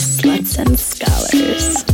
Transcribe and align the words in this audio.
Sluts 0.00 0.58
and 0.58 0.78
Scholars. 0.78 1.84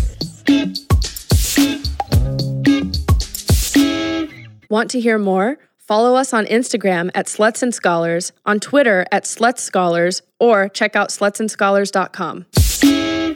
Want 4.70 4.90
to 4.92 5.00
hear 5.00 5.18
more? 5.18 5.58
Follow 5.76 6.14
us 6.14 6.32
on 6.32 6.46
Instagram 6.46 7.10
at 7.16 7.26
Sluts 7.26 7.64
and 7.64 7.74
Scholars, 7.74 8.32
on 8.44 8.60
Twitter 8.60 9.06
at 9.10 9.24
Sluts 9.24 9.58
Scholars, 9.58 10.22
or 10.38 10.68
check 10.68 10.94
out 10.94 11.08
slutsandscholars.com. 11.08 12.46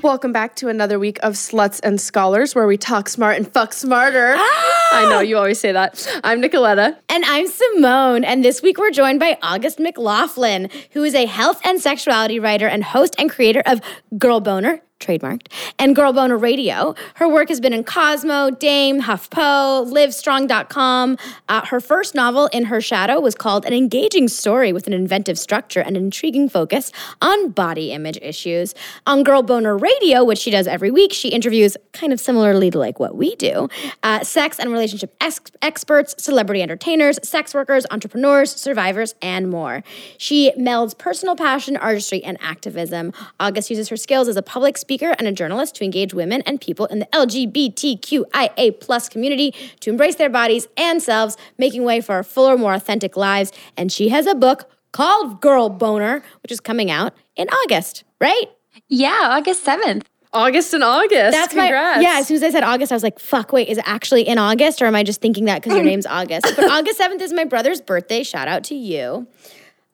Welcome 0.03 0.33
back 0.33 0.57
to 0.57 0.69
another 0.69 0.99
week 0.99 1.19
of 1.23 1.35
Sluts 1.35 1.79
and 1.83 2.01
Scholars, 2.01 2.55
where 2.55 2.67
we 2.67 2.79
talk 2.79 3.07
smart 3.07 3.37
and 3.37 3.47
fuck 3.47 3.75
smarter. 3.75 4.35
Ah! 4.35 4.89
I 4.93 5.11
know 5.11 5.21
you 5.21 5.37
always 5.37 5.61
say 5.61 5.73
that. 5.73 6.07
I'm 6.25 6.41
Nicoletta. 6.41 6.97
And 7.11 7.25
I'm 7.27 7.47
Simone. 7.47 8.25
And 8.25 8.43
this 8.43 8.63
week 8.63 8.79
we're 8.79 8.93
joined 8.93 9.21
by 9.21 9.37
August 9.43 9.79
McLaughlin, 9.79 10.71
who 10.93 11.05
is 11.05 11.15
a 11.15 11.27
health 11.27 11.61
and 11.65 11.83
sexuality 11.83 12.41
writer 12.41 12.67
and 12.67 12.83
host 12.83 13.15
and 13.19 13.29
creator 13.29 13.63
of 13.67 13.83
Girl 14.17 14.41
Boner, 14.41 14.81
trademarked, 15.01 15.49
and 15.79 15.97
Girl 15.97 16.13
Boner 16.13 16.37
Radio. 16.37 16.95
Her 17.15 17.29
work 17.29 17.49
has 17.49 17.61
been 17.61 17.73
in 17.73 17.83
Cosmo, 17.83 18.51
Dame, 18.51 19.03
HuffPo, 19.03 19.91
LiveStrong.com. 19.91 21.19
Uh, 21.49 21.67
her 21.67 21.81
first 21.81 22.15
novel, 22.15 22.47
In 22.49 22.67
Her 22.67 22.81
Shadow, 22.81 23.19
was 23.19 23.35
called 23.35 23.65
An 23.65 23.73
Engaging 23.73 24.29
Story 24.29 24.73
with 24.73 24.87
an 24.87 24.93
Inventive 24.93 25.39
Structure 25.39 25.81
and 25.81 25.97
an 25.97 26.05
Intriguing 26.05 26.49
Focus 26.49 26.93
on 27.21 27.51
Body 27.51 27.93
Image 27.93 28.19
Issues. 28.23 28.75
On 29.07 29.25
Girl 29.25 29.43
Boner 29.43 29.77
Radio, 29.77 30.23
which 30.23 30.39
she 30.39 30.51
does 30.51 30.67
every 30.67 30.91
week, 30.91 31.13
she 31.13 31.31
interviews, 31.31 31.77
kind 31.93 32.13
of 32.13 32.21
similarly 32.21 32.71
to 32.71 32.79
like 32.79 33.01
what 33.01 33.17
we 33.17 33.35
do, 33.37 33.69
uh, 34.03 34.23
sex 34.23 34.59
and 34.59 34.71
relationship 34.71 35.15
ex- 35.21 35.41
experts, 35.63 36.15
celebrity 36.23 36.63
entertainers, 36.63 37.19
sex 37.27 37.55
workers, 37.55 37.87
entrepreneurs, 37.91 38.55
survivors, 38.55 39.15
and 39.23 39.49
more. 39.49 39.83
She 40.19 40.53
melds 40.59 40.97
personal 40.97 41.37
passion, 41.37 41.77
artistry, 41.77 42.23
and 42.23 42.37
activism. 42.41 43.13
August 43.39 43.71
uses 43.71 43.89
her 43.89 43.97
skills 43.97 44.29
as 44.29 44.37
a 44.37 44.43
public 44.43 44.77
speaker 44.77 44.90
speaker 44.91 45.15
and 45.21 45.29
a 45.29 45.33
journalist 45.33 45.77
to 45.77 45.85
engage 45.85 46.13
women 46.13 46.43
and 46.47 46.61
people 46.61 46.87
in 46.87 46.99
the 46.99 47.07
LGBTQIA 47.13 48.81
plus 48.81 49.09
community 49.09 49.55
to 49.79 49.89
embrace 49.91 50.17
their 50.17 50.29
bodies 50.29 50.67
and 50.77 51.01
selves, 51.01 51.37
making 51.59 51.85
way 51.85 52.01
for 52.01 52.17
our 52.17 52.25
fuller, 52.25 52.59
more 52.59 52.75
authentic 52.75 53.17
lives. 53.17 53.53
And 53.77 53.93
she 53.93 54.09
has 54.09 54.27
a 54.27 54.35
book 54.35 54.69
called 54.91 55.41
Girl 55.41 55.69
Boner, 55.69 56.25
which 56.43 56.51
is 56.51 56.59
coming 56.59 56.91
out 56.91 57.15
in 57.37 57.49
August, 57.51 58.03
right? 58.21 58.47
Yeah, 58.89 59.17
August 59.31 59.65
7th. 59.65 60.07
August 60.33 60.75
and 60.75 60.83
August. 60.83 61.37
That's 61.37 61.55
Congrats. 61.55 61.97
my 61.99 62.03
yeah. 62.03 62.19
As 62.19 62.27
soon 62.27 62.37
as 62.37 62.43
I 62.43 62.51
said 62.51 62.65
August, 62.65 62.91
I 62.93 62.95
was 62.95 63.03
like, 63.03 63.19
"Fuck! 63.19 63.53
Wait, 63.53 63.67
is 63.69 63.79
it 63.79 63.85
actually 63.85 64.23
in 64.29 64.39
August, 64.39 64.81
or 64.81 64.87
am 64.87 64.95
I 64.95 65.03
just 65.03 65.21
thinking 65.21 65.47
that 65.47 65.61
because 65.61 65.75
your 65.75 65.85
name's 65.93 66.07
August?" 66.07 66.47
But 66.55 66.71
August 66.71 66.99
seventh 66.99 67.21
is 67.21 67.33
my 67.33 67.45
brother's 67.45 67.81
birthday. 67.81 68.23
Shout 68.23 68.47
out 68.47 68.63
to 68.65 68.77
you. 68.77 69.27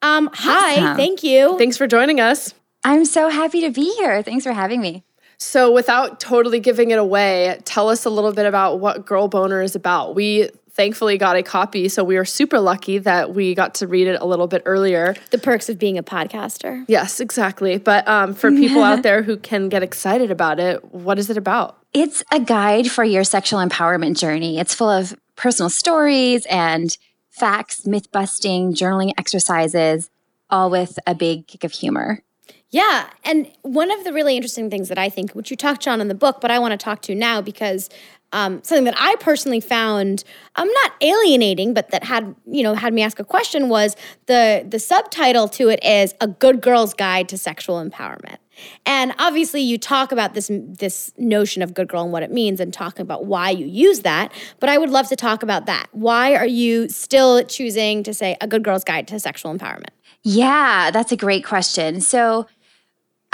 Um, 0.03 0.29
hi, 0.35 0.75
Awesome. 0.75 0.97
thank 0.99 1.23
you. 1.23 1.57
Thanks 1.57 1.79
for 1.79 1.87
joining 1.87 2.21
us. 2.21 2.53
I'm 2.85 3.05
so 3.05 3.29
happy 3.29 3.61
to 3.63 3.71
be 3.71 3.95
here. 3.97 4.23
Thanks 4.23 4.45
for 4.45 4.53
having 4.53 4.81
me. 4.81 5.05
So, 5.39 5.71
without 5.71 6.19
totally 6.19 6.61
giving 6.61 6.91
it 6.93 6.99
away, 6.99 7.61
tell 7.65 7.91
us 7.91 8.05
a 8.07 8.11
little 8.11 8.33
bit 8.33 8.47
about 8.47 8.81
what 8.81 9.05
Girl 9.05 9.29
Boner 9.29 9.61
is 9.61 9.75
about. 9.75 10.15
We 10.15 10.49
thankfully 10.71 11.19
got 11.19 11.37
a 11.37 11.43
copy, 11.43 11.89
so 11.89 12.05
we 12.05 12.17
were 12.17 12.25
super 12.25 12.61
lucky 12.61 12.99
that 12.99 13.35
we 13.35 13.55
got 13.55 13.75
to 13.77 13.87
read 13.87 14.07
it 14.07 14.21
a 14.21 14.27
little 14.27 14.47
bit 14.47 14.63
earlier. 14.67 15.15
the 15.31 15.39
perks 15.39 15.69
of 15.69 15.79
being 15.79 15.99
a 15.99 16.03
podcaster. 16.03 16.85
Yes, 16.87 17.19
exactly. 17.19 17.79
But 17.79 18.07
um, 18.07 18.35
for 18.35 18.51
people 18.51 18.83
out 18.83 19.03
there 19.03 19.23
who 19.23 19.37
can 19.37 19.69
get 19.69 19.83
excited 19.83 20.31
about 20.31 20.61
it, 20.61 20.85
what 20.93 21.19
is 21.19 21.31
it 21.31 21.37
about? 21.37 21.79
It's 21.93 22.23
a 22.31 22.39
guide 22.39 22.91
for 22.91 23.05
your 23.05 23.25
sexual 23.25 23.59
empowerment 23.67 24.19
journey. 24.19 24.59
It's 24.59 24.75
full 24.75 24.91
of 24.91 25.15
personal 25.35 25.71
stories 25.71 26.47
and 26.47 26.97
facts, 27.31 27.87
myth 27.87 28.11
busting, 28.13 28.75
journaling 28.75 29.13
exercises, 29.19 30.11
all 30.51 30.71
with 30.71 30.99
a 31.07 31.15
big 31.15 31.47
kick 31.47 31.65
of 31.65 31.73
humor. 31.73 32.23
Yeah. 32.71 33.09
And 33.25 33.51
one 33.63 33.91
of 33.91 34.05
the 34.05 34.13
really 34.13 34.37
interesting 34.37 34.71
things 34.71 34.89
that 34.89 34.99
I 34.99 35.09
think, 35.09 35.33
which 35.33 35.51
you 35.51 35.57
touched 35.57 35.87
on 35.87 36.01
in 36.01 36.09
the 36.09 36.15
book, 36.15 36.41
but 36.41 36.51
I 36.51 36.59
want 36.59 36.73
to 36.73 36.77
talk 36.77 37.01
to 37.03 37.15
now 37.15 37.41
because 37.41 37.89
um, 38.33 38.61
something 38.65 38.85
that 38.85 38.97
I 38.99 39.15
personally 39.21 39.61
found 39.61 40.25
um, 40.57 40.69
not 40.69 40.93
alienating, 41.01 41.75
but 41.75 41.91
that 41.91 42.05
had 42.05 42.35
you 42.47 42.63
know 42.63 42.75
had 42.75 42.93
me 42.93 43.03
ask 43.03 43.21
a 43.21 43.25
question 43.25 43.69
was 43.69 43.97
the 44.27 44.67
the 44.69 44.79
subtitle 44.79 45.49
to 45.51 45.69
it 45.69 45.83
is 45.85 46.15
a 46.21 46.27
good 46.27 46.61
girl's 46.61 46.93
guide 46.93 47.29
to 47.31 47.39
sexual 47.39 47.83
empowerment. 47.83 48.39
And 48.85 49.15
obviously, 49.19 49.61
you 49.61 49.79
talk 49.79 50.13
about 50.13 50.35
this 50.35 50.51
this 50.51 51.13
notion 51.17 51.63
of 51.63 51.73
good 51.73 51.89
girl 51.89 52.03
and 52.03 52.13
what 52.13 52.25
it 52.25 52.33
means, 52.33 52.59
and 52.59 52.75
talking 52.75 53.03
about 53.03 53.27
why 53.27 53.51
you 53.51 53.67
use 53.67 54.01
that. 54.01 54.33
But 54.59 54.71
I 54.71 54.79
would 54.79 54.91
love 54.91 55.09
to 55.09 55.17
talk 55.17 55.43
about 55.43 55.67
that. 55.67 55.87
Why 55.93 56.35
are 56.35 56.47
you 56.47 56.89
still 56.89 57.45
choosing 57.45 58.03
to 58.03 58.13
say 58.13 58.37
a 58.41 58.49
good 58.49 58.65
girl's 58.65 58.85
guide 58.85 59.07
to 59.09 59.21
sexual 59.21 59.55
empowerment? 59.55 59.91
Yeah, 60.29 60.91
that's 60.91 61.13
a 61.13 61.17
great 61.17 61.45
question. 61.45 62.01
So 62.01 62.47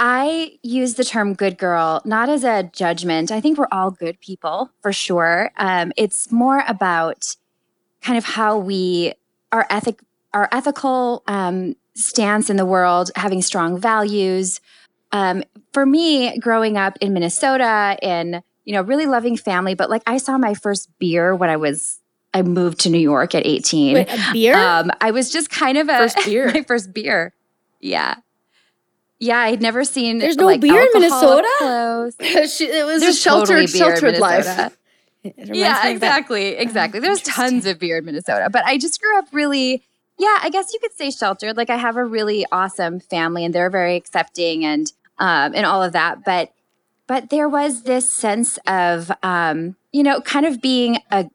I 0.05 0.59
use 0.63 0.95
the 0.95 1.05
term 1.05 1.33
good 1.33 1.57
girl 1.57 2.01
not 2.03 2.27
as 2.27 2.43
a 2.43 2.63
judgment. 2.73 3.31
I 3.31 3.39
think 3.39 3.57
we're 3.57 3.69
all 3.71 3.89
good 3.89 4.19
people 4.19 4.69
for 4.81 4.91
sure. 4.91 5.49
Um, 5.55 5.93
it's 5.95 6.29
more 6.29 6.61
about 6.67 7.37
kind 8.01 8.17
of 8.17 8.25
how 8.25 8.57
we, 8.57 9.13
our 9.53 9.65
ethic, 9.69 10.01
our 10.33 10.49
ethical 10.51 11.23
um, 11.25 11.77
stance 11.93 12.49
in 12.49 12.57
the 12.57 12.65
world, 12.65 13.11
having 13.15 13.41
strong 13.41 13.79
values. 13.79 14.59
Um, 15.13 15.41
for 15.71 15.85
me, 15.85 16.37
growing 16.37 16.75
up 16.75 16.97
in 16.99 17.13
Minnesota, 17.13 17.97
in 18.01 18.43
you 18.65 18.73
know, 18.73 18.81
really 18.81 19.05
loving 19.05 19.37
family, 19.37 19.73
but 19.73 19.89
like 19.89 20.03
I 20.05 20.17
saw 20.17 20.37
my 20.37 20.53
first 20.53 20.89
beer 20.99 21.33
when 21.33 21.49
I 21.49 21.55
was 21.55 22.01
I 22.33 22.41
moved 22.41 22.81
to 22.81 22.89
New 22.89 22.99
York 22.99 23.35
at 23.35 23.45
18. 23.45 23.93
Wait, 23.93 24.09
a 24.09 24.33
beer? 24.33 24.57
Um, 24.57 24.91
I 24.99 25.11
was 25.11 25.31
just 25.31 25.49
kind 25.49 25.77
of 25.77 25.87
a 25.87 25.97
First 25.97 26.17
beer. 26.25 26.47
my 26.53 26.63
first 26.63 26.91
beer. 26.91 27.33
Yeah. 27.79 28.15
Yeah, 29.19 29.37
I'd 29.39 29.61
never 29.61 29.83
seen 29.85 30.17
There's 30.17 30.35
no 30.35 30.45
like, 30.45 30.61
beer 30.61 30.81
in 30.81 30.87
Minnesota? 30.93 32.11
she, 32.47 32.65
it 32.65 32.85
was 32.85 33.01
There's 33.01 33.15
a 33.15 33.19
sheltered, 33.19 33.47
totally 33.47 33.67
sheltered 33.67 34.17
life. 34.17 34.45
Minnesota. 34.45 34.71
It 35.25 35.35
reminds 35.37 35.51
me 35.51 35.59
Yeah, 35.59 35.87
exactly. 35.87 36.47
Exactly. 36.47 36.99
There's 36.99 37.21
tons 37.21 37.65
of 37.65 37.79
beer 37.79 37.99
in 37.99 38.03
Minnesota, 38.05 38.49
but 38.51 38.65
I 38.65 38.77
just 38.77 39.01
grew 39.01 39.17
up 39.17 39.25
really, 39.31 39.81
yeah, 40.19 40.37
I 40.41 40.49
guess 40.49 40.73
you 40.73 40.79
could 40.79 40.91
say 40.91 41.11
sheltered. 41.11 41.55
Like 41.55 41.69
I 41.69 41.77
have 41.77 41.95
a 41.95 42.03
really 42.03 42.45
awesome 42.51 42.99
family 42.99 43.45
and 43.45 43.55
they're 43.55 43.69
very 43.69 43.95
accepting 43.95 44.65
and 44.65 44.91
um 45.19 45.53
and 45.55 45.65
all 45.65 45.81
of 45.81 45.93
that, 45.93 46.25
but 46.25 46.51
but 47.07 47.29
there 47.29 47.47
was 47.47 47.83
this 47.83 48.11
sense 48.11 48.57
of 48.67 49.11
um, 49.23 49.75
you 49.91 50.03
know, 50.03 50.21
kind 50.21 50.45
of 50.45 50.61
being 50.61 50.99
a 51.11 51.29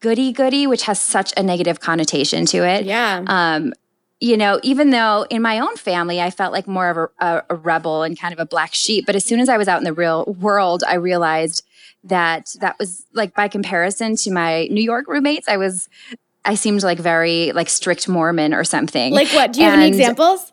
goody 0.00 0.32
goody, 0.32 0.66
which 0.66 0.82
has 0.84 1.00
such 1.00 1.32
a 1.36 1.42
negative 1.42 1.80
connotation 1.80 2.46
to 2.46 2.58
it. 2.58 2.84
Yeah. 2.84 3.24
Um, 3.26 3.72
you 4.20 4.36
know, 4.36 4.58
even 4.62 4.90
though 4.90 5.26
in 5.28 5.42
my 5.42 5.58
own 5.58 5.76
family 5.76 6.20
I 6.20 6.30
felt 6.30 6.52
like 6.52 6.66
more 6.66 6.88
of 6.88 7.10
a, 7.20 7.42
a, 7.50 7.54
rebel 7.54 8.02
and 8.02 8.18
kind 8.18 8.32
of 8.32 8.40
a 8.40 8.46
black 8.46 8.74
sheep, 8.74 9.04
but 9.04 9.14
as 9.14 9.24
soon 9.24 9.40
as 9.40 9.48
I 9.48 9.58
was 9.58 9.68
out 9.68 9.78
in 9.78 9.84
the 9.84 9.92
real 9.92 10.24
world, 10.40 10.82
I 10.86 10.94
realized 10.94 11.64
that 12.04 12.54
that 12.60 12.78
was 12.78 13.04
like 13.12 13.34
by 13.34 13.48
comparison 13.48 14.16
to 14.16 14.30
my 14.30 14.68
New 14.70 14.82
York 14.82 15.06
roommates, 15.08 15.48
I 15.48 15.56
was 15.56 15.88
I 16.44 16.54
seemed 16.54 16.82
like 16.82 16.98
very 16.98 17.52
like 17.52 17.68
strict 17.68 18.08
Mormon 18.08 18.54
or 18.54 18.64
something. 18.64 19.12
Like 19.12 19.28
what? 19.30 19.52
Do 19.52 19.60
you 19.60 19.66
have 19.66 19.78
any 19.78 19.88
examples? 19.88 20.52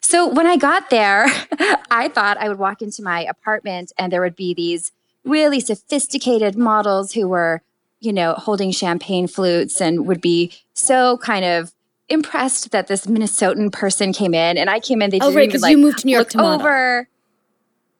So 0.00 0.28
when 0.28 0.46
I 0.46 0.56
got 0.56 0.90
there, 0.90 1.26
I 1.90 2.08
thought 2.08 2.38
I 2.38 2.48
would 2.48 2.58
walk 2.58 2.82
into 2.82 3.02
my 3.02 3.24
apartment 3.24 3.92
and 3.98 4.12
there 4.12 4.20
would 4.20 4.36
be 4.36 4.54
these 4.54 4.92
really 5.24 5.60
sophisticated 5.60 6.56
models 6.56 7.12
who 7.12 7.28
were, 7.28 7.62
you 8.00 8.12
know, 8.12 8.34
holding 8.34 8.70
champagne 8.70 9.26
flutes 9.26 9.80
and 9.80 10.06
would 10.06 10.20
be 10.20 10.52
so 10.72 11.18
kind 11.18 11.44
of 11.44 11.72
impressed 12.12 12.70
that 12.70 12.86
this 12.86 13.06
Minnesotan 13.06 13.72
person 13.72 14.12
came 14.12 14.34
in. 14.34 14.56
And 14.58 14.68
I 14.70 14.80
came 14.80 15.02
in, 15.02 15.10
they 15.10 15.18
Oh, 15.20 15.32
right, 15.32 15.42
even 15.44 15.50
'cause 15.52 15.62
like 15.62 15.70
you 15.72 15.78
moved 15.78 15.98
to 16.00 16.06
New 16.06 16.12
York 16.16 16.30
to 16.30 16.38
model. 16.38 16.60
over. 16.66 17.08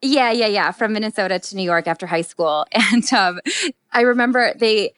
Yeah, 0.01 0.31
yeah, 0.31 0.47
yeah. 0.47 0.71
From 0.71 0.93
Minnesota 0.93 1.39
to 1.39 1.55
New 1.55 1.63
York 1.63 1.87
after 1.87 2.05
high 2.07 2.21
school. 2.21 2.65
And 2.73 3.11
um, 3.13 3.39
I 3.91 4.01
remember 4.01 4.53
they 4.55 4.93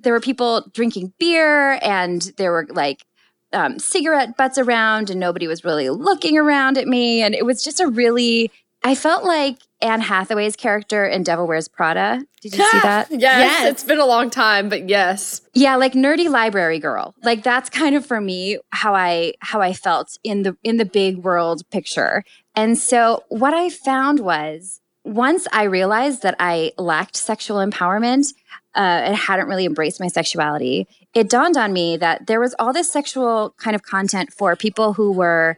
there 0.00 0.12
were 0.12 0.20
people 0.20 0.64
drinking 0.72 1.12
beer 1.18 1.78
and 1.82 2.22
there 2.36 2.52
were 2.52 2.66
like 2.70 3.04
um, 3.52 3.78
cigarette 3.80 4.36
butts 4.36 4.56
around 4.58 5.10
and 5.10 5.18
nobody 5.18 5.48
was 5.48 5.64
really 5.64 5.88
looking 5.90 6.36
around 6.38 6.78
at 6.78 6.86
me. 6.86 7.20
And 7.22 7.34
it 7.34 7.44
was 7.44 7.64
just 7.64 7.80
a 7.80 7.88
really, 7.88 8.50
I 8.82 8.94
felt 8.94 9.24
like 9.24 9.58
Anne 9.80 10.00
Hathaway's 10.00 10.56
character 10.56 11.04
in 11.06 11.22
Devil 11.22 11.46
Wears 11.46 11.68
Prada. 11.68 12.24
Did 12.40 12.56
you 12.56 12.64
see 12.64 12.78
that? 12.82 13.08
Yes, 13.10 13.20
Yes. 13.20 13.70
it's 13.70 13.84
been 13.84 13.98
a 14.00 14.06
long 14.06 14.30
time, 14.30 14.68
but 14.68 14.88
yes. 14.88 15.40
Yeah, 15.52 15.76
like 15.76 15.92
nerdy 15.94 16.28
library 16.30 16.78
girl. 16.78 17.14
Like 17.22 17.42
that's 17.42 17.68
kind 17.70 17.94
of 17.96 18.06
for 18.06 18.20
me 18.20 18.58
how 18.70 18.94
I 18.94 19.34
how 19.40 19.60
I 19.60 19.72
felt 19.72 20.16
in 20.24 20.42
the 20.42 20.56
in 20.62 20.76
the 20.76 20.84
big 20.84 21.18
world 21.18 21.68
picture. 21.70 22.24
And 22.54 22.78
so 22.78 23.24
what 23.28 23.52
I 23.54 23.68
found 23.70 24.20
was 24.20 24.80
once 25.04 25.46
I 25.52 25.64
realized 25.64 26.22
that 26.22 26.36
I 26.38 26.72
lacked 26.76 27.16
sexual 27.16 27.58
empowerment 27.58 28.32
uh, 28.74 28.80
and 28.80 29.16
hadn't 29.16 29.48
really 29.48 29.64
embraced 29.64 30.00
my 30.00 30.08
sexuality, 30.08 30.86
it 31.14 31.28
dawned 31.30 31.56
on 31.56 31.72
me 31.72 31.96
that 31.96 32.26
there 32.26 32.40
was 32.40 32.54
all 32.58 32.72
this 32.72 32.90
sexual 32.90 33.54
kind 33.58 33.74
of 33.74 33.82
content 33.82 34.32
for 34.32 34.54
people 34.54 34.92
who 34.92 35.10
were 35.12 35.56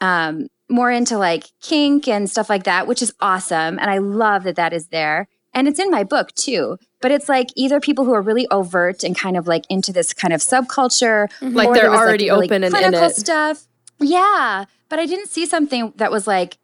um, 0.00 0.48
more 0.72 0.90
into 0.90 1.18
like 1.18 1.44
kink 1.60 2.08
and 2.08 2.28
stuff 2.28 2.48
like 2.50 2.64
that, 2.64 2.86
which 2.86 3.02
is 3.02 3.12
awesome. 3.20 3.78
And 3.78 3.90
I 3.90 3.98
love 3.98 4.44
that 4.44 4.56
that 4.56 4.72
is 4.72 4.88
there. 4.88 5.28
And 5.54 5.68
it's 5.68 5.78
in 5.78 5.90
my 5.90 6.02
book 6.02 6.32
too. 6.32 6.78
But 7.00 7.10
it's 7.10 7.28
like 7.28 7.48
either 7.56 7.80
people 7.80 8.04
who 8.04 8.14
are 8.14 8.22
really 8.22 8.48
overt 8.50 9.04
and 9.04 9.16
kind 9.16 9.36
of 9.36 9.46
like 9.46 9.64
into 9.68 9.92
this 9.92 10.14
kind 10.14 10.32
of 10.32 10.40
subculture, 10.40 11.28
mm-hmm. 11.40 11.54
Like 11.54 11.72
they're 11.74 11.92
already 11.92 12.30
really 12.30 12.46
open 12.46 12.64
and 12.64 12.74
in 12.74 12.80
clinical 12.80 13.08
it. 13.08 13.16
stuff. 13.16 13.66
Yeah, 14.00 14.64
but 14.88 14.98
I 14.98 15.06
didn't 15.06 15.28
see 15.28 15.46
something 15.46 15.92
that 15.96 16.10
was 16.10 16.26
like 16.26 16.58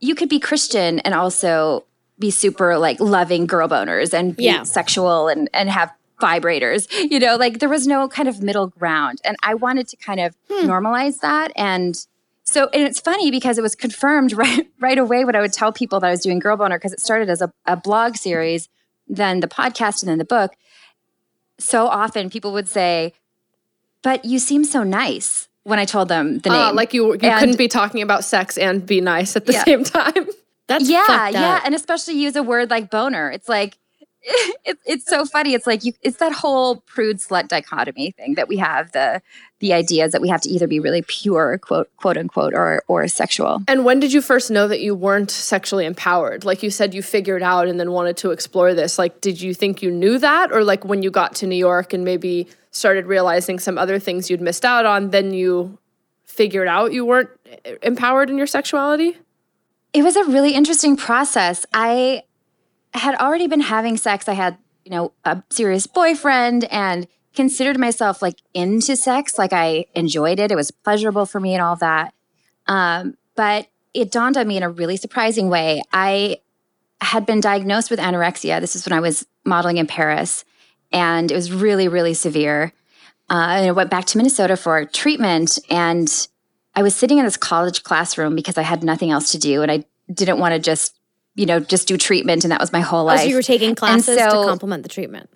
you 0.00 0.14
could 0.14 0.28
be 0.28 0.40
Christian 0.40 0.98
and 1.00 1.14
also 1.14 1.84
be 2.18 2.30
super 2.30 2.78
like 2.78 3.00
loving 3.00 3.46
girl 3.46 3.68
boners 3.68 4.12
and 4.12 4.36
be 4.36 4.44
Yeah. 4.44 4.62
sexual 4.64 5.28
and 5.28 5.48
and 5.54 5.70
have 5.70 5.90
vibrators. 6.20 6.86
You 7.10 7.18
know, 7.18 7.36
like 7.36 7.58
there 7.58 7.68
was 7.68 7.86
no 7.86 8.08
kind 8.08 8.28
of 8.28 8.42
middle 8.42 8.68
ground. 8.68 9.20
And 9.24 9.36
I 9.42 9.54
wanted 9.54 9.88
to 9.88 9.96
kind 9.96 10.20
of 10.20 10.36
hmm. 10.50 10.68
normalize 10.68 11.20
that 11.20 11.52
and 11.56 11.94
so 12.50 12.68
and 12.72 12.82
it's 12.82 13.00
funny 13.00 13.30
because 13.30 13.58
it 13.58 13.62
was 13.62 13.74
confirmed 13.74 14.32
right 14.42 14.66
right 14.80 14.98
away 14.98 15.24
when 15.24 15.36
I 15.36 15.40
would 15.40 15.52
tell 15.52 15.72
people 15.72 16.00
that 16.00 16.06
I 16.06 16.10
was 16.10 16.20
doing 16.20 16.38
girl 16.38 16.56
boner 16.56 16.78
because 16.78 16.92
it 16.92 17.00
started 17.00 17.28
as 17.30 17.40
a, 17.40 17.52
a 17.66 17.76
blog 17.76 18.16
series, 18.16 18.68
then 19.06 19.40
the 19.40 19.48
podcast 19.48 20.02
and 20.02 20.10
then 20.10 20.18
the 20.18 20.24
book. 20.24 20.52
So 21.58 21.86
often 21.86 22.30
people 22.30 22.52
would 22.52 22.68
say, 22.68 23.12
But 24.02 24.24
you 24.24 24.38
seem 24.38 24.64
so 24.64 24.82
nice 24.82 25.48
when 25.64 25.78
I 25.78 25.84
told 25.84 26.08
them 26.08 26.38
the 26.38 26.50
name. 26.50 26.58
Uh, 26.58 26.72
like 26.72 26.94
you, 26.94 27.12
you 27.12 27.18
And- 27.22 27.38
couldn't 27.40 27.58
be 27.58 27.68
talking 27.68 28.02
about 28.02 28.24
sex 28.24 28.56
and 28.58 28.84
be 28.86 29.00
nice 29.00 29.36
at 29.36 29.46
the 29.46 29.52
Yeah. 29.52 29.64
same 29.64 29.84
time. 29.84 30.26
That's 30.68 30.88
yeah, 30.88 31.04
fucked 31.06 31.32
yeah, 31.34 31.60
and 31.64 31.74
especially 31.74 32.14
use 32.14 32.36
a 32.36 32.44
word 32.44 32.70
like 32.70 32.90
boner. 32.90 33.28
It's 33.30 33.48
like 33.48 33.76
it, 34.22 34.78
it's 34.86 35.04
so 35.06 35.24
funny. 35.26 35.52
It's 35.52 35.66
like 35.66 35.84
you, 35.84 35.92
it's 36.00 36.18
that 36.18 36.32
whole 36.32 36.76
prude 36.76 37.18
slut 37.18 37.48
dichotomy 37.48 38.12
thing 38.12 38.34
that 38.34 38.46
we 38.48 38.56
have 38.58 38.92
the 38.92 39.20
the 39.60 39.72
ideas 39.74 40.12
that 40.12 40.20
we 40.20 40.28
have 40.28 40.40
to 40.40 40.48
either 40.48 40.66
be 40.66 40.80
really 40.80 41.02
pure, 41.02 41.58
quote 41.58 41.94
quote 41.96 42.16
unquote, 42.16 42.54
or 42.54 42.82
or 42.88 43.06
sexual. 43.08 43.62
And 43.68 43.84
when 43.84 44.00
did 44.00 44.12
you 44.12 44.20
first 44.20 44.50
know 44.50 44.66
that 44.66 44.80
you 44.80 44.94
weren't 44.94 45.30
sexually 45.30 45.84
empowered? 45.84 46.44
Like 46.44 46.62
you 46.62 46.70
said, 46.70 46.94
you 46.94 47.02
figured 47.02 47.42
out 47.42 47.68
and 47.68 47.78
then 47.78 47.92
wanted 47.92 48.16
to 48.18 48.30
explore 48.30 48.74
this. 48.74 48.98
Like, 48.98 49.20
did 49.20 49.40
you 49.40 49.54
think 49.54 49.82
you 49.82 49.90
knew 49.90 50.18
that? 50.18 50.50
Or 50.50 50.64
like 50.64 50.84
when 50.84 51.02
you 51.02 51.10
got 51.10 51.34
to 51.36 51.46
New 51.46 51.56
York 51.56 51.92
and 51.92 52.04
maybe 52.04 52.48
started 52.70 53.06
realizing 53.06 53.58
some 53.58 53.78
other 53.78 53.98
things 53.98 54.30
you'd 54.30 54.40
missed 54.40 54.64
out 54.64 54.86
on, 54.86 55.10
then 55.10 55.32
you 55.34 55.78
figured 56.24 56.68
out 56.68 56.92
you 56.92 57.04
weren't 57.04 57.30
empowered 57.82 58.30
in 58.30 58.38
your 58.38 58.46
sexuality? 58.46 59.18
It 59.92 60.02
was 60.02 60.16
a 60.16 60.24
really 60.24 60.54
interesting 60.54 60.96
process. 60.96 61.66
I 61.74 62.22
had 62.94 63.14
already 63.16 63.46
been 63.46 63.60
having 63.60 63.96
sex. 63.96 64.28
I 64.28 64.34
had, 64.34 64.56
you 64.84 64.90
know, 64.90 65.12
a 65.24 65.42
serious 65.50 65.86
boyfriend 65.86 66.64
and 66.64 67.06
considered 67.34 67.78
myself 67.78 68.22
like 68.22 68.36
into 68.54 68.96
sex. 68.96 69.38
Like 69.38 69.52
I 69.52 69.86
enjoyed 69.94 70.40
it. 70.40 70.50
It 70.50 70.56
was 70.56 70.70
pleasurable 70.70 71.26
for 71.26 71.40
me 71.40 71.54
and 71.54 71.62
all 71.62 71.76
that. 71.76 72.12
Um, 72.66 73.16
but 73.36 73.68
it 73.94 74.10
dawned 74.10 74.36
on 74.36 74.46
me 74.46 74.56
in 74.56 74.62
a 74.62 74.70
really 74.70 74.96
surprising 74.96 75.48
way. 75.48 75.82
I 75.92 76.38
had 77.00 77.26
been 77.26 77.40
diagnosed 77.40 77.90
with 77.90 77.98
anorexia. 78.00 78.60
This 78.60 78.76
is 78.76 78.86
when 78.86 78.92
I 78.92 79.00
was 79.00 79.26
modeling 79.44 79.78
in 79.78 79.86
Paris, 79.86 80.44
and 80.92 81.30
it 81.30 81.34
was 81.34 81.50
really, 81.52 81.88
really 81.88 82.14
severe. 82.14 82.72
Uh, 83.30 83.34
and 83.58 83.66
I 83.68 83.72
went 83.72 83.90
back 83.90 84.04
to 84.06 84.18
Minnesota 84.18 84.56
for 84.56 84.84
treatment, 84.84 85.58
and 85.70 86.28
I 86.74 86.82
was 86.82 86.94
sitting 86.94 87.18
in 87.18 87.24
this 87.24 87.36
college 87.36 87.82
classroom 87.84 88.34
because 88.34 88.58
I 88.58 88.62
had 88.62 88.82
nothing 88.84 89.10
else 89.10 89.32
to 89.32 89.38
do, 89.38 89.62
and 89.62 89.70
I 89.72 89.84
didn't 90.12 90.38
want 90.38 90.52
to 90.54 90.58
just, 90.58 90.98
you 91.36 91.46
know, 91.46 91.58
just 91.60 91.88
do 91.88 91.96
treatment, 91.96 92.44
and 92.44 92.50
that 92.52 92.60
was 92.60 92.72
my 92.72 92.80
whole 92.80 93.00
Oh, 93.02 93.04
life. 93.04 93.20
so 93.20 93.26
you 93.26 93.36
were 93.36 93.42
taking 93.42 93.74
classes 93.74 94.18
so- 94.18 94.26
to 94.42 94.48
complement 94.48 94.82
the 94.82 94.88
treatment. 94.88 95.30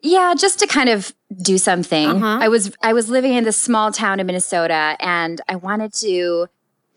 Yeah, 0.00 0.34
just 0.36 0.58
to 0.60 0.66
kind 0.66 0.88
of 0.88 1.14
do 1.42 1.58
something. 1.58 2.08
Uh-huh. 2.08 2.38
I 2.40 2.48
was 2.48 2.74
I 2.82 2.92
was 2.92 3.08
living 3.08 3.34
in 3.34 3.44
this 3.44 3.56
small 3.56 3.92
town 3.92 4.20
in 4.20 4.26
Minnesota 4.26 4.96
and 5.00 5.40
I 5.48 5.56
wanted 5.56 5.92
to 5.94 6.48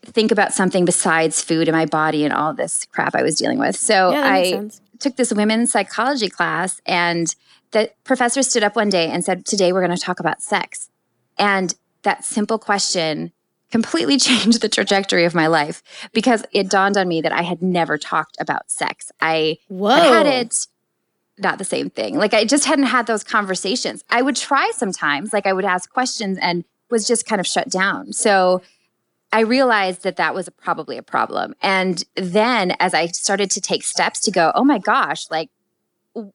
think 0.04 0.30
about 0.30 0.52
something 0.52 0.84
besides 0.84 1.42
food 1.42 1.68
in 1.68 1.74
my 1.74 1.86
body 1.86 2.24
and 2.24 2.32
all 2.32 2.54
this 2.54 2.86
crap 2.86 3.14
I 3.14 3.22
was 3.22 3.34
dealing 3.34 3.58
with. 3.58 3.76
So 3.76 4.12
Yeah, 4.12 4.22
I 4.24 4.70
took 4.98 5.16
this 5.16 5.32
women's 5.32 5.72
psychology 5.72 6.28
class 6.28 6.80
and 6.86 7.34
the 7.72 7.90
professor 8.04 8.42
stood 8.42 8.62
up 8.62 8.76
one 8.76 8.88
day 8.88 9.10
and 9.10 9.24
said, 9.24 9.44
"Today 9.44 9.72
we're 9.72 9.84
going 9.84 9.96
to 9.96 10.02
talk 10.02 10.20
about 10.20 10.40
sex." 10.40 10.88
And 11.38 11.74
that 12.02 12.24
simple 12.24 12.58
question 12.58 13.32
completely 13.70 14.16
changed 14.18 14.60
the 14.60 14.68
trajectory 14.68 15.24
of 15.24 15.34
my 15.34 15.46
life 15.46 15.82
because 16.12 16.44
it 16.52 16.70
dawned 16.70 16.96
on 16.96 17.08
me 17.08 17.20
that 17.20 17.32
I 17.32 17.42
had 17.42 17.60
never 17.60 17.98
talked 17.98 18.36
about 18.40 18.70
sex. 18.70 19.12
I 19.20 19.58
Whoa. 19.68 19.90
had 19.90 20.26
had 20.26 20.26
it 20.26 20.66
not 21.38 21.58
the 21.58 21.64
same 21.64 21.90
thing. 21.90 22.16
Like 22.16 22.34
I 22.34 22.44
just 22.44 22.64
hadn't 22.64 22.86
had 22.86 23.06
those 23.06 23.24
conversations. 23.24 24.04
I 24.10 24.22
would 24.22 24.36
try 24.36 24.70
sometimes, 24.74 25.32
like 25.32 25.46
I 25.46 25.52
would 25.52 25.64
ask 25.64 25.90
questions 25.90 26.38
and 26.38 26.64
was 26.90 27.06
just 27.06 27.26
kind 27.26 27.40
of 27.40 27.46
shut 27.46 27.68
down. 27.68 28.12
So 28.12 28.62
I 29.32 29.40
realized 29.40 30.04
that 30.04 30.16
that 30.16 30.34
was 30.34 30.48
probably 30.48 30.96
a 30.96 31.02
problem. 31.02 31.54
And 31.60 32.02
then 32.14 32.74
as 32.80 32.94
I 32.94 33.06
started 33.06 33.50
to 33.52 33.60
take 33.60 33.82
steps 33.82 34.20
to 34.20 34.30
go, 34.30 34.52
oh 34.54 34.64
my 34.64 34.78
gosh, 34.78 35.30
like 35.30 35.50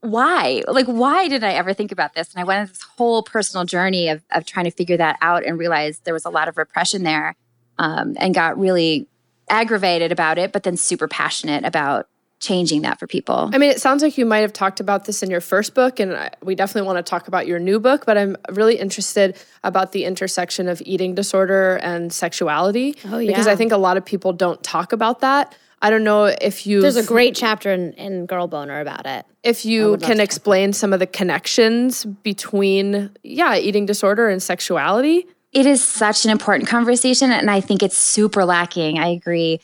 why? 0.01 0.63
Like 0.67 0.85
why 0.85 1.27
did 1.27 1.43
I 1.43 1.53
ever 1.53 1.73
think 1.73 1.91
about 1.91 2.13
this? 2.13 2.31
And 2.33 2.39
I 2.39 2.43
went 2.43 2.61
on 2.61 2.67
this 2.67 2.83
whole 2.97 3.23
personal 3.23 3.65
journey 3.65 4.09
of 4.09 4.23
of 4.31 4.45
trying 4.45 4.65
to 4.65 4.71
figure 4.71 4.97
that 4.97 5.17
out 5.21 5.43
and 5.43 5.57
realized 5.57 6.05
there 6.05 6.13
was 6.13 6.25
a 6.25 6.29
lot 6.29 6.47
of 6.47 6.57
repression 6.57 7.03
there, 7.03 7.35
um, 7.79 8.15
and 8.17 8.33
got 8.35 8.57
really 8.57 9.07
aggravated 9.49 10.11
about 10.11 10.37
it, 10.37 10.51
but 10.51 10.63
then 10.63 10.77
super 10.77 11.07
passionate 11.07 11.65
about 11.65 12.07
changing 12.43 12.81
that 12.81 12.99
for 12.99 13.07
people. 13.07 13.49
I 13.53 13.57
mean, 13.57 13.71
it 13.71 13.79
sounds 13.81 14.03
like 14.03 14.17
you 14.17 14.25
might 14.25 14.39
have 14.39 14.53
talked 14.53 14.79
about 14.79 15.05
this 15.05 15.23
in 15.23 15.31
your 15.31 15.41
first 15.41 15.73
book, 15.73 15.99
and 15.99 16.29
we 16.43 16.55
definitely 16.55 16.85
want 16.85 17.03
to 17.03 17.09
talk 17.09 17.27
about 17.27 17.47
your 17.47 17.57
new 17.59 17.79
book. 17.79 18.05
But 18.05 18.17
I'm 18.17 18.35
really 18.49 18.77
interested 18.77 19.37
about 19.63 19.93
the 19.93 20.05
intersection 20.05 20.67
of 20.67 20.81
eating 20.85 21.15
disorder 21.15 21.77
and 21.77 22.11
sexuality. 22.11 22.95
Oh, 23.05 23.19
because. 23.19 23.47
I 23.47 23.55
think 23.55 23.71
a 23.71 23.77
lot 23.77 23.97
of 23.97 24.05
people 24.05 24.33
don't 24.33 24.61
talk 24.63 24.93
about 24.93 25.21
that. 25.21 25.55
I 25.81 25.89
don't 25.89 26.03
know 26.03 26.25
if 26.25 26.65
you 26.65 26.81
There's 26.81 26.95
a 26.95 27.03
great 27.05 27.35
chapter 27.35 27.71
in, 27.71 27.91
in 27.93 28.25
Girl 28.25 28.47
Boner 28.47 28.79
about 28.79 29.05
it. 29.05 29.25
if 29.43 29.65
you 29.65 29.97
can 29.97 30.19
explain 30.21 30.71
some 30.73 30.93
of 30.93 30.99
the 30.99 31.07
connections 31.07 32.05
between 32.05 33.11
yeah 33.21 33.57
eating 33.57 33.85
disorder 33.85 34.29
and 34.29 34.41
sexuality. 34.41 35.27
it 35.51 35.65
is 35.65 35.83
such 35.83 36.23
an 36.25 36.31
important 36.31 36.69
conversation 36.69 37.31
and 37.31 37.51
i 37.51 37.59
think 37.59 37.83
it's 37.83 37.97
super 37.97 38.45
lacking 38.45 38.97
i 38.97 39.07
agree 39.07 39.59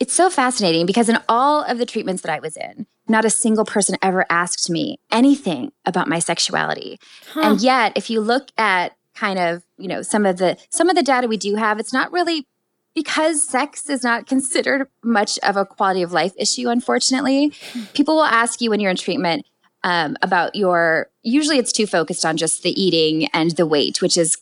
it's 0.00 0.14
so 0.14 0.30
fascinating 0.30 0.86
because 0.86 1.08
in 1.08 1.18
all 1.28 1.62
of 1.64 1.78
the 1.78 1.86
treatments 1.86 2.22
that 2.22 2.32
i 2.32 2.38
was 2.40 2.56
in 2.56 2.86
not 3.08 3.24
a 3.24 3.30
single 3.30 3.64
person 3.64 3.96
ever 4.02 4.24
asked 4.30 4.68
me 4.70 4.98
anything 5.10 5.72
about 5.84 6.08
my 6.08 6.18
sexuality 6.18 6.98
and 7.36 7.60
yet 7.60 7.92
if 7.96 8.10
you 8.10 8.20
look 8.20 8.48
at 8.56 8.96
kind 9.14 9.38
of 9.38 9.62
you 9.76 9.88
know 9.88 10.02
some 10.02 10.24
of 10.24 10.36
the 10.36 10.56
some 10.70 10.88
of 10.88 10.96
the 10.96 11.02
data 11.02 11.26
we 11.26 11.36
do 11.36 11.56
have 11.56 11.78
it's 11.80 11.92
not 11.92 12.12
really 12.12 12.46
because 12.94 13.46
sex 13.46 13.88
is 13.88 14.02
not 14.02 14.26
considered 14.34 14.88
much 15.02 15.38
of 15.40 15.56
a 15.56 15.64
quality 15.64 16.02
of 16.02 16.12
life 16.12 16.32
issue 16.36 16.68
unfortunately 16.68 17.52
people 17.94 18.16
will 18.16 18.24
ask 18.24 18.60
you 18.60 18.70
when 18.70 18.80
you're 18.80 18.90
in 18.90 18.96
treatment 18.96 19.46
um, 19.84 20.16
about 20.22 20.56
your 20.56 21.08
usually 21.22 21.58
it's 21.58 21.72
too 21.72 21.86
focused 21.86 22.26
on 22.26 22.36
just 22.36 22.62
the 22.62 22.80
eating 22.80 23.28
and 23.32 23.52
the 23.52 23.66
weight 23.66 24.02
which 24.02 24.16
is 24.16 24.36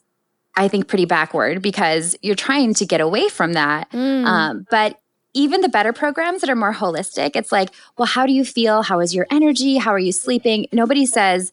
I 0.56 0.68
think 0.68 0.88
pretty 0.88 1.04
backward 1.04 1.60
because 1.60 2.16
you're 2.22 2.34
trying 2.34 2.72
to 2.74 2.86
get 2.86 3.00
away 3.02 3.28
from 3.28 3.52
that. 3.52 3.90
Mm. 3.90 4.24
Um, 4.24 4.66
but 4.70 4.98
even 5.36 5.60
the 5.60 5.68
better 5.68 5.92
programs 5.92 6.40
that 6.40 6.48
are 6.48 6.56
more 6.56 6.72
holistic, 6.72 7.36
it's 7.36 7.52
like, 7.52 7.68
well, 7.98 8.06
how 8.06 8.24
do 8.24 8.32
you 8.32 8.44
feel? 8.44 8.82
How 8.82 9.00
is 9.00 9.14
your 9.14 9.26
energy? 9.30 9.76
How 9.76 9.92
are 9.92 9.98
you 9.98 10.12
sleeping? 10.12 10.66
Nobody 10.72 11.04
says, 11.04 11.52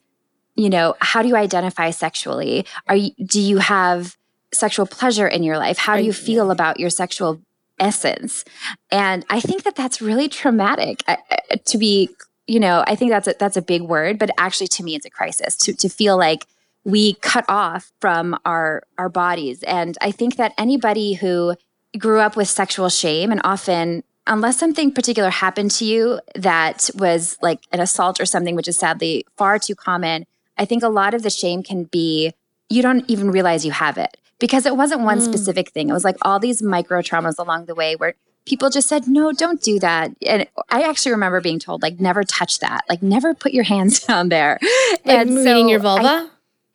you 0.55 0.69
know, 0.69 0.95
how 0.99 1.21
do 1.21 1.27
you 1.27 1.35
identify 1.35 1.89
sexually? 1.91 2.65
Are 2.87 2.95
you, 2.95 3.11
do 3.25 3.41
you 3.41 3.57
have 3.57 4.15
sexual 4.53 4.85
pleasure 4.85 5.27
in 5.27 5.43
your 5.43 5.57
life? 5.57 5.77
How 5.77 5.97
do 5.97 6.03
you 6.03 6.13
feel 6.13 6.49
about 6.49 6.79
your 6.79 6.89
sexual 6.89 7.41
essence? 7.77 8.45
And 8.89 9.25
I 9.29 9.41
think 9.41 9.63
that 9.63 9.75
that's 9.75 10.01
really 10.01 10.29
traumatic 10.29 11.03
uh, 11.07 11.17
to 11.65 11.77
be, 11.77 12.09
you 12.47 12.61
know, 12.61 12.85
I 12.87 12.95
think 12.95 13.11
that's 13.11 13.27
a, 13.27 13.35
that's 13.37 13.57
a 13.57 13.61
big 13.61 13.81
word, 13.81 14.17
but 14.17 14.29
actually 14.37 14.67
to 14.67 14.83
me, 14.83 14.95
it's 14.95 15.05
a 15.05 15.09
crisis 15.09 15.57
to, 15.57 15.73
to 15.73 15.89
feel 15.89 16.17
like 16.17 16.45
we 16.85 17.15
cut 17.15 17.45
off 17.47 17.91
from 17.99 18.37
our 18.43 18.83
our 18.97 19.07
bodies 19.07 19.63
and 19.63 19.97
i 20.01 20.11
think 20.11 20.35
that 20.35 20.53
anybody 20.57 21.13
who 21.13 21.55
grew 21.97 22.19
up 22.19 22.35
with 22.35 22.47
sexual 22.47 22.89
shame 22.89 23.31
and 23.31 23.41
often 23.43 24.03
unless 24.25 24.57
something 24.57 24.91
particular 24.91 25.29
happened 25.29 25.69
to 25.69 25.85
you 25.85 26.19
that 26.35 26.89
was 26.95 27.37
like 27.41 27.59
an 27.71 27.79
assault 27.79 28.21
or 28.21 28.25
something 28.25 28.55
which 28.55 28.67
is 28.67 28.77
sadly 28.77 29.25
far 29.37 29.59
too 29.59 29.75
common 29.75 30.25
i 30.57 30.65
think 30.65 30.81
a 30.81 30.89
lot 30.89 31.13
of 31.13 31.23
the 31.23 31.29
shame 31.29 31.61
can 31.61 31.83
be 31.85 32.33
you 32.73 32.81
don't 32.81 33.05
even 33.07 33.31
realize 33.31 33.65
you 33.65 33.71
have 33.71 33.97
it. 33.97 34.17
Because 34.39 34.65
it 34.65 34.75
wasn't 34.75 35.01
one 35.01 35.19
hmm. 35.19 35.23
specific 35.23 35.69
thing. 35.69 35.89
It 35.89 35.93
was 35.93 36.03
like 36.03 36.17
all 36.23 36.39
these 36.39 36.61
micro 36.61 37.01
traumas 37.01 37.35
along 37.37 37.65
the 37.65 37.75
way 37.75 37.95
where 37.95 38.15
people 38.45 38.69
just 38.69 38.89
said 38.89 39.07
no 39.07 39.31
don't 39.31 39.61
do 39.61 39.79
that. 39.79 40.11
And 40.25 40.47
i 40.69 40.81
actually 40.81 41.13
remember 41.13 41.39
being 41.39 41.59
told 41.59 41.81
like 41.81 41.99
never 41.99 42.23
touch 42.23 42.59
that. 42.59 42.83
Like 42.89 43.01
never 43.01 43.33
put 43.33 43.53
your 43.53 43.63
hands 43.63 43.99
down 44.07 44.29
there. 44.29 44.59
Like 45.05 45.17
and 45.17 45.35
meaning 45.35 45.65
so 45.65 45.69
your 45.69 45.79
I- 45.79 45.83
vulva? 45.83 46.29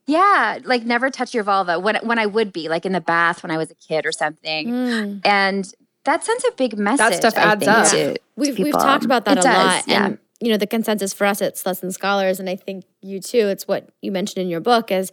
Yeah, 0.09 0.59
like 0.65 0.85
never 0.85 1.11
touch 1.11 1.35
your 1.35 1.45
vulva 1.45 1.79
when 1.79 1.97
when 2.03 2.19
I 2.19 2.27
would 2.27 2.53
be 2.53 2.69
like 2.69 2.85
in 2.85 2.93
the 2.93 3.01
bath 3.01 3.43
when 3.45 3.51
I 3.53 3.57
was 3.59 3.71
a 3.71 3.75
kid 3.77 4.05
or 4.07 4.13
something, 4.13 4.67
Mm. 4.69 5.21
and 5.25 5.73
that 6.05 6.25
sends 6.25 6.45
a 6.45 6.53
big 6.53 6.79
message. 6.79 6.99
That 6.99 7.15
stuff 7.15 7.35
I 7.37 7.53
adds 7.53 7.65
think, 7.65 7.77
up. 7.77 7.87
To, 7.91 8.15
to 8.15 8.21
We've, 8.37 8.59
we've 8.59 8.73
talked 8.73 9.05
about 9.05 9.25
that 9.27 9.37
It 9.39 9.41
a 9.41 9.43
does, 9.43 9.57
lot. 9.67 9.89
Yeah. 9.89 10.07
And, 10.07 10.19
you 10.41 10.51
know, 10.51 10.57
the 10.57 10.67
consensus 10.67 11.13
for 11.13 11.27
us 11.27 11.43
at 11.43 11.57
Sluts 11.57 11.83
and 11.83 11.93
Scholars, 11.93 12.41
and 12.41 12.49
I 12.49 12.57
think 12.57 12.85
you 13.03 13.21
too, 13.21 13.49
it's 13.49 13.69
what 13.69 13.91
you 14.01 14.11
mentioned 14.13 14.43
in 14.43 14.49
your 14.49 14.61
book, 14.61 14.91
is 14.91 15.11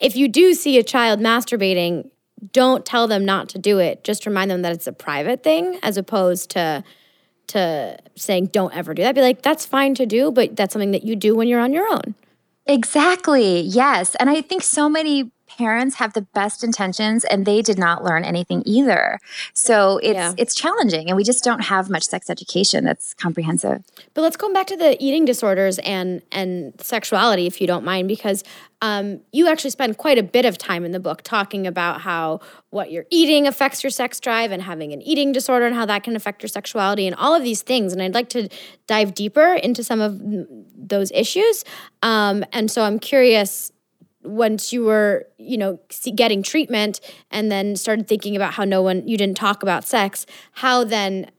if 0.00 0.14
you 0.16 0.28
do 0.28 0.54
see 0.54 0.78
a 0.78 0.82
child 0.84 1.18
masturbating, 1.20 2.10
don't 2.52 2.86
tell 2.86 3.08
them 3.08 3.24
not 3.24 3.48
to 3.50 3.58
do 3.58 3.78
it. 3.78 4.04
Just 4.04 4.24
remind 4.26 4.50
them 4.50 4.62
that 4.62 4.72
it's 4.72 4.86
a 4.86 4.92
private 4.92 5.42
thing 5.42 5.78
as 5.82 5.96
opposed 5.96 6.50
to 6.50 6.84
to 7.48 7.98
saying 8.14 8.46
don't 8.46 8.72
ever 8.76 8.94
do 8.94 9.02
that. 9.02 9.14
Be 9.16 9.22
like, 9.22 9.42
that's 9.42 9.66
fine 9.66 9.94
to 9.96 10.06
do, 10.06 10.30
but 10.30 10.54
that's 10.54 10.72
something 10.72 10.92
that 10.92 11.02
you 11.02 11.16
do 11.16 11.34
when 11.34 11.48
you're 11.48 11.58
on 11.60 11.72
your 11.72 11.88
own. 11.92 12.14
Exactly. 12.70 13.62
Yes. 13.62 14.14
And 14.20 14.30
I 14.30 14.40
think 14.42 14.62
so 14.62 14.88
many 14.88 15.32
parents 15.58 15.96
have 15.96 16.12
the 16.12 16.22
best 16.22 16.62
intentions 16.62 17.24
and 17.24 17.44
they 17.44 17.60
did 17.60 17.78
not 17.78 18.04
learn 18.04 18.24
anything 18.24 18.62
either. 18.64 19.18
So 19.52 19.98
it's 19.98 20.14
yeah. 20.14 20.34
it's 20.38 20.54
challenging 20.54 21.08
and 21.08 21.16
we 21.16 21.24
just 21.24 21.42
don't 21.42 21.64
have 21.64 21.90
much 21.90 22.04
sex 22.04 22.30
education 22.30 22.84
that's 22.84 23.14
comprehensive. 23.14 23.82
But 24.14 24.22
let's 24.22 24.36
go 24.36 24.52
back 24.52 24.66
to 24.68 24.76
the 24.76 24.96
eating 25.02 25.24
disorders 25.24 25.78
and 25.80 26.22
and 26.30 26.72
sexuality 26.80 27.46
if 27.46 27.60
you 27.60 27.66
don't 27.66 27.84
mind 27.84 28.08
because 28.08 28.44
um, 28.82 29.20
you 29.32 29.48
actually 29.48 29.70
spend 29.70 29.98
quite 29.98 30.16
a 30.18 30.22
bit 30.22 30.46
of 30.46 30.56
time 30.56 30.84
in 30.84 30.92
the 30.92 31.00
book 31.00 31.22
talking 31.22 31.66
about 31.66 32.00
how 32.00 32.40
what 32.70 32.90
you're 32.90 33.06
eating 33.10 33.46
affects 33.46 33.82
your 33.82 33.90
sex 33.90 34.20
drive 34.20 34.52
and 34.52 34.62
having 34.62 34.92
an 34.92 35.02
eating 35.02 35.32
disorder 35.32 35.66
and 35.66 35.74
how 35.74 35.84
that 35.84 36.02
can 36.02 36.16
affect 36.16 36.42
your 36.42 36.48
sexuality 36.48 37.06
and 37.06 37.14
all 37.16 37.34
of 37.34 37.42
these 37.42 37.62
things. 37.62 37.92
And 37.92 38.00
I'd 38.00 38.14
like 38.14 38.30
to 38.30 38.48
dive 38.86 39.14
deeper 39.14 39.54
into 39.54 39.84
some 39.84 40.00
of 40.00 40.20
those 40.76 41.10
issues. 41.10 41.64
Um, 42.02 42.44
and 42.52 42.70
so 42.70 42.82
I'm 42.82 42.98
curious 42.98 43.70
once 44.22 44.72
you 44.72 44.84
were 44.84 45.26
you 45.38 45.56
know 45.56 45.78
getting 46.14 46.42
treatment 46.42 47.00
and 47.30 47.50
then 47.50 47.76
started 47.76 48.06
thinking 48.06 48.36
about 48.36 48.54
how 48.54 48.64
no 48.64 48.82
one 48.82 49.06
you 49.08 49.16
didn't 49.16 49.36
talk 49.36 49.62
about 49.62 49.84
sex 49.84 50.26
how 50.52 50.84
then 50.84 51.30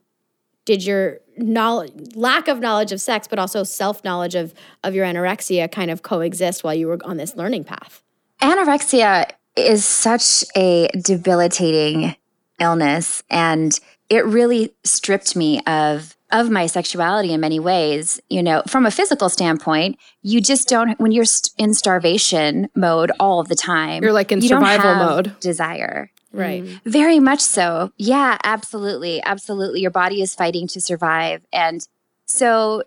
did 0.65 0.85
your 0.85 1.19
knowledge 1.37 1.91
lack 2.15 2.47
of 2.47 2.59
knowledge 2.59 2.91
of 2.91 3.01
sex 3.01 3.27
but 3.27 3.39
also 3.39 3.63
self 3.63 4.03
knowledge 4.03 4.35
of 4.35 4.53
of 4.83 4.95
your 4.95 5.05
anorexia 5.05 5.71
kind 5.71 5.91
of 5.91 6.01
coexist 6.03 6.63
while 6.63 6.73
you 6.73 6.87
were 6.87 6.99
on 7.03 7.17
this 7.17 7.35
learning 7.35 7.63
path? 7.63 8.03
Anorexia 8.41 9.29
is 9.55 9.85
such 9.85 10.43
a 10.55 10.87
debilitating 11.01 12.15
illness 12.59 13.23
and 13.29 13.79
it 14.09 14.25
really 14.25 14.73
stripped 14.83 15.35
me 15.35 15.61
of 15.61 16.15
of 16.31 16.49
my 16.49 16.65
sexuality 16.67 17.33
in 17.33 17.39
many 17.39 17.59
ways. 17.59 18.19
You 18.29 18.43
know, 18.43 18.63
from 18.67 18.85
a 18.85 18.91
physical 18.91 19.29
standpoint, 19.29 19.97
you 20.21 20.41
just 20.41 20.67
don't, 20.67 20.99
when 20.99 21.11
you're 21.11 21.25
in 21.57 21.73
starvation 21.73 22.69
mode 22.75 23.11
all 23.19 23.39
of 23.39 23.47
the 23.47 23.55
time, 23.55 24.03
you're 24.03 24.13
like 24.13 24.31
in 24.31 24.41
survival 24.41 24.95
mode. 24.95 25.39
Desire. 25.39 26.11
Right. 26.33 26.63
Mm. 26.63 26.79
Very 26.85 27.19
much 27.19 27.41
so. 27.41 27.91
Yeah, 27.97 28.37
absolutely. 28.43 29.21
Absolutely. 29.23 29.81
Your 29.81 29.91
body 29.91 30.21
is 30.21 30.33
fighting 30.33 30.67
to 30.69 30.79
survive. 30.79 31.45
And 31.51 31.85
so 32.25 32.83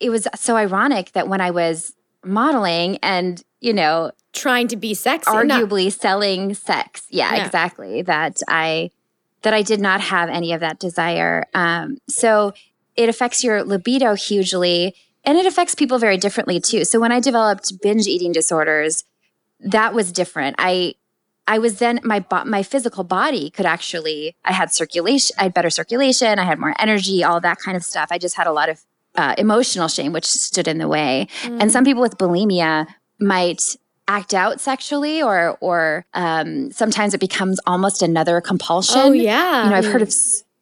it 0.00 0.08
was 0.08 0.26
so 0.34 0.56
ironic 0.56 1.12
that 1.12 1.28
when 1.28 1.40
I 1.40 1.50
was 1.50 1.94
modeling 2.24 2.98
and, 3.02 3.42
you 3.60 3.74
know, 3.74 4.12
trying 4.32 4.68
to 4.68 4.76
be 4.76 4.94
sexy, 4.94 5.30
arguably 5.30 5.84
not- 5.86 5.92
selling 5.92 6.54
sex. 6.54 7.06
Yeah, 7.10 7.34
yeah, 7.34 7.44
exactly. 7.44 8.02
That 8.02 8.40
I, 8.48 8.90
that 9.42 9.52
I 9.52 9.62
did 9.62 9.80
not 9.80 10.00
have 10.00 10.30
any 10.30 10.52
of 10.52 10.60
that 10.60 10.78
desire. 10.78 11.44
Um, 11.54 11.98
so 12.08 12.54
it 12.98 13.08
affects 13.08 13.44
your 13.44 13.62
libido 13.62 14.14
hugely 14.14 14.94
and 15.24 15.38
it 15.38 15.46
affects 15.46 15.74
people 15.74 15.98
very 15.98 16.18
differently 16.18 16.60
too. 16.60 16.84
So 16.84 16.98
when 16.98 17.12
I 17.12 17.20
developed 17.20 17.80
binge 17.80 18.06
eating 18.08 18.32
disorders, 18.32 19.04
that 19.60 19.94
was 19.94 20.10
different. 20.10 20.56
I 20.58 20.94
I 21.46 21.58
was 21.58 21.78
then 21.78 22.00
my 22.02 22.24
my 22.44 22.62
physical 22.62 23.04
body 23.04 23.50
could 23.50 23.66
actually 23.66 24.36
I 24.44 24.52
had 24.52 24.72
circulation, 24.72 25.36
I 25.38 25.44
had 25.44 25.54
better 25.54 25.70
circulation, 25.70 26.38
I 26.40 26.44
had 26.44 26.58
more 26.58 26.74
energy, 26.78 27.22
all 27.22 27.40
that 27.40 27.58
kind 27.58 27.76
of 27.76 27.84
stuff. 27.84 28.08
I 28.10 28.18
just 28.18 28.36
had 28.36 28.48
a 28.48 28.52
lot 28.52 28.68
of 28.68 28.84
uh, 29.14 29.34
emotional 29.38 29.88
shame 29.88 30.12
which 30.12 30.26
stood 30.26 30.68
in 30.68 30.78
the 30.78 30.88
way. 30.88 31.28
Mm. 31.42 31.62
And 31.62 31.72
some 31.72 31.84
people 31.84 32.02
with 32.02 32.18
bulimia 32.18 32.86
might 33.20 33.76
act 34.08 34.34
out 34.34 34.60
sexually 34.60 35.22
or 35.22 35.56
or 35.60 36.04
um, 36.14 36.72
sometimes 36.72 37.14
it 37.14 37.20
becomes 37.20 37.60
almost 37.64 38.02
another 38.02 38.40
compulsion. 38.40 38.98
Oh 38.98 39.12
yeah. 39.12 39.64
You 39.64 39.70
know, 39.70 39.76
I've 39.76 39.86
heard 39.86 40.02
of 40.02 40.12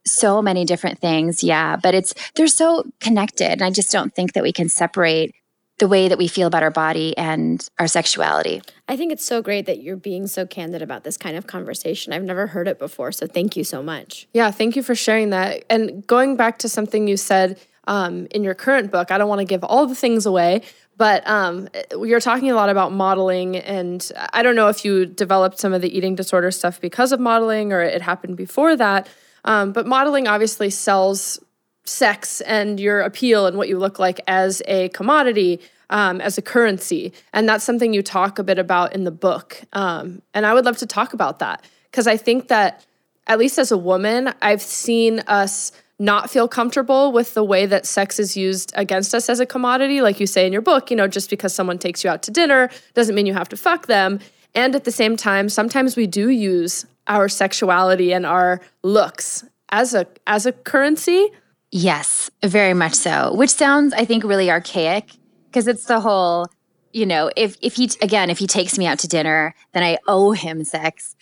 so 0.06 0.40
many 0.40 0.64
different 0.64 0.98
things. 1.00 1.42
Yeah. 1.42 1.76
But 1.76 1.94
it's, 1.94 2.14
they're 2.34 2.46
so 2.46 2.84
connected. 3.00 3.50
And 3.50 3.62
I 3.62 3.70
just 3.70 3.90
don't 3.90 4.14
think 4.14 4.32
that 4.32 4.42
we 4.42 4.52
can 4.52 4.68
separate 4.68 5.34
the 5.78 5.88
way 5.88 6.08
that 6.08 6.16
we 6.16 6.26
feel 6.26 6.46
about 6.46 6.62
our 6.62 6.70
body 6.70 7.14
and 7.18 7.68
our 7.78 7.86
sexuality. 7.86 8.62
I 8.88 8.96
think 8.96 9.12
it's 9.12 9.26
so 9.26 9.42
great 9.42 9.66
that 9.66 9.82
you're 9.82 9.96
being 9.96 10.26
so 10.26 10.46
candid 10.46 10.80
about 10.80 11.04
this 11.04 11.18
kind 11.18 11.36
of 11.36 11.46
conversation. 11.46 12.14
I've 12.14 12.22
never 12.22 12.46
heard 12.46 12.66
it 12.66 12.78
before. 12.78 13.12
So 13.12 13.26
thank 13.26 13.56
you 13.56 13.64
so 13.64 13.82
much. 13.82 14.26
Yeah. 14.32 14.50
Thank 14.50 14.74
you 14.74 14.82
for 14.82 14.94
sharing 14.94 15.30
that. 15.30 15.64
And 15.68 16.06
going 16.06 16.36
back 16.36 16.58
to 16.60 16.68
something 16.68 17.06
you 17.06 17.18
said 17.18 17.58
um, 17.86 18.26
in 18.30 18.42
your 18.42 18.54
current 18.54 18.90
book, 18.90 19.10
I 19.10 19.18
don't 19.18 19.28
want 19.28 19.40
to 19.40 19.44
give 19.44 19.62
all 19.62 19.86
the 19.86 19.94
things 19.94 20.24
away, 20.24 20.62
but 20.96 21.26
um, 21.28 21.68
you're 21.92 22.20
talking 22.20 22.50
a 22.50 22.54
lot 22.54 22.70
about 22.70 22.90
modeling, 22.90 23.56
and 23.56 24.10
I 24.32 24.42
don't 24.42 24.56
know 24.56 24.68
if 24.68 24.84
you 24.84 25.06
developed 25.06 25.58
some 25.58 25.72
of 25.72 25.82
the 25.82 25.96
eating 25.96 26.14
disorder 26.14 26.50
stuff 26.50 26.80
because 26.80 27.12
of 27.12 27.20
modeling 27.20 27.72
or 27.72 27.82
it 27.82 28.02
happened 28.02 28.36
before 28.36 28.76
that. 28.76 29.08
Um, 29.46 29.72
but 29.72 29.86
modeling 29.86 30.28
obviously 30.28 30.70
sells 30.70 31.40
sex 31.84 32.40
and 32.42 32.78
your 32.78 33.00
appeal 33.00 33.46
and 33.46 33.56
what 33.56 33.68
you 33.68 33.78
look 33.78 33.98
like 33.98 34.20
as 34.26 34.60
a 34.66 34.88
commodity, 34.90 35.60
um, 35.88 36.20
as 36.20 36.36
a 36.36 36.42
currency. 36.42 37.12
And 37.32 37.48
that's 37.48 37.64
something 37.64 37.94
you 37.94 38.02
talk 38.02 38.38
a 38.38 38.44
bit 38.44 38.58
about 38.58 38.92
in 38.92 39.04
the 39.04 39.10
book. 39.10 39.62
Um, 39.72 40.20
and 40.34 40.44
I 40.44 40.52
would 40.52 40.64
love 40.64 40.78
to 40.78 40.86
talk 40.86 41.12
about 41.12 41.38
that 41.38 41.64
because 41.90 42.06
I 42.06 42.16
think 42.16 42.48
that, 42.48 42.84
at 43.28 43.40
least 43.40 43.58
as 43.58 43.72
a 43.72 43.78
woman, 43.78 44.32
I've 44.40 44.62
seen 44.62 45.20
us 45.26 45.72
not 45.98 46.30
feel 46.30 46.46
comfortable 46.46 47.10
with 47.10 47.34
the 47.34 47.42
way 47.42 47.66
that 47.66 47.86
sex 47.86 48.20
is 48.20 48.36
used 48.36 48.72
against 48.76 49.14
us 49.14 49.28
as 49.28 49.40
a 49.40 49.46
commodity. 49.46 50.00
Like 50.00 50.20
you 50.20 50.26
say 50.26 50.46
in 50.46 50.52
your 50.52 50.62
book, 50.62 50.90
you 50.90 50.96
know, 50.96 51.08
just 51.08 51.30
because 51.30 51.54
someone 51.54 51.78
takes 51.78 52.04
you 52.04 52.10
out 52.10 52.22
to 52.24 52.30
dinner 52.30 52.70
doesn't 52.94 53.14
mean 53.14 53.26
you 53.26 53.34
have 53.34 53.48
to 53.48 53.56
fuck 53.56 53.86
them. 53.86 54.20
And 54.54 54.74
at 54.74 54.84
the 54.84 54.92
same 54.92 55.16
time, 55.16 55.48
sometimes 55.48 55.96
we 55.96 56.06
do 56.06 56.28
use 56.28 56.86
our 57.08 57.28
sexuality 57.28 58.12
and 58.12 58.26
our 58.26 58.60
looks 58.82 59.44
as 59.70 59.94
a 59.94 60.06
as 60.26 60.46
a 60.46 60.52
currency? 60.52 61.28
Yes, 61.70 62.30
very 62.44 62.74
much 62.74 62.94
so. 62.94 63.34
Which 63.34 63.50
sounds 63.50 63.92
I 63.92 64.04
think 64.04 64.24
really 64.24 64.50
archaic 64.50 65.10
because 65.46 65.68
it's 65.68 65.86
the 65.86 66.00
whole 66.00 66.48
you 66.92 67.04
know, 67.04 67.30
if 67.36 67.56
if 67.60 67.74
he 67.74 67.90
again, 68.00 68.30
if 68.30 68.38
he 68.38 68.46
takes 68.46 68.78
me 68.78 68.86
out 68.86 68.98
to 69.00 69.08
dinner, 69.08 69.54
then 69.72 69.82
I 69.82 69.98
owe 70.06 70.32
him 70.32 70.64
sex. 70.64 71.14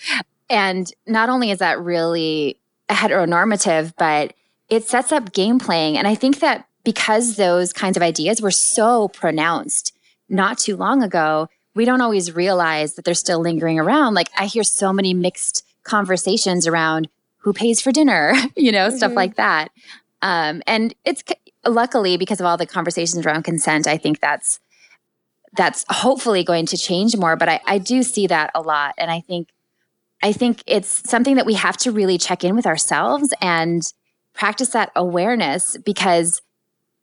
And 0.49 0.91
not 1.07 1.29
only 1.29 1.50
is 1.50 1.59
that 1.59 1.81
really 1.81 2.61
heteronormative, 2.88 3.93
but 3.97 4.35
it 4.69 4.85
sets 4.85 5.11
up 5.11 5.33
game 5.33 5.59
playing. 5.59 5.99
And 5.99 6.07
I 6.07 6.14
think 6.14 6.41
that 6.41 6.69
because 6.85 7.37
those 7.37 7.73
kinds 7.73 7.97
of 7.97 8.03
ideas 8.03 8.41
were 8.41 8.50
so 8.50 9.09
pronounced 9.09 9.93
not 10.29 10.59
too 10.59 10.76
long 10.76 11.03
ago, 11.03 11.49
we 11.75 11.85
don't 11.85 12.00
always 12.00 12.35
realize 12.35 12.95
that 12.95 13.05
they're 13.05 13.14
still 13.14 13.41
lingering 13.41 13.81
around. 13.81 14.14
Like 14.14 14.29
I 14.38 14.47
hear 14.47 14.62
so 14.62 14.93
many 14.93 15.12
mixed 15.12 15.64
conversations 15.85 16.67
around 16.67 17.09
who 17.38 17.53
pays 17.53 17.81
for 17.81 17.93
dinner, 17.93 18.35
you 18.57 18.73
know, 18.73 18.88
mm-hmm. 18.88 18.97
stuff 18.97 19.12
like 19.12 19.37
that. 19.37 19.71
Um, 20.23 20.62
and 20.67 20.95
it's 21.05 21.23
luckily 21.67 22.17
because 22.17 22.41
of 22.41 22.47
all 22.47 22.57
the 22.57 22.67
conversations 22.67 23.25
around 23.25 23.45
consent, 23.45 23.87
I 23.87 23.99
think 23.99 24.21
that's 24.21 24.61
that's 25.57 25.85
hopefully 25.88 26.43
going 26.43 26.67
to 26.67 26.76
change 26.76 27.17
more. 27.17 27.37
But 27.37 27.49
I, 27.49 27.61
I 27.67 27.79
do 27.79 28.03
see 28.03 28.26
that 28.26 28.50
a 28.55 28.61
lot, 28.61 28.95
and 28.99 29.11
I 29.11 29.21
think 29.21 29.49
I 30.23 30.33
think 30.33 30.62
it's 30.67 31.09
something 31.09 31.37
that 31.37 31.47
we 31.47 31.55
have 31.55 31.76
to 31.79 31.93
really 31.93 32.17
check 32.17 32.45
in 32.45 32.57
with 32.57 32.67
ourselves 32.67 33.35
and 33.41 33.83
practice 34.33 34.71
that 34.71 34.91
awareness 34.97 35.76
because 35.85 36.41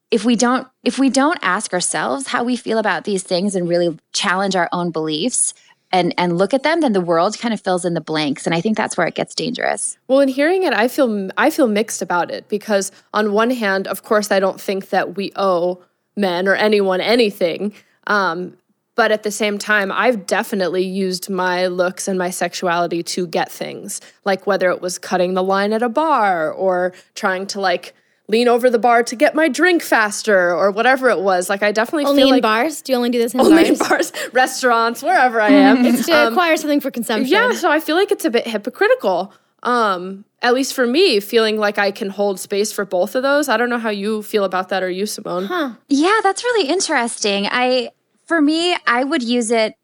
if 0.10 0.26
we 0.26 0.36
don't 0.36 0.68
if 0.84 1.00
we 1.00 1.10
don't 1.10 1.40
ask 1.42 1.74
ourselves 1.74 2.28
how 2.28 2.44
we 2.44 2.56
feel 2.56 2.78
about 2.78 3.06
these 3.06 3.24
things 3.24 3.56
and 3.56 3.70
really 3.70 3.98
challenge 4.12 4.56
our 4.56 4.68
own 4.74 4.92
beliefs 4.92 5.54
and 5.92 6.14
and 6.18 6.38
look 6.38 6.54
at 6.54 6.64
them 6.64 6.82
then 6.82 6.94
the 6.94 7.02
world 7.02 7.38
kind 7.40 7.54
of 7.54 7.62
fills 7.62 7.86
in 7.86 7.94
the 7.94 8.02
blanks. 8.02 8.46
And 8.46 8.56
i 8.56 8.62
think 8.62 8.78
that's 8.78 8.98
where 8.98 9.08
it 9.08 9.16
gets 9.16 9.36
dangerous. 9.36 9.98
Well 10.08 10.20
in 10.20 10.30
hearing 10.30 10.64
it 10.64 10.74
i 10.74 10.88
feel 10.88 11.30
i 11.38 11.50
feel 11.50 11.68
mixed 11.68 12.02
about 12.02 12.32
it 12.32 12.48
because 12.50 12.92
on 13.14 13.34
one 13.34 13.52
hand 13.52 13.88
of 13.88 14.04
course 14.04 14.32
i 14.32 14.40
don't 14.40 14.60
think 14.60 14.90
that 14.90 15.16
we 15.16 15.32
owe 15.36 15.82
men 16.16 16.48
or 16.48 16.56
anyone 16.56 17.02
anything. 17.02 17.74
Um, 18.08 18.58
but 18.96 19.12
at 19.12 19.24
the 19.24 19.32
same 19.32 19.58
time 19.58 19.92
i've 19.92 20.26
definitely 20.26 20.84
used 20.84 21.30
my 21.30 21.68
looks 21.68 22.08
and 22.08 22.20
my 22.20 22.30
sexuality 22.30 23.02
to 23.02 23.26
get 23.26 23.52
things 23.52 24.02
like 24.26 24.46
whether 24.46 24.70
it 24.70 24.82
was 24.82 24.98
cutting 24.98 25.34
the 25.34 25.44
line 25.44 25.72
at 25.74 25.82
a 25.82 25.90
bar 25.90 26.52
or 26.52 26.94
trying 27.16 27.48
to 27.48 27.62
like 27.62 27.94
lean 28.28 28.48
over 28.48 28.70
the 28.70 28.80
bar 28.80 29.04
to 29.04 29.16
get 29.16 29.36
my 29.36 29.50
drink 29.50 29.82
faster 29.82 30.56
or 30.56 30.72
whatever 30.72 31.10
it 31.10 31.20
was. 31.20 31.50
Like 31.50 31.64
I 31.64 31.72
definitely 31.72 32.06
only 32.06 32.22
feel 32.22 32.28
in 32.30 32.34
like 32.36 32.42
bars. 32.42 32.82
Do 32.82 32.92
you 32.92 32.98
only 32.98 33.10
do 33.10 33.20
this 33.20 33.34
in 33.34 33.42
only 33.42 33.64
bars? 33.64 33.70
in 33.70 33.78
bars, 33.78 34.14
restaurants, 34.34 35.04
wherever 35.04 35.42
I 35.42 35.50
am. 35.50 35.86
it's 35.86 36.06
to 36.06 36.14
um, 36.14 36.34
acquire 36.34 36.56
something 36.58 36.80
for 36.80 36.92
consumption. 36.92 37.32
Yeah, 37.32 37.52
so 37.54 37.70
I 37.70 37.80
feel 37.80 37.96
like 37.96 38.12
it's 38.12 38.26
a 38.26 38.30
bit 38.30 38.48
hypocritical. 38.48 39.34
Um, 39.64 40.26
at 40.42 40.54
least 40.54 40.74
for 40.74 40.88
me, 40.88 41.20
feeling 41.20 41.58
like 41.58 41.78
I 41.78 41.92
can 41.92 42.10
hold 42.10 42.40
space 42.40 42.72
for 42.72 42.84
both 42.84 43.16
of 43.16 43.22
those. 43.22 43.48
I 43.48 43.58
don't 43.58 43.70
know 43.70 43.78
how 43.78 43.92
you 43.92 44.24
feel 44.24 44.44
about 44.44 44.70
that 44.70 44.82
or 44.82 44.90
you, 44.90 45.06
Simone. 45.06 45.46
Huh. 45.46 45.74
Yeah, 45.88 46.20
that's 46.24 46.44
really 46.44 46.68
interesting. 46.68 47.48
I 47.52 47.92
for 48.26 48.42
me, 48.42 48.76
I 48.88 49.04
would 49.04 49.22
use 49.22 49.52
it 49.52 49.76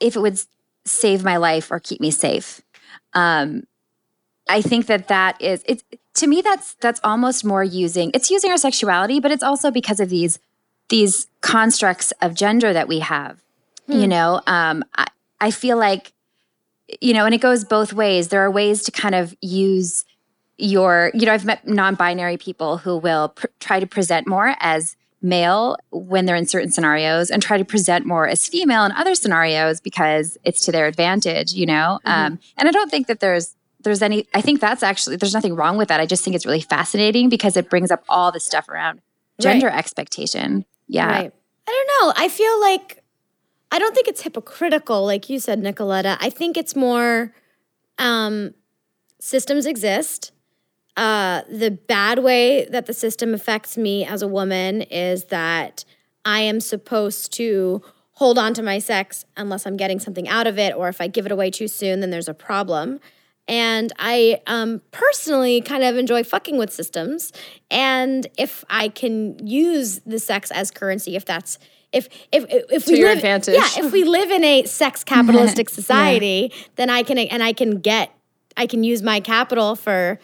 if 0.00 0.16
it 0.16 0.20
would 0.20 0.38
save 0.84 1.24
my 1.24 1.36
life 1.36 1.70
or 1.70 1.80
keep 1.80 2.00
me 2.00 2.10
safe. 2.10 2.62
Um, 3.12 3.64
I 4.48 4.62
think 4.62 4.86
that 4.86 5.08
that 5.08 5.40
is 5.40 5.64
it's 5.66 5.84
to 6.14 6.26
me 6.26 6.40
that's 6.40 6.74
that's 6.74 7.00
almost 7.02 7.44
more 7.44 7.64
using 7.64 8.10
it's 8.14 8.30
using 8.30 8.50
our 8.50 8.56
sexuality, 8.56 9.20
but 9.20 9.30
it's 9.30 9.42
also 9.42 9.70
because 9.70 10.00
of 10.00 10.08
these 10.08 10.38
these 10.88 11.26
constructs 11.40 12.12
of 12.22 12.34
gender 12.34 12.72
that 12.72 12.88
we 12.88 13.00
have. 13.00 13.42
Hmm. 13.86 13.92
You 13.92 14.06
know, 14.08 14.40
um, 14.46 14.84
I, 14.96 15.06
I 15.40 15.50
feel 15.50 15.76
like 15.76 16.12
you 17.00 17.14
know, 17.14 17.24
and 17.24 17.34
it 17.34 17.40
goes 17.40 17.64
both 17.64 17.92
ways. 17.92 18.28
There 18.28 18.42
are 18.42 18.50
ways 18.50 18.82
to 18.84 18.92
kind 18.92 19.14
of 19.14 19.36
use 19.40 20.04
your, 20.58 21.10
you 21.14 21.26
know, 21.26 21.32
I've 21.32 21.44
met 21.44 21.66
non-binary 21.66 22.38
people 22.38 22.78
who 22.78 22.96
will 22.96 23.30
pr- 23.30 23.46
try 23.60 23.80
to 23.80 23.86
present 23.86 24.26
more 24.26 24.54
as 24.60 24.96
male 25.20 25.76
when 25.90 26.26
they're 26.26 26.36
in 26.36 26.46
certain 26.46 26.70
scenarios 26.70 27.30
and 27.30 27.42
try 27.42 27.58
to 27.58 27.64
present 27.64 28.06
more 28.06 28.28
as 28.28 28.46
female 28.46 28.84
in 28.84 28.92
other 28.92 29.14
scenarios 29.14 29.80
because 29.80 30.38
it's 30.44 30.64
to 30.66 30.72
their 30.72 30.86
advantage, 30.86 31.52
you 31.52 31.66
know? 31.66 31.98
Mm-hmm. 32.06 32.26
Um, 32.26 32.38
and 32.56 32.68
I 32.68 32.70
don't 32.70 32.90
think 32.90 33.06
that 33.08 33.20
there's 33.20 33.54
there's 33.88 34.02
any 34.02 34.26
I 34.34 34.40
think 34.40 34.60
that's 34.60 34.82
actually 34.82 35.16
there's 35.16 35.34
nothing 35.34 35.54
wrong 35.54 35.76
with 35.76 35.88
that. 35.88 36.00
I 36.00 36.06
just 36.06 36.24
think 36.24 36.36
it's 36.36 36.46
really 36.46 36.60
fascinating 36.60 37.28
because 37.28 37.56
it 37.56 37.70
brings 37.70 37.90
up 37.90 38.04
all 38.08 38.32
the 38.32 38.40
stuff 38.40 38.68
around 38.68 39.00
gender 39.40 39.68
right. 39.68 39.78
expectation. 39.78 40.64
Yeah. 40.88 41.08
Right. 41.08 41.32
I 41.68 41.84
don't 42.00 42.06
know. 42.06 42.12
I 42.16 42.28
feel 42.28 42.60
like 42.60 43.02
I 43.72 43.78
don't 43.78 43.94
think 43.94 44.08
it's 44.08 44.22
hypocritical, 44.22 45.04
like 45.04 45.28
you 45.28 45.38
said, 45.38 45.60
Nicoletta. 45.60 46.16
I 46.20 46.30
think 46.30 46.56
it's 46.56 46.76
more 46.76 47.34
um, 47.98 48.54
systems 49.20 49.66
exist. 49.66 50.32
Uh, 50.96 51.42
the 51.50 51.70
bad 51.70 52.20
way 52.20 52.64
that 52.66 52.86
the 52.86 52.94
system 52.94 53.34
affects 53.34 53.76
me 53.76 54.04
as 54.04 54.22
a 54.22 54.28
woman 54.28 54.82
is 54.82 55.26
that 55.26 55.84
I 56.24 56.40
am 56.40 56.60
supposed 56.60 57.32
to 57.34 57.82
hold 58.12 58.38
on 58.38 58.54
to 58.54 58.62
my 58.62 58.78
sex 58.78 59.26
unless 59.36 59.66
I'm 59.66 59.76
getting 59.76 60.00
something 60.00 60.26
out 60.26 60.46
of 60.46 60.58
it, 60.58 60.74
or 60.74 60.88
if 60.88 61.00
I 61.00 61.06
give 61.06 61.26
it 61.26 61.32
away 61.32 61.50
too 61.50 61.68
soon, 61.68 62.00
then 62.00 62.10
there's 62.10 62.28
a 62.28 62.34
problem. 62.34 62.98
And 63.48 63.92
I 63.98 64.40
um, 64.46 64.82
personally 64.90 65.60
kind 65.60 65.84
of 65.84 65.96
enjoy 65.96 66.24
fucking 66.24 66.58
with 66.58 66.72
systems. 66.72 67.32
And 67.70 68.26
if 68.36 68.64
I 68.68 68.88
can 68.88 69.46
use 69.46 70.00
the 70.00 70.18
sex 70.18 70.50
as 70.50 70.70
currency, 70.70 71.14
if 71.14 71.24
that's 71.24 71.58
if 71.92 72.08
if 72.32 72.44
if 72.48 72.84
to 72.86 72.92
we 72.92 73.04
live, 73.04 73.18
advantage. 73.18 73.54
yeah, 73.54 73.84
if 73.84 73.92
we 73.92 74.04
live 74.04 74.30
in 74.30 74.42
a 74.44 74.64
sex 74.64 75.04
capitalistic 75.14 75.68
society, 75.68 76.50
yeah. 76.50 76.64
then 76.76 76.90
I 76.90 77.02
can 77.02 77.18
and 77.18 77.42
I 77.42 77.52
can 77.52 77.80
get 77.80 78.10
I 78.56 78.66
can 78.66 78.82
use 78.82 79.02
my 79.02 79.20
capital 79.20 79.76
for 79.76 80.18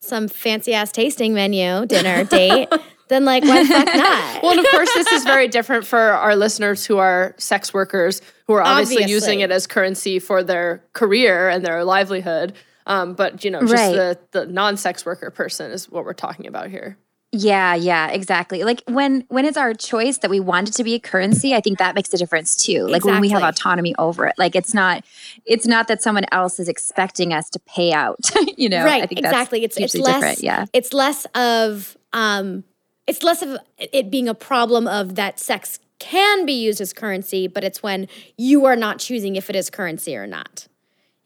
some 0.00 0.28
fancy 0.28 0.74
ass 0.74 0.92
tasting 0.92 1.34
menu, 1.34 1.86
dinner, 1.86 2.24
date. 2.36 2.68
Then 3.08 3.24
like 3.24 3.44
why 3.44 3.62
the 3.62 3.68
fuck 3.68 3.86
not? 3.86 4.42
well, 4.42 4.52
and 4.52 4.60
of 4.60 4.66
course, 4.70 4.92
this 4.94 5.10
is 5.12 5.24
very 5.24 5.48
different 5.48 5.86
for 5.86 5.98
our 5.98 6.36
listeners 6.36 6.84
who 6.84 6.98
are 6.98 7.34
sex 7.38 7.72
workers 7.72 8.20
who 8.46 8.54
are 8.54 8.62
obviously, 8.62 8.96
obviously. 8.96 9.12
using 9.12 9.40
it 9.40 9.50
as 9.50 9.66
currency 9.66 10.18
for 10.18 10.42
their 10.42 10.82
career 10.92 11.48
and 11.48 11.64
their 11.64 11.84
livelihood. 11.84 12.54
Um, 12.86 13.14
but 13.14 13.44
you 13.44 13.50
know, 13.50 13.60
just 13.60 13.74
right. 13.74 13.92
the 13.92 14.18
the 14.32 14.46
non-sex 14.46 15.04
worker 15.04 15.30
person 15.30 15.70
is 15.70 15.90
what 15.90 16.04
we're 16.04 16.14
talking 16.14 16.46
about 16.46 16.70
here. 16.70 16.96
Yeah, 17.32 17.74
yeah, 17.74 18.08
exactly. 18.08 18.62
Like 18.62 18.82
when 18.86 19.24
when 19.28 19.44
it's 19.44 19.56
our 19.56 19.74
choice 19.74 20.18
that 20.18 20.30
we 20.30 20.40
want 20.40 20.68
it 20.68 20.72
to 20.74 20.84
be 20.84 20.94
a 20.94 20.98
currency, 20.98 21.54
I 21.54 21.60
think 21.60 21.78
that 21.78 21.94
makes 21.94 22.12
a 22.14 22.16
difference 22.16 22.56
too. 22.56 22.84
Like 22.84 22.96
exactly. 22.96 23.12
when 23.12 23.20
we 23.20 23.28
have 23.30 23.42
autonomy 23.42 23.94
over 23.98 24.26
it. 24.26 24.34
Like 24.38 24.54
it's 24.54 24.72
not 24.72 25.04
it's 25.44 25.66
not 25.66 25.88
that 25.88 26.02
someone 26.02 26.24
else 26.30 26.60
is 26.60 26.68
expecting 26.68 27.32
us 27.32 27.50
to 27.50 27.58
pay 27.66 27.92
out, 27.92 28.30
you 28.56 28.68
know. 28.68 28.84
Right, 28.84 29.10
exactly. 29.10 29.64
it's 29.64 29.76
it's 29.76 29.96
less 29.96 30.14
different. 30.14 30.42
yeah. 30.42 30.66
It's 30.72 30.92
less 30.92 31.26
of 31.34 31.96
um 32.12 32.64
it's 33.06 33.22
less 33.22 33.42
of 33.42 33.58
it 33.78 34.10
being 34.10 34.28
a 34.28 34.34
problem 34.34 34.86
of 34.86 35.14
that 35.14 35.38
sex 35.38 35.78
can 35.98 36.44
be 36.44 36.52
used 36.52 36.80
as 36.80 36.92
currency, 36.92 37.46
but 37.46 37.64
it's 37.64 37.82
when 37.82 38.08
you 38.36 38.66
are 38.66 38.76
not 38.76 38.98
choosing 38.98 39.36
if 39.36 39.48
it 39.48 39.56
is 39.56 39.70
currency 39.70 40.16
or 40.16 40.26
not. 40.26 40.66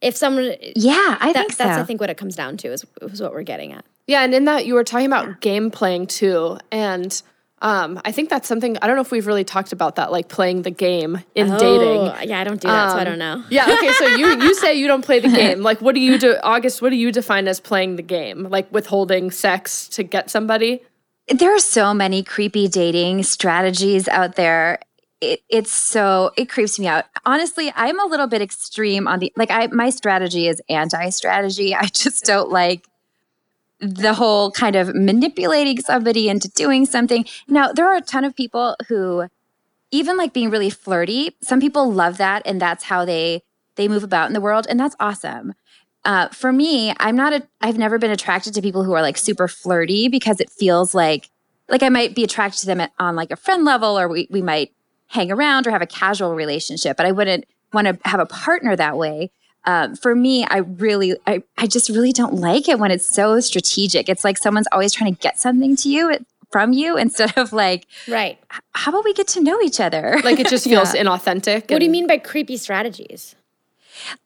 If 0.01 0.17
someone 0.17 0.55
Yeah, 0.77 1.19
I 1.21 1.33
that, 1.33 1.41
think 1.41 1.53
so. 1.53 1.65
that's 1.65 1.79
I 1.79 1.85
think 1.85 2.01
what 2.01 2.11
it 2.11 2.17
comes 2.17 2.37
down 2.37 2.57
to 2.59 2.69
is, 2.69 2.85
is 3.03 3.21
what 3.21 3.33
we're 3.33 3.43
getting 3.43 3.73
at. 3.73 3.85
Yeah, 4.07 4.23
and 4.23 4.33
in 4.35 4.45
that 4.47 4.67
you 4.67 4.75
were 4.75 4.85
talking 4.85 5.07
about 5.07 5.41
game 5.41 5.71
playing 5.71 6.07
too, 6.07 6.59
and 6.73 7.21
um, 7.63 8.01
I 8.05 8.13
think 8.13 8.31
that's 8.31 8.49
something 8.49 8.79
I 8.81 8.87
don't 8.87 8.97
know 8.97 9.03
if 9.03 9.11
we've 9.11 9.27
really 9.27 9.45
talked 9.45 9.73
about 9.73 9.97
that, 9.97 10.11
like 10.11 10.29
playing 10.29 10.63
the 10.63 10.71
game 10.71 11.23
in 11.35 11.51
oh, 11.51 11.59
dating. 11.59 12.29
Yeah, 12.31 12.41
I 12.41 12.45
don't 12.45 12.61
do 12.61 12.69
that, 12.69 12.85
um, 12.87 12.91
so 12.93 12.99
I 12.99 13.05
don't 13.05 13.19
know. 13.19 13.45
Yeah, 13.51 13.71
okay, 13.71 13.93
so 13.93 14.07
you 14.17 14.27
you 14.43 14.55
say 14.55 14.75
you 14.75 14.87
don't 14.87 15.05
play 15.05 15.19
the 15.21 15.29
game. 15.43 15.61
Like, 15.61 15.81
what 15.83 15.95
do 15.95 16.01
you 16.01 16.19
do, 16.19 16.37
August? 16.43 16.81
What 16.81 16.91
do 16.91 16.97
you 16.97 17.13
define 17.13 17.47
as 17.47 17.61
playing 17.61 17.97
the 17.97 18.03
game? 18.03 18.45
Like 18.45 18.73
withholding 18.73 19.31
sex 19.31 19.89
to 19.89 20.03
get 20.03 20.31
somebody? 20.31 20.83
There 21.31 21.55
are 21.55 21.61
so 21.61 21.95
many 21.95 22.23
creepy 22.23 22.69
dating 22.69 23.23
strategies 23.23 24.09
out 24.09 24.35
there. 24.35 24.81
It, 25.21 25.43
it's 25.49 25.73
so 25.73 26.33
it 26.37 26.49
creeps 26.49 26.79
me 26.79 26.87
out. 26.87 27.05
Honestly, 27.25 27.73
I'm 27.77 28.01
a 28.01 28.07
little 28.07 28.27
bit 28.27 28.43
extreme 28.43 29.07
on 29.07 29.21
the 29.21 29.33
like. 29.37 29.51
I 29.51 29.69
my 29.69 29.91
strategy 29.91 30.49
is 30.49 30.61
anti-strategy. 30.69 31.75
I 31.77 31.87
just 31.87 32.25
don't 32.25 32.51
like 32.51 32.87
the 33.81 34.13
whole 34.13 34.51
kind 34.51 34.77
of 34.77 34.95
manipulating 34.95 35.81
somebody 35.81 36.29
into 36.29 36.49
doing 36.49 36.85
something. 36.85 37.25
Now, 37.49 37.73
there 37.73 37.87
are 37.87 37.97
a 37.97 38.03
ton 38.03 38.25
of 38.25 38.37
people 38.37 38.77
who 38.89 39.27
even 39.91 40.17
like 40.17 40.33
being 40.33 40.51
really 40.51 40.71
flirty. 40.71 41.37
Some 41.43 41.61
people 41.61 41.91
love 41.91 42.19
that 42.19 42.43
and 42.45 42.61
that's 42.61 42.85
how 42.85 43.05
they 43.05 43.43
they 43.77 43.89
move 43.89 44.05
about 44.05 44.29
in 44.29 44.35
the 44.35 44.41
world 44.41 44.67
and 44.69 44.79
that's 44.79 44.97
awesome. 45.01 45.55
Uh, 46.05 46.29
for 46.29 46.53
me, 46.53 46.95
I'm 46.99 47.17
not 47.17 47.33
a 47.33 47.47
I've 47.61 47.79
never 47.79 47.99
been 47.99 48.11
attracted 48.11 48.55
to 48.55 48.63
people 48.63 48.85
who 48.85 48.93
are 48.93 49.03
like 49.03 49.19
super 49.19 49.49
flirty 49.49 50.09
because 50.09 50.41
it 50.41 50.51
feels 50.51 50.95
like 50.95 51.31
like 51.69 51.83
I 51.83 51.89
might 51.89 52.15
be 52.15 52.25
attracted 52.25 52.61
to 52.61 52.67
them 52.67 52.81
at, 52.81 52.93
on 52.99 53.17
like 53.17 53.31
a 53.31 53.37
friend 53.37 53.65
level 53.65 53.99
or 53.99 54.09
we 54.09 54.27
we 54.31 54.43
might 54.43 54.73
hang 55.09 55.31
around 55.31 55.67
or 55.67 55.71
have 55.71 55.83
a 55.83 55.87
casual 55.87 56.35
relationship, 56.35 56.97
but 56.97 57.05
I 57.05 57.13
wouldn't 57.13 57.45
want 57.73 57.87
to 57.87 57.99
have 58.09 58.21
a 58.21 58.27
partner 58.27 58.77
that 58.77 58.97
way 58.97 59.31
um, 59.65 59.95
for 59.95 60.15
me, 60.15 60.45
I 60.49 60.59
really, 60.59 61.17
I, 61.27 61.43
I 61.59 61.67
just 61.67 61.89
really 61.91 62.13
don't 62.13 62.35
like 62.35 62.69
it 62.69 62.79
when 62.79 62.91
it's 62.91 63.09
so 63.09 63.41
strategic. 63.41 64.09
It's 64.09 64.25
like 64.25 64.39
someone's 64.39 64.69
always 64.73 64.93
trying 64.93 65.15
to 65.15 65.21
get 65.21 65.39
something 65.39 65.77
to 65.77 65.89
you 65.89 66.19
from 66.51 66.73
you 66.73 66.97
instead 66.97 67.37
of 67.37 67.53
like, 67.53 67.87
right? 68.09 68.39
How 68.73 68.91
about 68.91 69.05
we 69.05 69.13
get 69.13 69.29
to 69.29 69.41
know 69.41 69.61
each 69.61 69.81
other? 69.81 70.19
Like 70.25 70.41
it 70.41 70.49
just 70.49 70.65
feels 70.69 70.95
yeah. 70.95 71.03
inauthentic. 71.03 71.71
What 71.71 71.79
do 71.79 71.85
you 71.85 71.91
mean 71.91 72.07
by 72.07 72.19
creepy 72.19 72.57
strategies? 72.57 73.37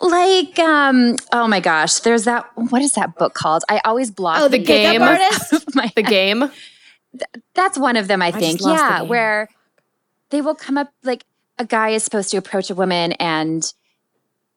Like, 0.00 0.58
um, 0.58 1.16
oh 1.32 1.46
my 1.48 1.60
gosh, 1.60 2.00
there's 2.00 2.24
that. 2.24 2.46
What 2.54 2.82
is 2.82 2.92
that 2.92 3.16
book 3.16 3.34
called? 3.34 3.64
I 3.68 3.80
always 3.84 4.10
block. 4.10 4.40
Oh, 4.40 4.48
the 4.48 4.58
game. 4.58 5.02
Artist. 5.02 5.50
the 5.96 6.02
game. 6.02 6.50
That's 7.54 7.78
one 7.78 7.96
of 7.96 8.08
them, 8.08 8.22
I 8.22 8.30
think. 8.30 8.64
I 8.64 8.72
yeah, 8.72 9.02
where 9.02 9.48
they 10.30 10.40
will 10.40 10.54
come 10.54 10.76
up 10.76 10.92
like 11.02 11.24
a 11.58 11.64
guy 11.64 11.90
is 11.90 12.02
supposed 12.02 12.30
to 12.30 12.36
approach 12.36 12.70
a 12.70 12.74
woman 12.74 13.12
and 13.12 13.72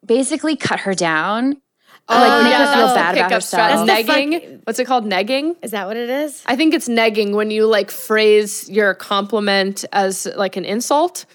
basically 0.06 0.56
cut 0.56 0.82
her 0.82 0.94
down. 0.94 1.62
Oh, 2.10 2.16
like 2.16 2.44
make 2.44 2.52
yeah, 2.52 2.68
her 2.68 2.74
feel 2.74 2.96
bad 2.96 3.18
about 3.18 3.32
herself. 3.32 3.86
That's 3.86 4.08
negging. 4.10 4.62
What's 4.64 4.80
it 4.80 4.86
called? 4.86 5.06
Negging. 5.06 5.56
Is 5.62 5.72
that 5.72 5.88
what 5.88 5.98
it 5.98 6.10
is? 6.10 6.42
I 6.46 6.56
think 6.56 6.74
it's 6.74 6.88
negging 6.88 7.34
when 7.34 7.52
you 7.52 7.66
like 7.66 7.92
phrase 7.92 8.70
your 8.70 8.94
compliment 8.94 9.84
as 9.92 10.26
like 10.38 10.56
an 10.56 10.64
insult. 10.64 11.26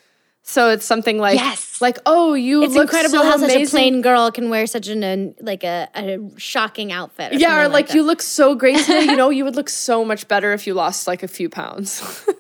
So 0.44 0.70
it's 0.70 0.85
something 0.85 1.18
like, 1.18 1.38
yes. 1.38 1.81
like, 1.81 1.98
oh, 2.05 2.35
you 2.35 2.64
it's 2.64 2.74
look 2.74 2.85
incredible 2.85 3.18
so 3.18 3.24
how 3.24 3.37
amazing. 3.37 3.66
such 3.66 3.68
a 3.68 3.70
plain 3.70 4.02
girl 4.02 4.31
can 4.33 4.50
wear 4.50 4.66
such 4.66 4.88
an 4.88 5.35
like 5.40 5.62
a, 5.62 5.88
a 5.94 6.18
shocking 6.37 6.90
outfit. 6.92 7.33
Or 7.33 7.37
yeah, 7.37 7.61
or 7.61 7.68
like, 7.68 7.88
like 7.88 7.94
you 7.94 8.02
look 8.02 8.20
so 8.20 8.55
great 8.55 8.78
today. 8.85 9.05
you 9.05 9.16
know, 9.16 9.31
you 9.31 9.44
would 9.44 9.57
look 9.57 9.68
so 9.68 10.05
much 10.05 10.26
better 10.26 10.52
if 10.52 10.66
you 10.66 10.74
lost 10.74 11.07
like 11.07 11.22
a 11.22 11.28
few 11.28 11.48
pounds. 11.48 12.26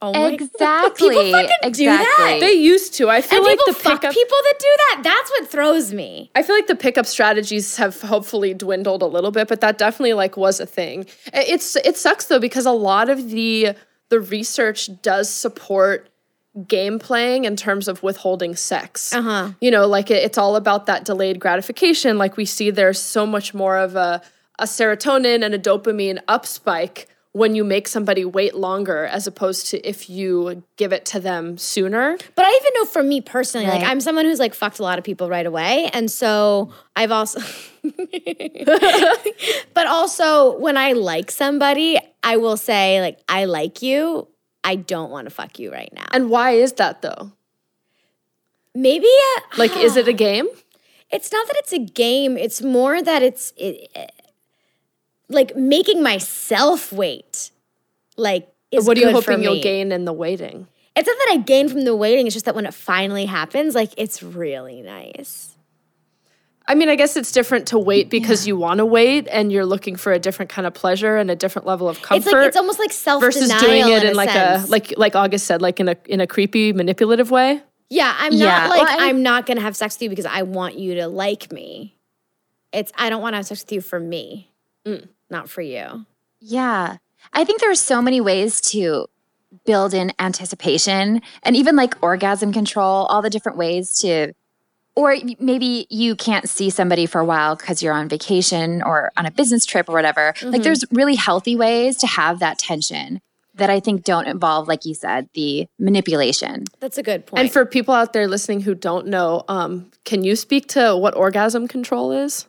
Oh 0.00 0.26
exactly. 0.26 1.08
People 1.08 1.32
fucking 1.32 1.56
exactly. 1.64 1.72
do 1.72 1.86
that. 1.86 2.36
They 2.40 2.52
used 2.52 2.94
to. 2.94 3.10
I 3.10 3.20
feel 3.20 3.38
and 3.38 3.46
like 3.46 3.58
the 3.66 3.74
pickup 3.74 4.14
people 4.14 4.36
that 4.44 4.54
do 4.60 4.76
that. 4.76 5.00
That's 5.02 5.30
what 5.30 5.48
throws 5.48 5.92
me. 5.92 6.30
I 6.36 6.44
feel 6.44 6.54
like 6.54 6.68
the 6.68 6.76
pickup 6.76 7.04
strategies 7.04 7.76
have 7.76 8.00
hopefully 8.00 8.54
dwindled 8.54 9.02
a 9.02 9.06
little 9.06 9.32
bit, 9.32 9.48
but 9.48 9.60
that 9.60 9.76
definitely 9.76 10.12
like 10.12 10.36
was 10.36 10.60
a 10.60 10.66
thing. 10.66 11.06
It's 11.32 11.74
it 11.74 11.96
sucks 11.96 12.26
though 12.26 12.38
because 12.38 12.64
a 12.64 12.70
lot 12.70 13.08
of 13.08 13.30
the 13.30 13.74
the 14.08 14.20
research 14.20 14.88
does 15.02 15.28
support 15.28 16.07
game 16.66 16.98
playing 16.98 17.44
in 17.44 17.56
terms 17.56 17.88
of 17.88 18.02
withholding 18.02 18.56
sex. 18.56 19.14
Uh-huh. 19.14 19.52
You 19.60 19.70
know, 19.70 19.86
like 19.86 20.10
it, 20.10 20.22
it's 20.24 20.38
all 20.38 20.56
about 20.56 20.86
that 20.86 21.04
delayed 21.04 21.38
gratification. 21.40 22.18
Like 22.18 22.36
we 22.36 22.44
see 22.44 22.70
there's 22.70 23.00
so 23.00 23.26
much 23.26 23.54
more 23.54 23.76
of 23.76 23.96
a 23.96 24.22
a 24.58 24.64
serotonin 24.64 25.44
and 25.44 25.54
a 25.54 25.58
dopamine 25.58 26.18
up 26.26 26.44
spike 26.44 27.06
when 27.32 27.54
you 27.54 27.62
make 27.62 27.86
somebody 27.86 28.24
wait 28.24 28.54
longer 28.54 29.04
as 29.06 29.26
opposed 29.26 29.68
to 29.68 29.78
if 29.88 30.10
you 30.10 30.62
give 30.76 30.92
it 30.92 31.04
to 31.04 31.20
them 31.20 31.56
sooner. 31.58 32.16
But 32.34 32.44
I 32.44 32.58
even 32.60 32.72
know 32.74 32.84
for 32.86 33.02
me 33.02 33.20
personally, 33.20 33.68
right. 33.68 33.80
like 33.80 33.88
I'm 33.88 34.00
someone 34.00 34.24
who's 34.24 34.40
like 34.40 34.54
fucked 34.54 34.80
a 34.80 34.82
lot 34.82 34.98
of 34.98 35.04
people 35.04 35.28
right 35.28 35.46
away. 35.46 35.88
And 35.92 36.10
so 36.10 36.72
I've 36.96 37.12
also 37.12 37.40
But 39.74 39.86
also 39.86 40.58
when 40.58 40.76
I 40.76 40.92
like 40.92 41.30
somebody, 41.30 41.98
I 42.22 42.38
will 42.38 42.56
say 42.56 43.00
like 43.00 43.20
I 43.28 43.44
like 43.44 43.82
you. 43.82 44.26
I 44.64 44.76
don't 44.76 45.10
want 45.10 45.26
to 45.26 45.30
fuck 45.30 45.58
you 45.58 45.72
right 45.72 45.92
now. 45.92 46.06
And 46.12 46.30
why 46.30 46.52
is 46.52 46.74
that 46.74 47.02
though? 47.02 47.32
Maybe 48.74 49.08
uh, 49.36 49.40
like 49.56 49.76
is 49.76 49.96
it 49.96 50.08
a 50.08 50.12
game? 50.28 50.48
It's 51.10 51.32
not 51.32 51.46
that 51.46 51.56
it's 51.56 51.72
a 51.72 51.78
game. 51.78 52.36
It's 52.36 52.60
more 52.60 53.02
that 53.02 53.22
it's 53.22 53.52
it, 53.56 53.90
like 55.28 55.56
making 55.56 56.02
myself 56.02 56.92
wait 56.92 57.50
like 58.16 58.48
is 58.70 58.86
what 58.86 58.96
are 58.96 59.00
you 59.00 59.10
hoping 59.10 59.42
you'll 59.42 59.62
gain 59.62 59.92
in 59.92 60.04
the 60.04 60.12
waiting 60.12 60.66
it's 60.96 61.06
not 61.06 61.16
that 61.16 61.28
i 61.32 61.36
gain 61.36 61.68
from 61.68 61.84
the 61.84 61.94
waiting 61.94 62.26
it's 62.26 62.34
just 62.34 62.46
that 62.46 62.54
when 62.54 62.66
it 62.66 62.74
finally 62.74 63.26
happens 63.26 63.74
like 63.74 63.92
it's 63.96 64.22
really 64.22 64.82
nice 64.82 65.56
i 66.68 66.74
mean 66.74 66.88
i 66.88 66.94
guess 66.94 67.16
it's 67.16 67.32
different 67.32 67.66
to 67.66 67.78
wait 67.78 68.08
because 68.08 68.46
yeah. 68.46 68.52
you 68.52 68.56
want 68.56 68.78
to 68.78 68.86
wait 68.86 69.26
and 69.30 69.50
you're 69.50 69.66
looking 69.66 69.96
for 69.96 70.12
a 70.12 70.18
different 70.18 70.50
kind 70.50 70.66
of 70.66 70.74
pleasure 70.74 71.16
and 71.16 71.30
a 71.30 71.36
different 71.36 71.66
level 71.66 71.88
of 71.88 72.00
comfort 72.02 72.28
it's, 72.28 72.32
like, 72.32 72.46
it's 72.46 72.56
almost 72.56 72.78
like 72.78 72.92
self 72.92 73.20
versus 73.20 73.48
doing 73.60 73.88
it 73.88 74.02
in, 74.04 74.10
in 74.10 74.16
like 74.16 74.30
sense. 74.30 74.68
a 74.68 74.70
like 74.70 74.94
like 74.96 75.16
august 75.16 75.46
said 75.46 75.60
like 75.60 75.80
in 75.80 75.88
a 75.88 75.96
in 76.06 76.20
a 76.20 76.26
creepy 76.26 76.72
manipulative 76.72 77.30
way 77.30 77.60
yeah 77.90 78.14
i'm 78.18 78.32
yeah. 78.32 78.46
not 78.46 78.70
like 78.70 78.82
well, 78.82 78.96
i'm 79.00 79.22
not 79.22 79.46
gonna 79.46 79.60
have 79.60 79.74
sex 79.74 79.96
with 79.96 80.02
you 80.02 80.08
because 80.08 80.26
i 80.26 80.42
want 80.42 80.78
you 80.78 80.94
to 80.94 81.08
like 81.08 81.50
me 81.52 81.96
it's 82.72 82.92
i 82.96 83.10
don't 83.10 83.22
want 83.22 83.32
to 83.32 83.38
have 83.38 83.46
sex 83.46 83.62
with 83.62 83.72
you 83.72 83.80
for 83.80 83.98
me 83.98 84.52
mm 84.86 85.08
not 85.30 85.48
for 85.48 85.62
you. 85.62 86.06
Yeah. 86.40 86.96
I 87.32 87.44
think 87.44 87.60
there 87.60 87.70
are 87.70 87.76
so 87.76 88.00
many 88.00 88.20
ways 88.20 88.60
to 88.72 89.06
build 89.64 89.94
in 89.94 90.12
anticipation 90.18 91.22
and 91.42 91.56
even 91.56 91.76
like 91.76 91.94
orgasm 92.02 92.52
control, 92.52 93.06
all 93.06 93.22
the 93.22 93.30
different 93.30 93.58
ways 93.58 93.94
to 93.98 94.32
or 94.98 95.14
maybe 95.38 95.86
you 95.90 96.16
can't 96.16 96.48
see 96.48 96.70
somebody 96.70 97.06
for 97.06 97.20
a 97.20 97.24
while 97.24 97.54
because 97.54 97.80
you're 97.84 97.94
on 97.94 98.08
vacation 98.08 98.82
or 98.82 99.12
on 99.16 99.26
a 99.26 99.30
business 99.30 99.64
trip 99.64 99.88
or 99.88 99.92
whatever. 99.92 100.32
Mm-hmm. 100.32 100.50
Like 100.50 100.64
there's 100.64 100.84
really 100.90 101.14
healthy 101.14 101.54
ways 101.54 101.96
to 101.98 102.08
have 102.08 102.40
that 102.40 102.58
tension 102.58 103.20
that 103.54 103.70
I 103.70 103.78
think 103.78 104.02
don't 104.02 104.26
involve, 104.26 104.66
like 104.66 104.84
you 104.84 104.94
said, 104.94 105.28
the 105.34 105.68
manipulation. 105.78 106.64
That's 106.80 106.98
a 106.98 107.04
good 107.04 107.26
point. 107.26 107.40
And 107.40 107.52
for 107.52 107.64
people 107.64 107.94
out 107.94 108.12
there 108.12 108.26
listening 108.26 108.62
who 108.62 108.74
don't 108.74 109.06
know, 109.06 109.44
um, 109.46 109.92
can 110.04 110.24
you 110.24 110.34
speak 110.34 110.66
to 110.70 110.96
what 110.96 111.16
orgasm 111.16 111.68
control 111.68 112.10
is? 112.10 112.48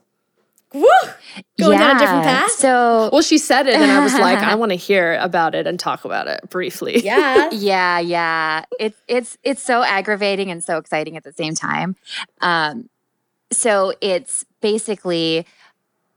Woo! 0.74 0.86
Going 1.60 1.80
yeah. 1.80 1.88
down 1.88 1.96
a 1.96 2.00
different 2.00 2.24
path. 2.24 2.52
So, 2.52 3.10
well, 3.12 3.24
she 3.24 3.40
said 3.40 3.68
it, 3.68 3.74
and 3.74 3.90
I 3.90 4.04
was 4.04 4.14
like, 4.14 4.38
I 4.40 4.54
want 4.56 4.72
to 4.72 4.76
hear 4.76 5.16
about 5.20 5.56
it 5.56 5.66
and 5.66 5.80
talk 5.80 6.06
about 6.06 6.28
it 6.28 6.50
briefly. 6.50 7.02
Yeah, 7.10 7.50
yeah, 7.52 8.00
yeah. 8.00 8.66
It's 8.80 9.02
it's 9.08 9.38
it's 9.44 9.64
so 9.64 9.82
aggravating 9.82 10.52
and 10.52 10.64
so 10.64 10.78
exciting 10.78 11.18
at 11.18 11.24
the 11.24 11.34
same 11.34 11.56
time. 11.56 11.96
Um, 12.40 12.88
so 13.52 13.94
it's 14.00 14.46
basically, 14.62 15.48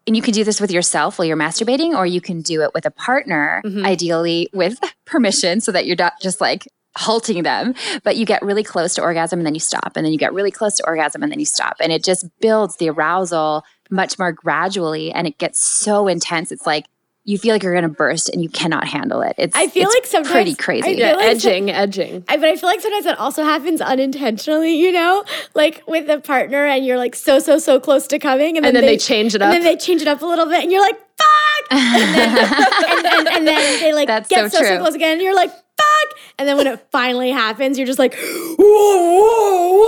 and 0.06 0.14
you 0.14 0.20
can 0.20 0.34
do 0.34 0.44
this 0.44 0.60
with 0.60 0.70
yourself 0.70 1.18
while 1.18 1.24
you're 1.24 1.36
masturbating, 1.36 1.96
or 1.96 2.04
you 2.04 2.20
can 2.20 2.42
do 2.42 2.60
it 2.62 2.72
with 2.74 2.84
a 2.84 2.90
partner, 2.90 3.62
mm-hmm. 3.64 3.86
ideally 3.86 4.50
with 4.52 4.78
permission, 5.06 5.62
so 5.62 5.72
that 5.72 5.86
you're 5.86 5.96
not 5.96 6.20
just 6.20 6.42
like 6.42 6.68
halting 6.94 7.42
them, 7.42 7.74
but 8.02 8.16
you 8.16 8.26
get 8.26 8.42
really 8.42 8.62
close 8.62 8.94
to 8.96 9.02
orgasm 9.02 9.38
and 9.38 9.46
then 9.46 9.54
you 9.54 9.60
stop, 9.60 9.92
and 9.96 10.04
then 10.04 10.12
you 10.12 10.18
get 10.18 10.34
really 10.34 10.50
close 10.50 10.76
to 10.76 10.86
orgasm 10.86 11.22
and 11.22 11.32
then 11.32 11.40
you 11.40 11.46
stop, 11.46 11.76
and 11.80 11.90
it 11.90 12.04
just 12.04 12.26
builds 12.40 12.76
the 12.76 12.90
arousal 12.90 13.64
much 13.92 14.18
more 14.18 14.32
gradually 14.32 15.12
and 15.12 15.26
it 15.26 15.38
gets 15.38 15.62
so 15.62 16.08
intense. 16.08 16.50
It's 16.50 16.66
like 16.66 16.86
you 17.24 17.38
feel 17.38 17.54
like 17.54 17.62
you're 17.62 17.72
going 17.72 17.84
to 17.84 17.88
burst 17.88 18.28
and 18.30 18.42
you 18.42 18.48
cannot 18.48 18.84
handle 18.84 19.22
it. 19.22 19.34
It's 19.38 19.56
I 19.56 19.68
feel 19.68 19.84
it's 19.84 19.94
like 19.94 20.06
sometimes 20.06 20.32
pretty 20.32 20.54
crazy. 20.56 20.94
Yeah, 20.94 21.12
like 21.12 21.26
edging, 21.26 21.68
so, 21.68 21.74
edging. 21.74 22.24
I, 22.28 22.36
but 22.36 22.48
I 22.48 22.56
feel 22.56 22.68
like 22.68 22.80
sometimes 22.80 23.04
that 23.04 23.18
also 23.18 23.44
happens 23.44 23.80
unintentionally. 23.80 24.74
You 24.74 24.90
know, 24.90 25.24
like 25.54 25.84
with 25.86 26.10
a 26.10 26.18
partner 26.18 26.66
and 26.66 26.84
you're 26.84 26.98
like 26.98 27.14
so 27.14 27.38
so 27.38 27.58
so 27.58 27.78
close 27.78 28.08
to 28.08 28.18
coming, 28.18 28.56
and 28.56 28.64
then, 28.64 28.70
and 28.70 28.76
then 28.76 28.82
they, 28.82 28.96
they, 28.96 28.98
change 28.98 29.36
it 29.36 29.42
up, 29.42 29.54
and 29.54 29.54
then 29.54 29.62
they 29.62 29.76
change 29.76 30.02
it 30.02 30.08
up 30.08 30.20
a 30.22 30.26
little 30.26 30.46
bit, 30.46 30.62
and 30.64 30.72
you're 30.72 30.80
like 30.80 30.98
fuck, 30.98 31.70
and 31.70 32.14
then, 32.14 32.38
and, 32.38 33.06
and, 33.06 33.28
and, 33.28 33.46
then 33.46 33.80
they 33.80 33.92
like 33.92 34.08
That's 34.08 34.28
get 34.28 34.50
so, 34.50 34.58
so, 34.58 34.64
so 34.64 34.78
close 34.80 34.94
again, 34.94 35.12
and 35.12 35.22
you're 35.22 35.36
like 35.36 35.50
fuck, 35.50 36.18
and 36.40 36.48
then 36.48 36.56
when 36.56 36.66
it 36.66 36.84
finally 36.90 37.30
happens, 37.30 37.78
you're 37.78 37.86
just 37.86 38.00
like 38.00 38.16
whoa 38.58 38.62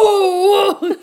whoa 0.00 0.74
whoa. 0.80 0.94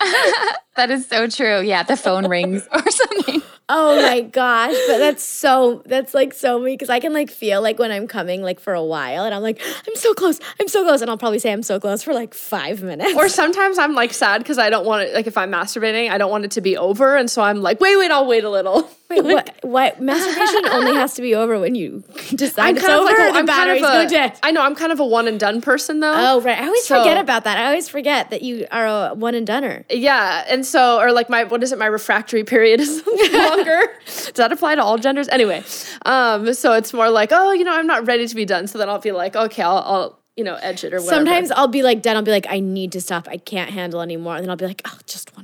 that 0.76 0.90
is 0.90 1.06
so 1.06 1.28
true. 1.28 1.60
Yeah, 1.60 1.82
the 1.82 1.96
phone 1.96 2.28
rings 2.28 2.66
or 2.72 2.90
something. 2.90 3.42
Oh 3.66 4.02
my 4.02 4.20
gosh, 4.20 4.76
but 4.88 4.98
that's 4.98 5.24
so 5.24 5.82
that's 5.86 6.12
like 6.12 6.34
so 6.34 6.58
me 6.58 6.74
because 6.74 6.90
I 6.90 7.00
can 7.00 7.14
like 7.14 7.30
feel 7.30 7.62
like 7.62 7.78
when 7.78 7.90
I'm 7.90 8.06
coming 8.06 8.42
like 8.42 8.60
for 8.60 8.74
a 8.74 8.84
while 8.84 9.24
and 9.24 9.34
I'm 9.34 9.40
like 9.40 9.58
I'm 9.88 9.96
so 9.96 10.12
close, 10.12 10.38
I'm 10.60 10.68
so 10.68 10.84
close, 10.84 11.00
and 11.00 11.10
I'll 11.10 11.16
probably 11.16 11.38
say 11.38 11.50
I'm 11.50 11.62
so 11.62 11.80
close 11.80 12.02
for 12.02 12.12
like 12.12 12.34
five 12.34 12.82
minutes. 12.82 13.14
Or 13.14 13.28
sometimes 13.30 13.78
I'm 13.78 13.94
like 13.94 14.12
sad 14.12 14.38
because 14.38 14.58
I 14.58 14.68
don't 14.68 14.84
want 14.84 15.08
it. 15.08 15.14
Like 15.14 15.26
if 15.26 15.38
I'm 15.38 15.50
masturbating, 15.50 16.10
I 16.10 16.18
don't 16.18 16.30
want 16.30 16.44
it 16.44 16.50
to 16.52 16.60
be 16.60 16.76
over, 16.76 17.16
and 17.16 17.30
so 17.30 17.40
I'm 17.40 17.62
like, 17.62 17.80
wait, 17.80 17.96
wait, 17.96 18.10
I'll 18.10 18.26
wait 18.26 18.44
a 18.44 18.50
little. 18.50 18.88
Wait, 19.10 19.22
what? 19.22 19.54
What? 19.60 20.00
Masturbation 20.00 20.66
only 20.72 20.94
has 20.94 21.14
to 21.14 21.22
be 21.22 21.34
over 21.34 21.60
when 21.60 21.74
you 21.74 22.02
decide 22.34 22.70
I'm 22.70 22.76
it's 22.78 22.88
over. 22.88 23.04
Like 23.04 23.18
a, 23.18 23.32
the 23.32 23.38
I'm 23.38 23.46
battery's 23.46 23.82
kind 23.82 24.00
of 24.00 24.06
a, 24.06 24.10
dead. 24.10 24.38
I 24.42 24.50
know 24.50 24.62
I'm 24.62 24.74
kind 24.74 24.92
of 24.92 24.98
a 24.98 25.04
one 25.04 25.28
and 25.28 25.38
done 25.38 25.60
person 25.60 26.00
though. 26.00 26.14
Oh 26.16 26.40
right, 26.40 26.58
I 26.58 26.64
always 26.64 26.86
so, 26.86 26.98
forget 26.98 27.18
about 27.18 27.44
that. 27.44 27.58
I 27.58 27.66
always 27.66 27.86
forget 27.88 28.30
that 28.30 28.40
you 28.40 28.66
are 28.72 28.86
a 28.86 29.14
one 29.14 29.34
and 29.34 29.46
doneer. 29.46 29.84
Yeah, 29.90 30.44
and 30.48 30.63
so 30.64 31.00
or 31.00 31.12
like 31.12 31.28
my 31.28 31.44
what 31.44 31.62
is 31.62 31.72
it? 31.72 31.78
My 31.78 31.86
refractory 31.86 32.44
period 32.44 32.80
is 32.80 33.02
longer. 33.32 33.80
Does 34.06 34.32
that 34.34 34.52
apply 34.52 34.74
to 34.74 34.82
all 34.82 34.98
genders? 34.98 35.28
Anyway, 35.28 35.62
um, 36.04 36.52
so 36.54 36.72
it's 36.72 36.92
more 36.92 37.10
like 37.10 37.30
oh, 37.32 37.52
you 37.52 37.64
know, 37.64 37.74
I'm 37.74 37.86
not 37.86 38.06
ready 38.06 38.26
to 38.26 38.34
be 38.34 38.44
done. 38.44 38.66
So 38.66 38.78
then 38.78 38.88
I'll 38.88 38.98
be 38.98 39.12
like, 39.12 39.36
okay, 39.36 39.62
I'll, 39.62 39.78
I'll 39.78 40.20
you 40.36 40.44
know, 40.44 40.56
edge 40.56 40.82
it 40.84 40.92
or 40.92 40.98
whatever. 40.98 41.16
Sometimes 41.16 41.50
I'll 41.52 41.68
be 41.68 41.82
like 41.82 42.02
done. 42.02 42.16
I'll 42.16 42.22
be 42.22 42.32
like, 42.32 42.46
I 42.48 42.60
need 42.60 42.92
to 42.92 43.00
stop. 43.00 43.28
I 43.28 43.36
can't 43.36 43.70
handle 43.70 44.00
anymore. 44.00 44.36
And 44.36 44.44
then 44.44 44.50
I'll 44.50 44.56
be 44.56 44.66
like, 44.66 44.82
oh, 44.84 44.98
just 45.06 45.36
one. 45.36 45.43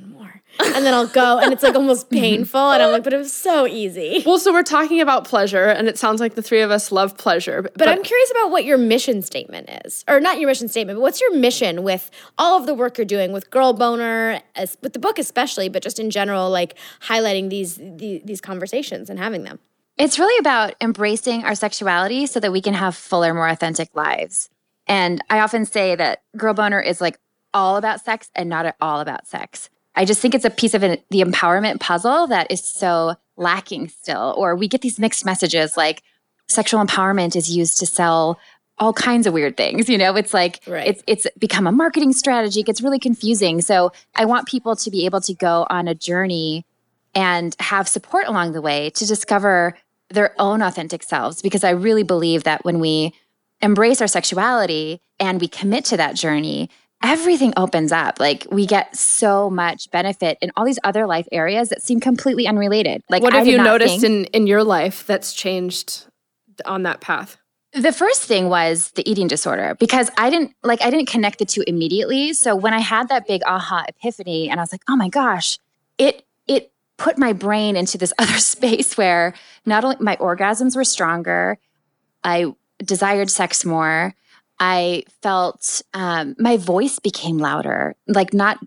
And 0.64 0.86
then 0.86 0.94
I'll 0.94 1.06
go, 1.06 1.38
and 1.38 1.52
it's 1.52 1.62
like 1.62 1.74
almost 1.74 2.06
mm-hmm. 2.10 2.20
painful. 2.20 2.70
And 2.70 2.82
I'm 2.82 2.92
like, 2.92 3.04
but 3.04 3.12
it 3.12 3.18
was 3.18 3.32
so 3.32 3.66
easy. 3.66 4.22
Well, 4.24 4.38
so 4.38 4.52
we're 4.52 4.62
talking 4.62 5.00
about 5.00 5.24
pleasure, 5.24 5.66
and 5.66 5.88
it 5.88 5.98
sounds 5.98 6.20
like 6.20 6.34
the 6.34 6.42
three 6.42 6.60
of 6.60 6.70
us 6.70 6.90
love 6.90 7.16
pleasure. 7.16 7.62
But, 7.62 7.76
but 7.76 7.88
I'm 7.88 8.02
curious 8.02 8.30
about 8.30 8.50
what 8.50 8.64
your 8.64 8.78
mission 8.78 9.22
statement 9.22 9.68
is, 9.84 10.04
or 10.08 10.20
not 10.20 10.38
your 10.38 10.48
mission 10.48 10.68
statement, 10.68 10.98
but 10.98 11.02
what's 11.02 11.20
your 11.20 11.34
mission 11.34 11.82
with 11.82 12.10
all 12.38 12.58
of 12.58 12.66
the 12.66 12.74
work 12.74 12.96
you're 12.96 13.04
doing 13.04 13.32
with 13.32 13.50
Girl 13.50 13.72
Boner, 13.72 14.40
as, 14.54 14.76
with 14.82 14.92
the 14.92 14.98
book 14.98 15.18
especially, 15.18 15.68
but 15.68 15.82
just 15.82 15.98
in 15.98 16.10
general, 16.10 16.50
like 16.50 16.76
highlighting 17.02 17.50
these, 17.50 17.76
these 17.76 18.20
these 18.30 18.40
conversations 18.40 19.10
and 19.10 19.18
having 19.18 19.44
them. 19.44 19.58
It's 19.98 20.18
really 20.18 20.38
about 20.38 20.74
embracing 20.80 21.44
our 21.44 21.54
sexuality 21.54 22.26
so 22.26 22.40
that 22.40 22.52
we 22.52 22.62
can 22.62 22.74
have 22.74 22.96
fuller, 22.96 23.34
more 23.34 23.48
authentic 23.48 23.94
lives. 23.94 24.48
And 24.86 25.22
I 25.28 25.40
often 25.40 25.66
say 25.66 25.94
that 25.94 26.22
Girl 26.36 26.54
Boner 26.54 26.80
is 26.80 27.00
like 27.00 27.18
all 27.52 27.76
about 27.76 28.00
sex 28.00 28.30
and 28.34 28.48
not 28.48 28.66
at 28.66 28.76
all 28.80 29.00
about 29.00 29.26
sex. 29.26 29.68
I 29.94 30.04
just 30.04 30.20
think 30.20 30.34
it's 30.34 30.44
a 30.44 30.50
piece 30.50 30.74
of 30.74 30.82
an, 30.82 30.98
the 31.10 31.20
empowerment 31.20 31.80
puzzle 31.80 32.26
that 32.28 32.50
is 32.50 32.64
so 32.64 33.16
lacking 33.36 33.88
still. 33.88 34.34
Or 34.36 34.54
we 34.54 34.68
get 34.68 34.82
these 34.82 34.98
mixed 34.98 35.24
messages 35.24 35.76
like 35.76 36.02
sexual 36.48 36.84
empowerment 36.84 37.36
is 37.36 37.54
used 37.54 37.78
to 37.78 37.86
sell 37.86 38.38
all 38.78 38.92
kinds 38.92 39.26
of 39.26 39.34
weird 39.34 39.56
things. 39.56 39.88
You 39.88 39.98
know, 39.98 40.16
it's 40.16 40.32
like 40.32 40.60
right. 40.66 40.86
it's 40.86 41.02
it's 41.06 41.26
become 41.38 41.66
a 41.66 41.72
marketing 41.72 42.12
strategy. 42.12 42.60
It 42.60 42.66
gets 42.66 42.80
really 42.80 42.98
confusing. 42.98 43.60
So 43.60 43.92
I 44.14 44.24
want 44.24 44.48
people 44.48 44.74
to 44.76 44.90
be 44.90 45.04
able 45.04 45.20
to 45.22 45.34
go 45.34 45.66
on 45.68 45.86
a 45.86 45.94
journey 45.94 46.64
and 47.14 47.54
have 47.58 47.88
support 47.88 48.26
along 48.26 48.52
the 48.52 48.62
way 48.62 48.90
to 48.90 49.06
discover 49.06 49.76
their 50.08 50.34
own 50.40 50.62
authentic 50.62 51.02
selves 51.02 51.42
because 51.42 51.62
I 51.62 51.70
really 51.70 52.02
believe 52.02 52.44
that 52.44 52.64
when 52.64 52.80
we 52.80 53.12
embrace 53.60 54.00
our 54.00 54.06
sexuality 54.06 55.00
and 55.18 55.40
we 55.40 55.48
commit 55.48 55.84
to 55.86 55.96
that 55.98 56.16
journey, 56.16 56.70
everything 57.02 57.52
opens 57.56 57.92
up. 57.92 58.20
Like 58.20 58.46
we 58.50 58.66
get 58.66 58.96
so 58.96 59.50
much 59.50 59.90
benefit 59.90 60.38
in 60.40 60.50
all 60.56 60.64
these 60.64 60.78
other 60.84 61.06
life 61.06 61.26
areas 61.32 61.68
that 61.70 61.82
seem 61.82 62.00
completely 62.00 62.46
unrelated. 62.46 63.02
Like 63.08 63.22
what 63.22 63.32
have 63.32 63.46
you 63.46 63.58
noticed 63.58 64.04
in 64.04 64.24
in 64.26 64.46
your 64.46 64.64
life 64.64 65.06
that's 65.06 65.32
changed 65.32 66.06
on 66.64 66.82
that 66.84 67.00
path? 67.00 67.36
The 67.72 67.92
first 67.92 68.24
thing 68.24 68.48
was 68.48 68.90
the 68.92 69.08
eating 69.08 69.28
disorder 69.28 69.76
because 69.78 70.10
I 70.18 70.28
didn't 70.28 70.54
like 70.62 70.82
I 70.82 70.90
didn't 70.90 71.08
connect 71.08 71.38
the 71.38 71.44
two 71.44 71.62
immediately. 71.66 72.32
So 72.32 72.56
when 72.56 72.74
I 72.74 72.80
had 72.80 73.08
that 73.08 73.26
big 73.26 73.42
aha 73.46 73.84
epiphany 73.88 74.50
and 74.50 74.58
I 74.58 74.62
was 74.62 74.72
like, 74.72 74.82
"Oh 74.88 74.96
my 74.96 75.08
gosh, 75.08 75.58
it 75.96 76.24
it 76.48 76.72
put 76.96 77.16
my 77.16 77.32
brain 77.32 77.76
into 77.76 77.96
this 77.96 78.12
other 78.18 78.38
space 78.38 78.96
where 78.96 79.34
not 79.64 79.84
only 79.84 79.96
my 80.00 80.16
orgasms 80.16 80.74
were 80.74 80.84
stronger, 80.84 81.58
I 82.24 82.52
desired 82.84 83.30
sex 83.30 83.64
more. 83.64 84.14
I 84.60 85.04
felt 85.22 85.82
um, 85.94 86.36
my 86.38 86.58
voice 86.58 86.98
became 86.98 87.38
louder, 87.38 87.96
like 88.06 88.34
not, 88.34 88.58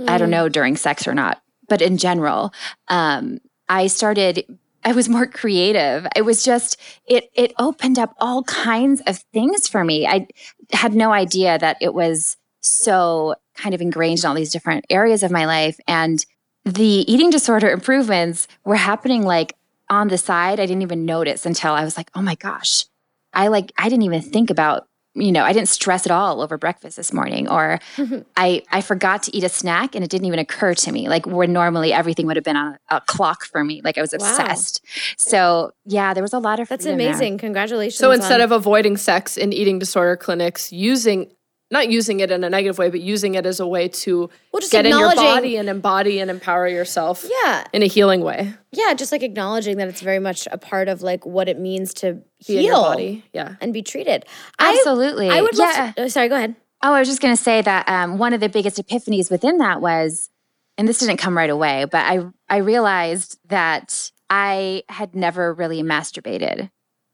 mm. 0.00 0.08
I 0.08 0.18
don't 0.18 0.28
mm. 0.28 0.32
know, 0.32 0.48
during 0.48 0.76
sex 0.76 1.06
or 1.06 1.14
not, 1.14 1.42
but 1.68 1.82
in 1.82 1.98
general. 1.98 2.52
Um, 2.88 3.38
I 3.68 3.86
started, 3.86 4.58
I 4.84 4.92
was 4.92 5.08
more 5.08 5.26
creative. 5.26 6.06
It 6.16 6.22
was 6.22 6.42
just, 6.42 6.80
it, 7.06 7.30
it 7.34 7.52
opened 7.58 7.98
up 7.98 8.14
all 8.18 8.42
kinds 8.44 9.02
of 9.06 9.18
things 9.32 9.68
for 9.68 9.84
me. 9.84 10.06
I 10.06 10.26
had 10.72 10.94
no 10.94 11.12
idea 11.12 11.58
that 11.58 11.76
it 11.80 11.92
was 11.92 12.38
so 12.60 13.34
kind 13.54 13.74
of 13.74 13.82
ingrained 13.82 14.20
in 14.20 14.26
all 14.26 14.34
these 14.34 14.52
different 14.52 14.86
areas 14.88 15.22
of 15.22 15.30
my 15.30 15.44
life. 15.44 15.78
And 15.86 16.24
the 16.64 17.04
eating 17.12 17.28
disorder 17.28 17.70
improvements 17.70 18.48
were 18.64 18.76
happening 18.76 19.22
like 19.22 19.54
on 19.90 20.08
the 20.08 20.18
side. 20.18 20.58
I 20.58 20.66
didn't 20.66 20.82
even 20.82 21.04
notice 21.04 21.44
until 21.44 21.72
I 21.72 21.84
was 21.84 21.96
like, 21.98 22.10
oh 22.14 22.22
my 22.22 22.34
gosh, 22.34 22.86
I 23.34 23.48
like 23.48 23.72
I 23.76 23.88
didn't 23.88 24.04
even 24.04 24.22
think 24.22 24.48
about 24.50 24.88
you 25.14 25.30
know, 25.30 25.44
I 25.44 25.52
didn't 25.52 25.68
stress 25.68 26.06
at 26.06 26.12
all 26.12 26.40
over 26.40 26.58
breakfast 26.58 26.96
this 26.96 27.12
morning, 27.12 27.48
or 27.48 27.78
mm-hmm. 27.96 28.20
I 28.36 28.62
I 28.70 28.80
forgot 28.80 29.22
to 29.24 29.36
eat 29.36 29.44
a 29.44 29.48
snack 29.48 29.94
and 29.94 30.04
it 30.04 30.10
didn't 30.10 30.26
even 30.26 30.40
occur 30.40 30.74
to 30.74 30.92
me. 30.92 31.08
Like 31.08 31.26
where 31.26 31.46
normally 31.46 31.92
everything 31.92 32.26
would 32.26 32.36
have 32.36 32.44
been 32.44 32.56
on 32.56 32.78
a, 32.90 32.96
a 32.96 33.00
clock 33.00 33.44
for 33.44 33.62
me. 33.62 33.80
Like 33.84 33.96
I 33.96 34.00
was 34.00 34.12
obsessed. 34.12 34.80
Wow. 34.82 34.90
So 35.16 35.72
yeah, 35.84 36.14
there 36.14 36.22
was 36.22 36.32
a 36.32 36.40
lot 36.40 36.58
of 36.58 36.68
that's 36.68 36.86
amazing. 36.86 37.34
There. 37.34 37.46
Congratulations. 37.46 37.98
So 37.98 38.10
instead 38.10 38.40
on- 38.40 38.44
of 38.46 38.52
avoiding 38.52 38.96
sex 38.96 39.36
in 39.36 39.52
eating 39.52 39.78
disorder 39.78 40.16
clinics, 40.16 40.72
using 40.72 41.30
not 41.74 41.90
using 41.90 42.20
it 42.20 42.30
in 42.30 42.42
a 42.42 42.48
negative 42.48 42.78
way, 42.78 42.88
but 42.88 43.00
using 43.00 43.34
it 43.34 43.44
as 43.44 43.60
a 43.60 43.66
way 43.66 43.88
to 43.88 44.30
well, 44.52 44.60
just 44.60 44.72
get 44.72 44.86
in 44.86 44.96
your 44.96 45.14
body 45.14 45.58
and 45.58 45.68
embody 45.68 46.20
and 46.20 46.30
empower 46.30 46.66
yourself. 46.66 47.26
Yeah. 47.44 47.66
In 47.74 47.82
a 47.82 47.86
healing 47.86 48.22
way. 48.22 48.54
Yeah, 48.72 48.94
just 48.94 49.12
like 49.12 49.22
acknowledging 49.22 49.76
that 49.76 49.88
it's 49.88 50.00
very 50.00 50.20
much 50.20 50.48
a 50.50 50.56
part 50.56 50.88
of 50.88 51.02
like 51.02 51.26
what 51.26 51.48
it 51.48 51.58
means 51.58 51.92
to 51.94 52.14
be 52.46 52.62
heal 52.62 52.80
body. 52.80 53.24
Yeah. 53.34 53.56
And 53.60 53.74
be 53.74 53.82
treated. 53.82 54.24
Absolutely. 54.58 55.28
I, 55.28 55.38
I 55.38 55.42
would 55.42 55.58
yeah. 55.58 55.92
To, 55.96 56.04
oh, 56.04 56.08
sorry, 56.08 56.28
go 56.28 56.36
ahead. 56.36 56.56
Oh, 56.82 56.92
I 56.92 57.00
was 57.00 57.08
just 57.08 57.20
going 57.20 57.36
to 57.36 57.42
say 57.42 57.60
that 57.60 57.88
um, 57.88 58.18
one 58.18 58.32
of 58.32 58.40
the 58.40 58.48
biggest 58.48 58.76
epiphanies 58.76 59.30
within 59.30 59.58
that 59.58 59.80
was, 59.80 60.30
and 60.78 60.88
this 60.88 60.98
didn't 60.98 61.16
come 61.18 61.36
right 61.36 61.50
away, 61.50 61.86
but 61.90 62.04
I 62.04 62.26
I 62.48 62.58
realized 62.58 63.38
that 63.48 64.10
I 64.28 64.82
had 64.88 65.14
never 65.14 65.54
really 65.54 65.82
masturbated, 65.82 66.70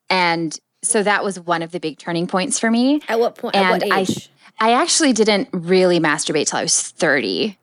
and 0.09 0.59
so 0.83 1.03
that 1.03 1.23
was 1.23 1.39
one 1.39 1.63
of 1.63 1.71
the 1.71 1.79
big 1.79 1.99
turning 1.99 2.27
points 2.27 2.59
for 2.59 2.71
me. 2.71 3.03
At 3.07 3.21
what 3.21 3.37
point? 3.37 3.55
And 3.55 3.71
what 3.71 3.83
age? 3.83 3.93
I 3.93 4.40
I 4.61 4.73
actually 4.73 5.15
didn't 5.15 5.49
really 5.53 5.99
masturbate 5.99 6.49
till 6.49 6.59
I 6.59 6.63
was 6.63 6.79
30, 6.79 7.59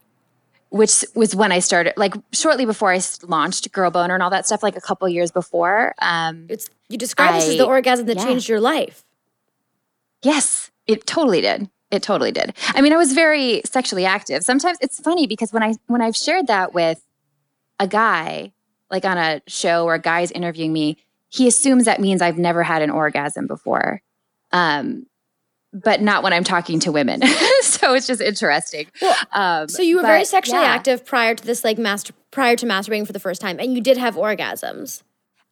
which 0.69 1.05
was 1.13 1.35
when 1.35 1.51
I 1.51 1.59
started, 1.59 1.93
like 1.95 2.15
shortly 2.33 2.65
before 2.65 2.91
I 2.91 2.99
launched 3.21 3.71
Girl 3.71 3.91
Boner 3.91 4.15
and 4.15 4.23
all 4.23 4.31
that 4.31 4.47
stuff, 4.47 4.63
like 4.63 4.75
a 4.75 4.81
couple 4.81 5.07
years 5.07 5.31
before. 5.31 5.93
Um, 5.99 6.47
it's 6.49 6.69
you 6.89 6.97
describe 6.97 7.35
I, 7.35 7.39
this 7.39 7.49
as 7.49 7.57
the 7.57 7.67
orgasm 7.67 8.07
that 8.07 8.17
yeah. 8.17 8.23
changed 8.23 8.49
your 8.49 8.59
life. 8.59 9.03
Yes, 10.23 10.71
it 10.87 11.05
totally 11.05 11.41
did. 11.41 11.69
It 11.91 12.01
totally 12.01 12.31
did. 12.31 12.53
I 12.73 12.81
mean, 12.81 12.91
I 12.91 12.97
was 12.97 13.13
very 13.13 13.61
sexually 13.63 14.05
active. 14.05 14.43
Sometimes 14.43 14.77
it's 14.81 14.99
funny 14.99 15.27
because 15.27 15.53
when 15.53 15.63
I 15.63 15.75
when 15.85 16.01
I've 16.01 16.15
shared 16.15 16.47
that 16.47 16.73
with 16.73 17.05
a 17.79 17.87
guy, 17.87 18.51
like 18.89 19.05
on 19.05 19.17
a 19.17 19.41
show 19.47 19.85
where 19.85 19.95
a 19.95 20.01
guy's 20.01 20.31
interviewing 20.31 20.73
me, 20.73 20.97
he 21.29 21.47
assumes 21.47 21.85
that 21.85 22.01
means 22.01 22.21
I've 22.21 22.39
never 22.39 22.63
had 22.63 22.81
an 22.81 22.89
orgasm 22.89 23.45
before. 23.45 24.01
Um, 24.51 25.05
but 25.73 26.01
not 26.01 26.23
when 26.23 26.33
I'm 26.33 26.43
talking 26.43 26.79
to 26.81 26.91
women. 26.91 27.21
so 27.61 27.93
it's 27.93 28.07
just 28.07 28.21
interesting. 28.21 28.87
Um, 29.31 29.67
So 29.67 29.81
you 29.81 29.97
were 29.97 30.01
but, 30.01 30.07
very 30.07 30.25
sexually 30.25 30.61
yeah. 30.61 30.69
active 30.69 31.05
prior 31.05 31.35
to 31.35 31.45
this, 31.45 31.63
like 31.63 31.77
master 31.77 32.13
prior 32.31 32.55
to 32.55 32.65
masturbating 32.65 33.05
for 33.05 33.13
the 33.13 33.19
first 33.19 33.41
time, 33.41 33.59
and 33.59 33.73
you 33.73 33.81
did 33.81 33.97
have 33.97 34.15
orgasms. 34.15 35.03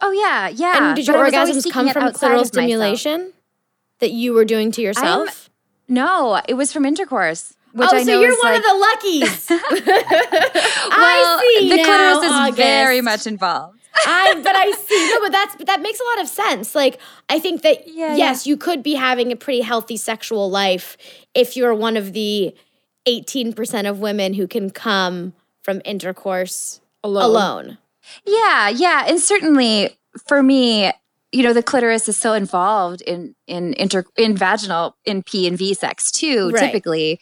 Oh 0.02 0.12
yeah, 0.12 0.50
yeah. 0.50 0.90
and 0.90 0.96
did 0.96 1.08
your 1.08 1.18
always 1.18 1.34
orgasms 1.34 1.72
come 1.72 1.90
from 1.90 2.04
clitoral 2.04 2.14
of 2.14 2.22
myself. 2.22 2.48
stimulation 2.48 3.34
that 4.00 4.12
you 4.12 4.34
were 4.34 4.46
doing 4.46 4.72
to 4.74 4.82
yourself? 4.82 5.50
No, 5.88 6.42
it 6.48 6.56
was 6.56 6.74
from 6.74 6.86
intercourse. 6.86 7.54
Which 7.74 7.90
oh, 7.92 7.98
I 7.98 8.04
so 8.04 8.22
you're 8.22 8.32
one 8.38 8.54
like, 8.54 8.58
of 8.58 8.64
the 8.64 8.74
luckies. 8.74 9.48
well, 9.50 9.60
I 10.90 11.58
see 11.60 11.70
the 11.70 11.76
now, 11.76 11.84
clitoris 11.84 12.24
is 12.24 12.32
August. 12.32 12.58
very 12.58 13.02
much 13.02 13.28
involved. 13.28 13.80
I 14.06 14.40
but 14.44 14.56
I 14.56 14.72
see 14.86 15.10
no, 15.14 15.22
but 15.22 15.32
that's 15.32 15.56
but 15.56 15.68
that 15.68 15.82
makes 15.82 16.00
a 16.00 16.04
lot 16.04 16.22
of 16.22 16.28
sense. 16.28 16.76
Like 16.76 17.00
I 17.30 17.40
think 17.40 17.62
that 17.64 17.88
Yeah, 17.88 18.16
yes, 18.16 18.46
you 18.48 18.58
could 18.58 18.84
be 18.84 18.94
having 18.96 19.32
a 19.32 19.36
pretty 19.36 19.62
healthy 19.62 19.98
sexual 19.98 20.50
life 20.50 20.98
if 21.34 21.56
you're 21.56 21.74
one 21.74 21.98
of 21.98 22.14
the 22.14 22.56
18% 23.08 23.90
of 23.90 24.00
women 24.00 24.34
who 24.34 24.48
can 24.48 24.70
come 24.70 25.34
from 25.64 25.82
intercourse 25.86 26.82
Alone. 27.04 27.24
alone. 27.24 27.78
Yeah, 28.26 28.70
yeah, 28.70 29.06
and 29.08 29.20
certainly 29.20 29.98
for 30.28 30.42
me, 30.42 30.92
you 31.32 31.44
know, 31.44 31.54
the 31.54 31.64
clitoris 31.64 32.08
is 32.08 32.18
so 32.18 32.34
involved 32.34 33.02
in 33.02 33.36
in 33.48 33.74
inter 33.74 34.06
in 34.18 34.36
vaginal 34.38 34.96
in 35.06 35.22
P 35.24 35.48
and 35.48 35.58
V 35.58 35.74
sex 35.74 36.12
too, 36.12 36.50
Right. 36.52 36.60
typically. 36.68 37.20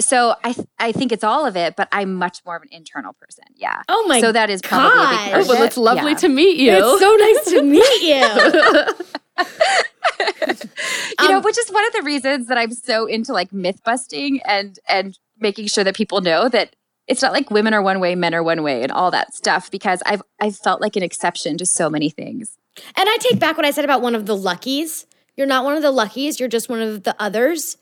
So 0.00 0.34
I 0.44 0.52
th- 0.52 0.66
I 0.78 0.92
think 0.92 1.12
it's 1.12 1.24
all 1.24 1.46
of 1.46 1.56
it, 1.56 1.76
but 1.76 1.88
I'm 1.92 2.14
much 2.14 2.40
more 2.44 2.56
of 2.56 2.62
an 2.62 2.68
internal 2.72 3.12
person. 3.14 3.44
Yeah. 3.56 3.82
Oh 3.88 4.06
my 4.08 4.20
so 4.20 4.32
that 4.32 4.50
is 4.50 4.60
probably 4.62 4.98
a 4.98 5.26
big 5.26 5.34
Oh, 5.34 5.40
of 5.42 5.48
well, 5.48 5.62
it's 5.62 5.76
lovely 5.76 6.12
Yeah. 6.12 6.16
to 6.18 6.28
meet 6.28 6.56
you. 6.56 6.72
It's 6.72 7.00
so 7.00 7.16
nice 7.16 7.44
to 7.54 7.62
meet 7.62 8.02
you. 8.02 9.44
you 11.20 11.28
know, 11.28 11.36
Um, 11.38 11.42
which 11.42 11.58
is 11.58 11.70
one 11.70 11.86
of 11.86 11.92
the 11.92 12.02
reasons 12.02 12.46
that 12.48 12.58
I'm 12.58 12.72
so 12.72 13.06
into 13.06 13.32
like 13.32 13.52
myth 13.52 13.80
busting 13.84 14.40
and 14.42 14.78
and 14.88 15.18
making 15.38 15.66
sure 15.68 15.84
that 15.84 15.94
people 15.96 16.20
know 16.20 16.48
that 16.48 16.74
it's 17.06 17.22
not 17.22 17.32
like 17.32 17.50
women 17.50 17.74
are 17.74 17.82
one 17.82 17.98
way, 18.00 18.14
men 18.14 18.34
are 18.34 18.42
one 18.42 18.62
way, 18.62 18.82
and 18.82 18.92
all 18.92 19.10
that 19.10 19.34
stuff. 19.34 19.70
Because 19.70 20.02
I've 20.06 20.22
I've 20.40 20.56
felt 20.56 20.80
like 20.80 20.96
an 20.96 21.02
exception 21.02 21.58
to 21.58 21.66
so 21.66 21.90
many 21.90 22.10
things. 22.10 22.56
And 22.96 23.08
I 23.08 23.16
take 23.20 23.38
back 23.38 23.56
what 23.56 23.66
I 23.66 23.70
said 23.70 23.84
about 23.84 24.00
one 24.02 24.14
of 24.14 24.26
the 24.26 24.36
luckies. 24.36 25.06
You're 25.36 25.46
not 25.46 25.64
one 25.64 25.76
of 25.76 25.82
the 25.82 25.90
luckies. 25.90 26.38
You're 26.38 26.48
just 26.48 26.68
one 26.68 26.80
of 26.82 27.02
the 27.04 27.14
others 27.18 27.76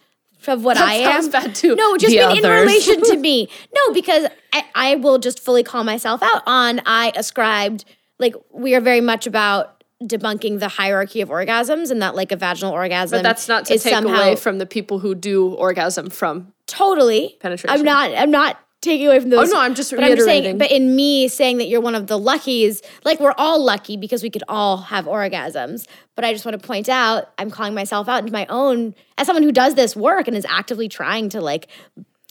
of 0.46 0.64
what 0.64 0.76
That 0.76 0.88
I 0.88 0.94
am. 0.94 1.30
bad 1.30 1.54
too. 1.54 1.74
No, 1.74 1.96
just 1.96 2.14
The 2.14 2.30
in 2.30 2.42
relation 2.50 3.02
to 3.02 3.16
me. 3.28 3.48
No, 3.74 3.92
because 3.92 4.26
I, 4.52 4.64
I 4.74 4.94
will 4.96 5.18
just 5.18 5.40
fully 5.40 5.62
call 5.62 5.84
myself 5.84 6.22
out 6.22 6.42
on 6.46 6.80
I 6.86 7.12
ascribed 7.16 7.84
like 8.18 8.34
we 8.52 8.74
are 8.74 8.80
very 8.80 9.00
much 9.00 9.26
about 9.26 9.82
debunking 10.02 10.60
the 10.60 10.68
hierarchy 10.68 11.20
of 11.20 11.28
orgasms 11.28 11.90
and 11.90 12.00
that 12.02 12.14
like 12.14 12.30
a 12.30 12.36
vaginal 12.36 12.72
orgasm. 12.72 13.18
But 13.18 13.22
that's 13.24 13.48
not 13.48 13.64
to 13.66 13.78
take 13.78 13.92
somehow, 13.92 14.14
away 14.14 14.36
from 14.36 14.58
the 14.58 14.66
people 14.66 15.00
who 15.00 15.14
do 15.14 15.48
orgasm 15.54 16.08
from. 16.08 16.52
totally 16.66 17.36
penetration. 17.40 17.76
I'm 17.76 17.84
not. 17.84 18.12
I'm 18.14 18.30
not 18.30 18.58
taking 18.80 19.06
away 19.06 19.20
from 19.20 19.30
those. 19.30 19.50
Oh, 19.50 19.54
no, 19.54 19.60
I'm 19.60 19.74
just 19.74 19.90
but 19.90 20.04
I'm 20.04 20.18
saying, 20.20 20.58
but 20.58 20.70
in 20.70 20.94
me 20.94 21.28
saying 21.28 21.58
that 21.58 21.68
you're 21.68 21.80
one 21.80 21.94
of 21.94 22.06
the 22.06 22.18
luckies, 22.18 22.82
like 23.04 23.20
we're 23.20 23.34
all 23.36 23.62
lucky 23.62 23.96
because 23.96 24.22
we 24.22 24.30
could 24.30 24.44
all 24.48 24.78
have 24.78 25.06
orgasms. 25.06 25.86
But 26.14 26.24
I 26.24 26.32
just 26.32 26.44
want 26.44 26.60
to 26.60 26.66
point 26.66 26.88
out, 26.88 27.32
I'm 27.38 27.50
calling 27.50 27.74
myself 27.74 28.08
out 28.08 28.20
into 28.20 28.32
my 28.32 28.46
own 28.46 28.94
as 29.16 29.26
someone 29.26 29.42
who 29.42 29.52
does 29.52 29.74
this 29.74 29.96
work 29.96 30.28
and 30.28 30.36
is 30.36 30.46
actively 30.48 30.88
trying 30.88 31.28
to 31.30 31.40
like 31.40 31.68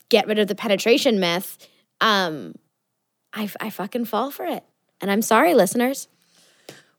get 0.09 0.27
rid 0.27 0.39
of 0.39 0.47
the 0.47 0.55
penetration 0.55 1.19
myth. 1.19 1.57
Um, 1.99 2.55
I 3.33 3.49
I 3.59 3.69
fucking 3.69 4.05
fall 4.05 4.31
for 4.31 4.45
it, 4.45 4.63
and 5.01 5.11
I'm 5.11 5.21
sorry, 5.21 5.53
listeners. 5.53 6.07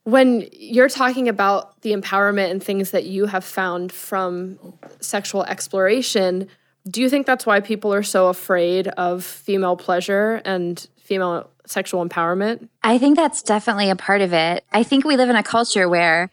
When 0.03 0.47
you're 0.53 0.89
talking 0.89 1.27
about 1.27 1.81
the 1.81 1.93
empowerment 1.93 2.49
and 2.49 2.63
things 2.63 2.91
that 2.91 3.03
you 3.03 3.25
have 3.27 3.43
found 3.43 3.91
from 3.91 4.57
sexual 5.01 5.43
exploration, 5.43 6.47
do 6.87 7.01
you 7.01 7.09
think 7.09 7.25
that's 7.25 7.45
why 7.45 7.59
people 7.59 7.93
are 7.93 8.03
so 8.03 8.27
afraid 8.27 8.87
of 8.89 9.23
female 9.23 9.75
pleasure 9.75 10.41
and 10.45 10.87
female 10.97 11.49
sexual 11.65 12.07
empowerment? 12.07 12.67
I 12.83 12.97
think 12.97 13.15
that's 13.15 13.41
definitely 13.41 13.89
a 13.89 13.95
part 13.95 14.21
of 14.21 14.33
it. 14.33 14.63
I 14.71 14.83
think 14.83 15.05
we 15.05 15.17
live 15.17 15.29
in 15.29 15.35
a 15.35 15.43
culture 15.43 15.89
where 15.89 16.31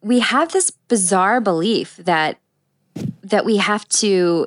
we 0.00 0.20
have 0.20 0.52
this 0.52 0.70
bizarre 0.70 1.40
belief 1.40 1.96
that 1.96 2.38
that 3.22 3.44
we 3.44 3.56
have 3.56 3.88
to 3.88 4.46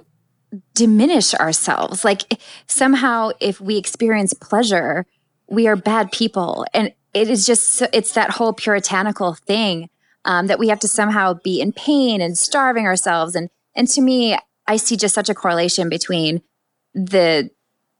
diminish 0.73 1.33
ourselves. 1.33 2.05
Like 2.05 2.39
somehow 2.67 3.31
if 3.39 3.59
we 3.59 3.77
experience 3.77 4.33
pleasure, 4.33 5.05
we 5.47 5.67
are 5.67 5.75
bad 5.75 6.11
people. 6.11 6.65
And 6.73 6.93
it 7.13 7.29
is 7.29 7.45
just 7.45 7.81
it's 7.93 8.13
that 8.13 8.29
whole 8.31 8.53
puritanical 8.53 9.33
thing 9.33 9.89
um, 10.25 10.47
that 10.47 10.59
we 10.59 10.67
have 10.67 10.79
to 10.81 10.87
somehow 10.87 11.33
be 11.43 11.59
in 11.59 11.73
pain 11.73 12.21
and 12.21 12.37
starving 12.37 12.85
ourselves. 12.85 13.35
And 13.35 13.49
and 13.75 13.87
to 13.89 14.01
me, 14.01 14.37
I 14.67 14.77
see 14.77 14.97
just 14.97 15.15
such 15.15 15.29
a 15.29 15.35
correlation 15.35 15.89
between 15.89 16.41
the 16.93 17.49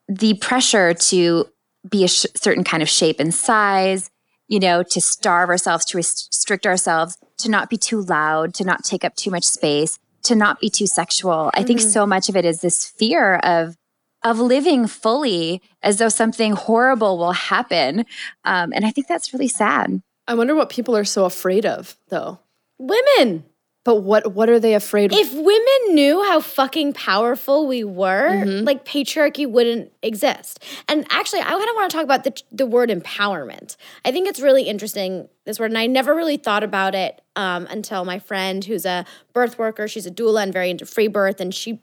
the 0.08 0.36
pressure 0.36 0.94
to 0.94 1.46
be 1.90 2.04
a 2.04 2.08
sh- 2.08 2.26
certain 2.36 2.64
kind 2.64 2.82
of 2.82 2.90
shape 2.90 3.20
and 3.20 3.34
size, 3.34 4.10
you 4.48 4.60
know, 4.60 4.84
to 4.84 5.02
starve 5.02 5.50
ourselves, 5.50 5.86
to 5.86 5.98
restrict 5.98 6.66
ourselves, 6.66 7.18
to 7.40 7.50
not 7.50 7.70
be 7.70 7.78
too 7.78 8.02
loud, 8.02 8.54
to 8.56 8.64
not 8.64 8.84
take 8.84 9.04
up 9.04 9.16
too 9.16 9.32
much 9.32 9.44
space, 9.44 10.00
to 10.24 10.36
not 10.36 10.60
be 10.60 10.70
too 10.70 10.88
sexual. 10.88 11.52
I 11.54 11.64
think 11.64 11.80
so 11.82 12.06
much 12.06 12.30
of 12.30 12.36
it 12.36 12.46
is 12.46 12.62
this 12.62 12.86
fear 12.88 13.36
of 13.38 13.76
of 14.24 14.40
living 14.40 14.88
fully 14.88 15.62
as 15.84 15.98
though 15.98 16.10
something 16.10 16.54
horrible 16.54 17.18
will 17.18 17.34
happen, 17.34 18.06
um, 18.44 18.74
and 18.74 18.86
I 18.86 18.92
think 18.92 19.08
that's 19.08 19.34
really 19.34 19.48
sad. 19.48 20.02
I 20.28 20.34
wonder 20.34 20.56
what 20.56 20.70
people 20.70 20.98
are 20.98 21.06
so 21.06 21.26
afraid 21.26 21.66
of, 21.66 21.96
though. 22.10 22.40
Women. 22.78 23.46
But 23.88 24.04
what 24.04 24.34
what 24.34 24.50
are 24.50 24.60
they 24.60 24.74
afraid 24.74 25.14
of? 25.14 25.18
If 25.18 25.32
women 25.34 25.96
knew 25.96 26.22
how 26.26 26.42
fucking 26.42 26.92
powerful 26.92 27.68
we 27.68 27.86
were, 27.86 28.28
Mm-hmm. 28.28 28.66
like 28.66 28.84
patriarchy 28.84 29.50
wouldn't 29.50 29.94
exist. 30.04 30.62
And 30.90 31.08
actually, 31.10 31.40
I 31.40 31.46
kind 31.46 31.62
of 31.70 31.76
want 31.76 31.90
to 31.90 31.96
talk 31.96 32.04
about 32.04 32.26
the, 32.26 32.38
the 32.52 32.66
word 32.66 32.90
empowerment. 32.90 33.78
I 34.04 34.12
think 34.12 34.28
it's 34.28 34.42
really 34.42 34.64
interesting, 34.64 35.30
this 35.46 35.58
word, 35.58 35.72
and 35.72 35.78
I 35.78 35.88
never 35.88 36.14
really 36.14 36.36
thought 36.36 36.64
about 36.64 36.96
it 36.96 37.22
um, 37.38 37.66
until 37.70 38.04
my 38.04 38.20
friend, 38.20 38.66
who's 38.66 38.86
a 38.86 39.06
birth 39.32 39.58
worker, 39.58 39.88
she's 39.88 40.06
a 40.06 40.12
doula 40.12 40.44
and 40.44 40.52
very 40.52 40.70
into 40.70 40.86
free 40.86 41.08
birth, 41.08 41.40
and 41.40 41.56
she 41.56 41.80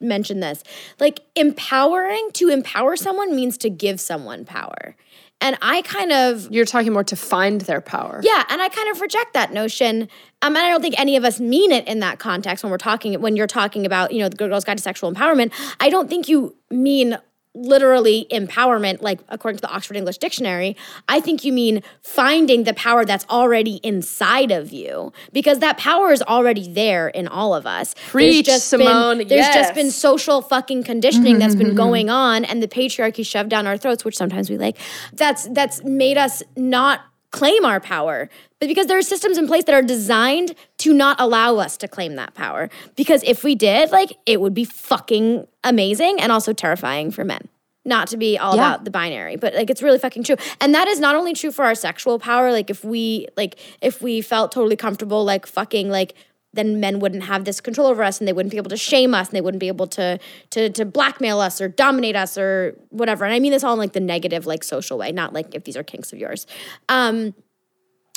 mentioned 0.00 0.42
this. 0.42 0.64
Like, 0.98 1.20
empowering, 1.36 2.30
to 2.32 2.48
empower 2.48 2.96
someone 2.96 3.36
means 3.36 3.58
to 3.58 3.68
give 3.68 4.00
someone 4.00 4.46
power. 4.46 4.96
And 5.42 5.58
I 5.60 5.82
kind 5.82 6.12
of 6.12 6.48
You're 6.50 6.64
talking 6.64 6.92
more 6.92 7.04
to 7.04 7.16
find 7.16 7.60
their 7.62 7.80
power. 7.80 8.20
yeah, 8.22 8.44
and 8.48 8.62
I 8.62 8.68
kind 8.68 8.88
of 8.90 9.00
reject 9.00 9.34
that 9.34 9.52
notion. 9.52 10.08
Um, 10.40 10.56
and 10.56 10.58
I 10.58 10.70
don't 10.70 10.80
think 10.80 10.98
any 10.98 11.16
of 11.16 11.24
us 11.24 11.38
mean 11.40 11.70
it 11.72 11.86
in 11.86 12.00
that 12.00 12.18
context 12.18 12.64
when 12.64 12.70
we're 12.70 12.78
talking 12.78 13.20
when 13.20 13.36
you're 13.36 13.46
talking 13.46 13.84
about 13.84 14.12
you 14.12 14.20
know 14.20 14.28
the 14.28 14.36
Girl's 14.36 14.64
Guide 14.64 14.78
to 14.78 14.82
Sexual 14.82 15.12
Empowerment. 15.12 15.52
I 15.80 15.90
don't 15.90 16.08
think 16.08 16.28
you 16.28 16.56
mean 16.70 17.18
literally 17.54 18.26
empowerment, 18.30 19.02
like 19.02 19.20
according 19.28 19.58
to 19.58 19.62
the 19.62 19.70
Oxford 19.70 19.96
English 19.96 20.18
Dictionary. 20.18 20.76
I 21.08 21.20
think 21.20 21.44
you 21.44 21.52
mean 21.52 21.82
finding 22.00 22.64
the 22.64 22.72
power 22.74 23.04
that's 23.04 23.26
already 23.28 23.76
inside 23.82 24.50
of 24.50 24.72
you 24.72 25.12
because 25.32 25.58
that 25.58 25.76
power 25.76 26.12
is 26.12 26.22
already 26.22 26.72
there 26.72 27.08
in 27.08 27.28
all 27.28 27.54
of 27.54 27.66
us. 27.66 27.94
Preach, 28.08 28.46
been, 28.46 28.60
Simone, 28.60 29.18
There's 29.18 29.30
yes. 29.30 29.54
just 29.54 29.74
been 29.74 29.90
social 29.90 30.40
fucking 30.40 30.84
conditioning 30.84 31.38
that's 31.38 31.54
been 31.54 31.68
mm-hmm, 31.68 31.70
mm-hmm, 31.70 31.76
going 31.76 32.06
mm-hmm. 32.06 32.14
on, 32.14 32.44
and 32.44 32.62
the 32.62 32.68
patriarchy 32.68 33.24
shoved 33.24 33.50
down 33.50 33.66
our 33.66 33.76
throats, 33.76 34.04
which 34.04 34.16
sometimes 34.16 34.48
we 34.48 34.56
like. 34.56 34.78
That's 35.12 35.46
that's 35.48 35.84
made 35.84 36.16
us 36.16 36.42
not 36.56 37.00
claim 37.32 37.64
our 37.64 37.80
power, 37.80 38.28
but 38.60 38.68
because 38.68 38.86
there 38.86 38.98
are 38.98 39.02
systems 39.02 39.36
in 39.38 39.46
place 39.46 39.64
that 39.64 39.74
are 39.74 39.82
designed 39.82 40.54
to 40.78 40.92
not 40.92 41.16
allow 41.18 41.56
us 41.56 41.76
to 41.78 41.88
claim 41.88 42.14
that 42.16 42.34
power. 42.34 42.70
Because 42.94 43.22
if 43.24 43.42
we 43.42 43.54
did, 43.54 43.90
like, 43.90 44.16
it 44.26 44.40
would 44.40 44.54
be 44.54 44.64
fucking 44.64 45.46
amazing 45.64 46.20
and 46.20 46.30
also 46.30 46.52
terrifying 46.52 47.10
for 47.10 47.24
men. 47.24 47.48
Not 47.84 48.06
to 48.08 48.16
be 48.16 48.38
all 48.38 48.54
Yeah. 48.54 48.68
about 48.74 48.84
the 48.84 48.92
binary, 48.92 49.34
but 49.34 49.54
like 49.54 49.68
it's 49.68 49.82
really 49.82 49.98
fucking 49.98 50.22
true. 50.22 50.36
And 50.60 50.72
that 50.72 50.86
is 50.86 51.00
not 51.00 51.16
only 51.16 51.32
true 51.34 51.50
for 51.50 51.64
our 51.64 51.74
sexual 51.74 52.20
power, 52.20 52.52
like 52.52 52.70
if 52.70 52.84
we 52.84 53.26
like 53.36 53.58
if 53.80 54.00
we 54.00 54.20
felt 54.20 54.52
totally 54.52 54.76
comfortable 54.76 55.24
like 55.24 55.46
fucking 55.46 55.90
like 55.90 56.14
then 56.52 56.80
men 56.80 56.98
wouldn't 56.98 57.24
have 57.24 57.44
this 57.44 57.60
control 57.60 57.86
over 57.86 58.02
us 58.02 58.18
and 58.18 58.28
they 58.28 58.32
wouldn't 58.32 58.50
be 58.50 58.56
able 58.56 58.70
to 58.70 58.76
shame 58.76 59.14
us 59.14 59.28
and 59.28 59.36
they 59.36 59.40
wouldn't 59.40 59.60
be 59.60 59.68
able 59.68 59.86
to 59.86 60.18
to 60.50 60.70
to 60.70 60.84
blackmail 60.84 61.40
us 61.40 61.60
or 61.60 61.68
dominate 61.68 62.16
us 62.16 62.36
or 62.36 62.76
whatever. 62.90 63.24
And 63.24 63.34
I 63.34 63.38
mean 63.38 63.52
this 63.52 63.64
all 63.64 63.72
in 63.72 63.78
like 63.78 63.92
the 63.92 64.00
negative 64.00 64.46
like 64.46 64.64
social 64.64 64.98
way, 64.98 65.12
not 65.12 65.32
like 65.32 65.54
if 65.54 65.64
these 65.64 65.76
are 65.76 65.82
kinks 65.82 66.12
of 66.12 66.18
yours. 66.18 66.46
Um 66.88 67.34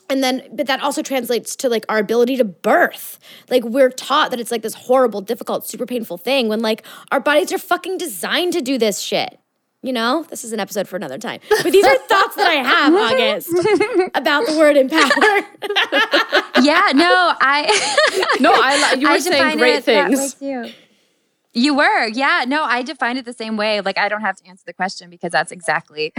and 0.09 0.23
then 0.23 0.43
but 0.53 0.67
that 0.67 0.81
also 0.81 1.01
translates 1.01 1.55
to 1.55 1.69
like 1.69 1.85
our 1.89 1.97
ability 1.97 2.37
to 2.37 2.43
birth 2.43 3.19
like 3.49 3.63
we're 3.63 3.89
taught 3.89 4.31
that 4.31 4.39
it's 4.39 4.51
like 4.51 4.61
this 4.61 4.75
horrible 4.75 5.21
difficult 5.21 5.67
super 5.67 5.85
painful 5.85 6.17
thing 6.17 6.47
when 6.47 6.61
like 6.61 6.85
our 7.11 7.19
bodies 7.19 7.51
are 7.51 7.57
fucking 7.57 7.97
designed 7.97 8.53
to 8.53 8.61
do 8.61 8.77
this 8.77 8.99
shit 8.99 9.39
you 9.85 9.93
know 9.93 10.25
this 10.29 10.43
is 10.43 10.51
an 10.51 10.59
episode 10.59 10.87
for 10.87 10.95
another 10.95 11.17
time 11.17 11.39
but 11.49 11.71
these 11.71 11.85
are 11.85 11.97
thoughts 12.07 12.35
that 12.35 12.47
i 12.47 12.55
have 12.55 12.93
august 13.11 13.49
about 14.15 14.45
the 14.47 14.57
word 14.57 14.75
empower 14.77 15.45
yeah, 16.61 16.91
no, 16.93 17.33
I 17.39 18.37
no, 18.39 18.51
I 18.51 18.95
you 18.97 19.09
were 19.09 19.19
saying 19.19 19.57
great 19.57 19.83
things. 19.83 20.35
You 21.57 21.73
were, 21.73 22.07
yeah. 22.07 22.43
No, 22.45 22.63
I 22.63 22.81
defined 22.81 23.17
it 23.17 23.25
the 23.25 23.33
same 23.33 23.55
way. 23.55 23.79
Like 23.79 23.97
I 23.97 24.09
don't 24.09 24.21
have 24.21 24.35
to 24.37 24.47
answer 24.47 24.63
the 24.65 24.73
question 24.73 25.09
because 25.09 25.31
that's 25.31 25.51
exactly 25.51 26.13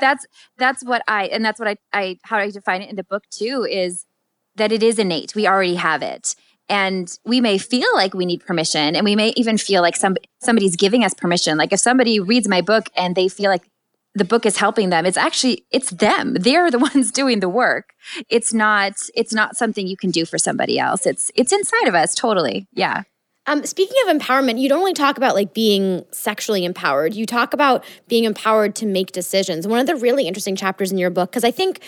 that's 0.00 0.26
that's 0.58 0.84
what 0.84 1.02
I 1.06 1.26
and 1.26 1.44
that's 1.44 1.60
what 1.60 1.68
I 1.68 1.76
I 1.92 2.18
how 2.22 2.38
I 2.38 2.50
define 2.50 2.82
it 2.82 2.90
in 2.90 2.96
the 2.96 3.04
book 3.04 3.24
too 3.30 3.66
is 3.68 4.06
that 4.56 4.72
it 4.72 4.82
is 4.82 4.98
innate. 4.98 5.34
We 5.34 5.46
already 5.46 5.76
have 5.76 6.02
it. 6.02 6.34
And 6.70 7.12
we 7.26 7.40
may 7.40 7.58
feel 7.58 7.88
like 7.94 8.14
we 8.14 8.24
need 8.24 8.46
permission 8.46 8.94
and 8.94 9.04
we 9.04 9.16
may 9.16 9.30
even 9.30 9.58
feel 9.58 9.82
like 9.82 9.96
some 9.96 10.16
somebody's 10.40 10.76
giving 10.76 11.04
us 11.04 11.12
permission. 11.12 11.58
Like 11.58 11.72
if 11.72 11.80
somebody 11.80 12.20
reads 12.20 12.48
my 12.48 12.60
book 12.60 12.88
and 12.96 13.16
they 13.16 13.28
feel 13.28 13.50
like 13.50 13.64
the 14.14 14.24
book 14.24 14.46
is 14.46 14.56
helping 14.56 14.88
them, 14.90 15.04
it's 15.04 15.16
actually 15.16 15.66
it's 15.72 15.90
them. 15.90 16.34
They're 16.40 16.70
the 16.70 16.78
ones 16.78 17.10
doing 17.10 17.40
the 17.40 17.48
work. 17.48 17.92
It's 18.28 18.54
not 18.54 18.92
it's 19.14 19.34
not 19.34 19.56
something 19.56 19.86
you 19.86 19.96
can 19.96 20.12
do 20.12 20.24
for 20.24 20.38
somebody 20.38 20.78
else. 20.78 21.06
It's 21.06 21.32
it's 21.34 21.52
inside 21.52 21.88
of 21.88 21.96
us 21.96 22.14
totally. 22.14 22.68
Yeah. 22.72 23.02
Um, 23.46 23.64
speaking 23.64 23.96
of 24.06 24.16
empowerment, 24.16 24.60
you 24.60 24.68
don't 24.68 24.78
only 24.78 24.92
talk 24.92 25.16
about 25.16 25.34
like 25.34 25.52
being 25.52 26.04
sexually 26.12 26.64
empowered. 26.64 27.14
You 27.14 27.26
talk 27.26 27.52
about 27.52 27.84
being 28.06 28.22
empowered 28.22 28.76
to 28.76 28.86
make 28.86 29.10
decisions. 29.10 29.66
One 29.66 29.80
of 29.80 29.86
the 29.86 29.96
really 29.96 30.28
interesting 30.28 30.54
chapters 30.54 30.92
in 30.92 30.98
your 30.98 31.10
book, 31.10 31.30
because 31.30 31.42
I 31.42 31.50
think, 31.50 31.80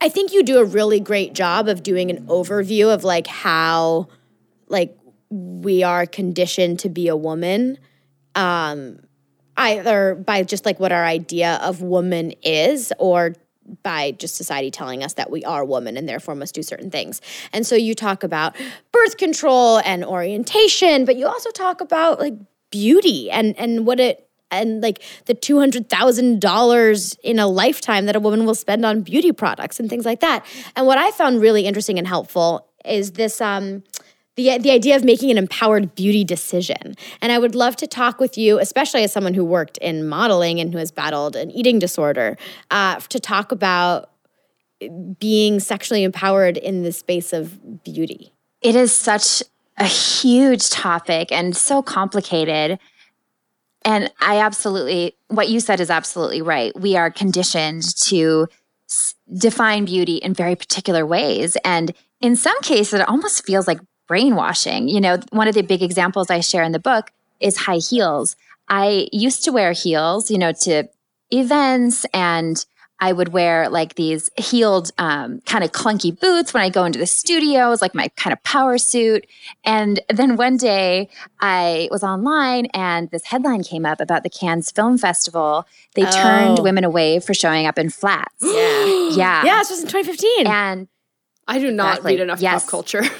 I 0.00 0.08
think 0.08 0.32
you 0.32 0.42
do 0.42 0.58
a 0.58 0.64
really 0.64 1.00
great 1.00 1.32
job 1.32 1.68
of 1.68 1.82
doing 1.82 2.10
an 2.10 2.26
overview 2.26 2.92
of 2.92 3.04
like 3.04 3.26
how, 3.26 4.08
like 4.68 4.96
we 5.30 5.82
are 5.82 6.06
conditioned 6.06 6.78
to 6.80 6.88
be 6.88 7.08
a 7.08 7.16
woman, 7.16 7.78
um, 8.34 9.00
either 9.56 10.14
by 10.14 10.44
just 10.44 10.64
like 10.64 10.78
what 10.78 10.92
our 10.92 11.04
idea 11.04 11.58
of 11.62 11.82
woman 11.82 12.32
is, 12.42 12.92
or 12.98 13.34
by 13.82 14.12
just 14.12 14.36
society 14.36 14.70
telling 14.70 15.02
us 15.02 15.14
that 15.14 15.30
we 15.30 15.44
are 15.44 15.64
women 15.64 15.96
and 15.96 16.08
therefore 16.08 16.34
must 16.34 16.54
do 16.54 16.62
certain 16.62 16.90
things. 16.90 17.20
And 17.52 17.66
so 17.66 17.74
you 17.74 17.94
talk 17.94 18.22
about 18.22 18.56
birth 18.92 19.16
control 19.18 19.78
and 19.78 20.04
orientation, 20.04 21.04
but 21.04 21.16
you 21.16 21.26
also 21.26 21.50
talk 21.50 21.80
about 21.80 22.18
like 22.18 22.34
beauty 22.70 23.30
and 23.30 23.56
and 23.58 23.86
what 23.86 23.98
it 24.00 24.27
and 24.50 24.82
like 24.82 25.02
the 25.26 25.34
$200,000 25.34 27.18
in 27.22 27.38
a 27.38 27.46
lifetime 27.46 28.06
that 28.06 28.16
a 28.16 28.20
woman 28.20 28.44
will 28.44 28.54
spend 28.54 28.84
on 28.84 29.02
beauty 29.02 29.32
products 29.32 29.78
and 29.78 29.90
things 29.90 30.04
like 30.04 30.20
that. 30.20 30.44
And 30.76 30.86
what 30.86 30.98
I 30.98 31.10
found 31.10 31.40
really 31.40 31.66
interesting 31.66 31.98
and 31.98 32.06
helpful 32.06 32.68
is 32.84 33.12
this 33.12 33.40
um 33.40 33.82
the, 34.36 34.56
the 34.56 34.70
idea 34.70 34.94
of 34.94 35.02
making 35.02 35.32
an 35.32 35.36
empowered 35.36 35.96
beauty 35.96 36.22
decision. 36.22 36.94
And 37.20 37.32
I 37.32 37.38
would 37.38 37.56
love 37.56 37.74
to 37.76 37.88
talk 37.88 38.20
with 38.20 38.38
you, 38.38 38.60
especially 38.60 39.02
as 39.02 39.12
someone 39.12 39.34
who 39.34 39.44
worked 39.44 39.78
in 39.78 40.06
modeling 40.06 40.60
and 40.60 40.72
who 40.72 40.78
has 40.78 40.92
battled 40.92 41.34
an 41.34 41.50
eating 41.50 41.80
disorder, 41.80 42.36
uh, 42.70 43.00
to 43.00 43.18
talk 43.18 43.50
about 43.50 44.10
being 45.18 45.58
sexually 45.58 46.04
empowered 46.04 46.56
in 46.56 46.84
the 46.84 46.92
space 46.92 47.32
of 47.32 47.82
beauty. 47.82 48.32
It 48.62 48.76
is 48.76 48.92
such 48.94 49.42
a 49.76 49.86
huge 49.86 50.70
topic 50.70 51.32
and 51.32 51.56
so 51.56 51.82
complicated. 51.82 52.78
And 53.84 54.10
I 54.20 54.38
absolutely, 54.38 55.16
what 55.28 55.48
you 55.48 55.60
said 55.60 55.80
is 55.80 55.90
absolutely 55.90 56.42
right. 56.42 56.78
We 56.78 56.96
are 56.96 57.10
conditioned 57.10 57.96
to 58.04 58.48
s- 58.88 59.14
define 59.36 59.84
beauty 59.84 60.16
in 60.16 60.34
very 60.34 60.56
particular 60.56 61.06
ways. 61.06 61.56
And 61.64 61.94
in 62.20 62.36
some 62.36 62.60
cases, 62.62 63.00
it 63.00 63.08
almost 63.08 63.46
feels 63.46 63.66
like 63.68 63.80
brainwashing. 64.08 64.88
You 64.88 65.00
know, 65.00 65.18
one 65.30 65.48
of 65.48 65.54
the 65.54 65.62
big 65.62 65.82
examples 65.82 66.30
I 66.30 66.40
share 66.40 66.62
in 66.62 66.72
the 66.72 66.78
book 66.78 67.10
is 67.40 67.56
high 67.56 67.76
heels. 67.76 68.36
I 68.68 69.08
used 69.12 69.44
to 69.44 69.52
wear 69.52 69.72
heels, 69.72 70.30
you 70.30 70.38
know, 70.38 70.52
to 70.52 70.84
events 71.30 72.04
and 72.12 72.64
I 73.00 73.12
would 73.12 73.28
wear 73.32 73.68
like 73.68 73.94
these 73.94 74.30
heeled, 74.36 74.90
um, 74.98 75.40
kind 75.46 75.62
of 75.62 75.72
clunky 75.72 76.18
boots 76.18 76.52
when 76.52 76.62
I 76.62 76.68
go 76.68 76.84
into 76.84 76.98
the 76.98 77.06
studios, 77.06 77.80
like 77.80 77.94
my 77.94 78.08
kind 78.16 78.32
of 78.32 78.42
power 78.42 78.78
suit. 78.78 79.26
And 79.64 80.00
then 80.08 80.36
one 80.36 80.56
day 80.56 81.08
I 81.40 81.88
was 81.90 82.02
online 82.02 82.66
and 82.74 83.10
this 83.10 83.24
headline 83.26 83.62
came 83.62 83.86
up 83.86 84.00
about 84.00 84.22
the 84.24 84.30
Cannes 84.30 84.70
Film 84.70 84.98
Festival. 84.98 85.66
They 85.94 86.04
oh. 86.04 86.10
turned 86.10 86.58
women 86.60 86.84
away 86.84 87.20
for 87.20 87.34
showing 87.34 87.66
up 87.66 87.78
in 87.78 87.90
flats. 87.90 88.34
Yeah. 88.48 89.10
yeah. 89.10 89.44
Yeah, 89.44 89.58
this 89.58 89.70
was 89.70 89.80
in 89.80 89.88
2015. 89.88 90.46
And 90.46 90.88
I 91.46 91.58
do 91.58 91.70
not 91.70 91.98
exactly. 91.98 92.12
read 92.12 92.20
enough 92.20 92.40
yes. 92.40 92.64
pop 92.64 92.70
culture. 92.70 93.02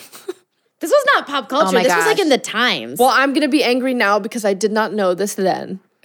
This 0.80 0.90
was 0.90 1.04
not 1.14 1.26
pop 1.26 1.48
culture. 1.48 1.76
Oh 1.76 1.82
this 1.82 1.88
gosh. 1.88 1.98
was 1.98 2.06
like 2.06 2.20
in 2.20 2.28
the 2.28 2.38
Times. 2.38 2.98
Well, 2.98 3.08
I'm 3.08 3.32
going 3.32 3.42
to 3.42 3.48
be 3.48 3.64
angry 3.64 3.94
now 3.94 4.18
because 4.18 4.44
I 4.44 4.54
did 4.54 4.70
not 4.70 4.92
know 4.92 5.14
this 5.14 5.34
then. 5.34 5.80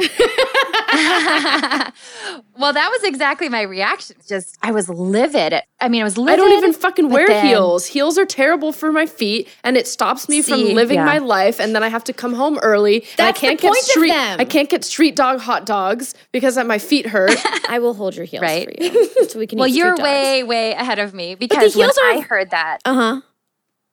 well, 2.58 2.74
that 2.74 2.90
was 2.92 3.04
exactly 3.04 3.50
my 3.50 3.62
reaction. 3.62 4.16
Just 4.28 4.58
I 4.62 4.72
was 4.72 4.90
livid. 4.90 5.56
I 5.80 5.90
mean, 5.90 6.02
I 6.02 6.04
was 6.04 6.18
livid. 6.18 6.34
I 6.34 6.36
don't 6.38 6.58
even 6.58 6.74
fucking 6.74 7.10
wear 7.10 7.28
then, 7.28 7.46
heels. 7.46 7.86
Heels 7.86 8.18
are 8.18 8.26
terrible 8.26 8.72
for 8.72 8.92
my 8.92 9.06
feet, 9.06 9.48
and 9.64 9.78
it 9.78 9.88
stops 9.88 10.30
me 10.30 10.42
see, 10.42 10.52
from 10.52 10.76
living 10.76 10.98
yeah. 10.98 11.06
my 11.06 11.18
life. 11.18 11.60
And 11.60 11.76
then 11.76 11.84
I 11.84 11.90
have 11.90 12.04
to 12.06 12.14
come 12.14 12.34
home 12.34 12.60
early. 12.60 13.06
That's 13.18 13.38
I 13.38 13.40
can't 13.40 13.60
the 13.60 13.68
point 13.68 13.78
get 13.78 13.86
street. 13.86 14.12
Of 14.12 14.16
them. 14.16 14.40
I 14.40 14.46
can't 14.46 14.70
get 14.70 14.84
street 14.84 15.16
dog 15.16 15.40
hot 15.40 15.66
dogs 15.66 16.14
because 16.32 16.58
my 16.58 16.80
feet 16.80 17.08
hurt. 17.08 17.32
I 17.70 17.80
will 17.80 17.94
hold 17.94 18.16
your 18.16 18.26
heels 18.26 18.42
right? 18.42 18.66
for 18.66 18.84
you, 18.84 19.28
so 19.28 19.40
we 19.40 19.48
can. 19.48 19.60
well, 19.60 19.68
you're 19.68 19.96
way 19.98 20.44
way 20.44 20.74
ahead 20.74 21.00
of 21.00 21.14
me 21.14 21.36
because 21.36 21.76
when 21.76 21.90
are, 21.90 21.94
I 22.04 22.20
heard 22.22 22.52
that, 22.52 22.80
uh 22.86 22.94
huh 22.94 23.22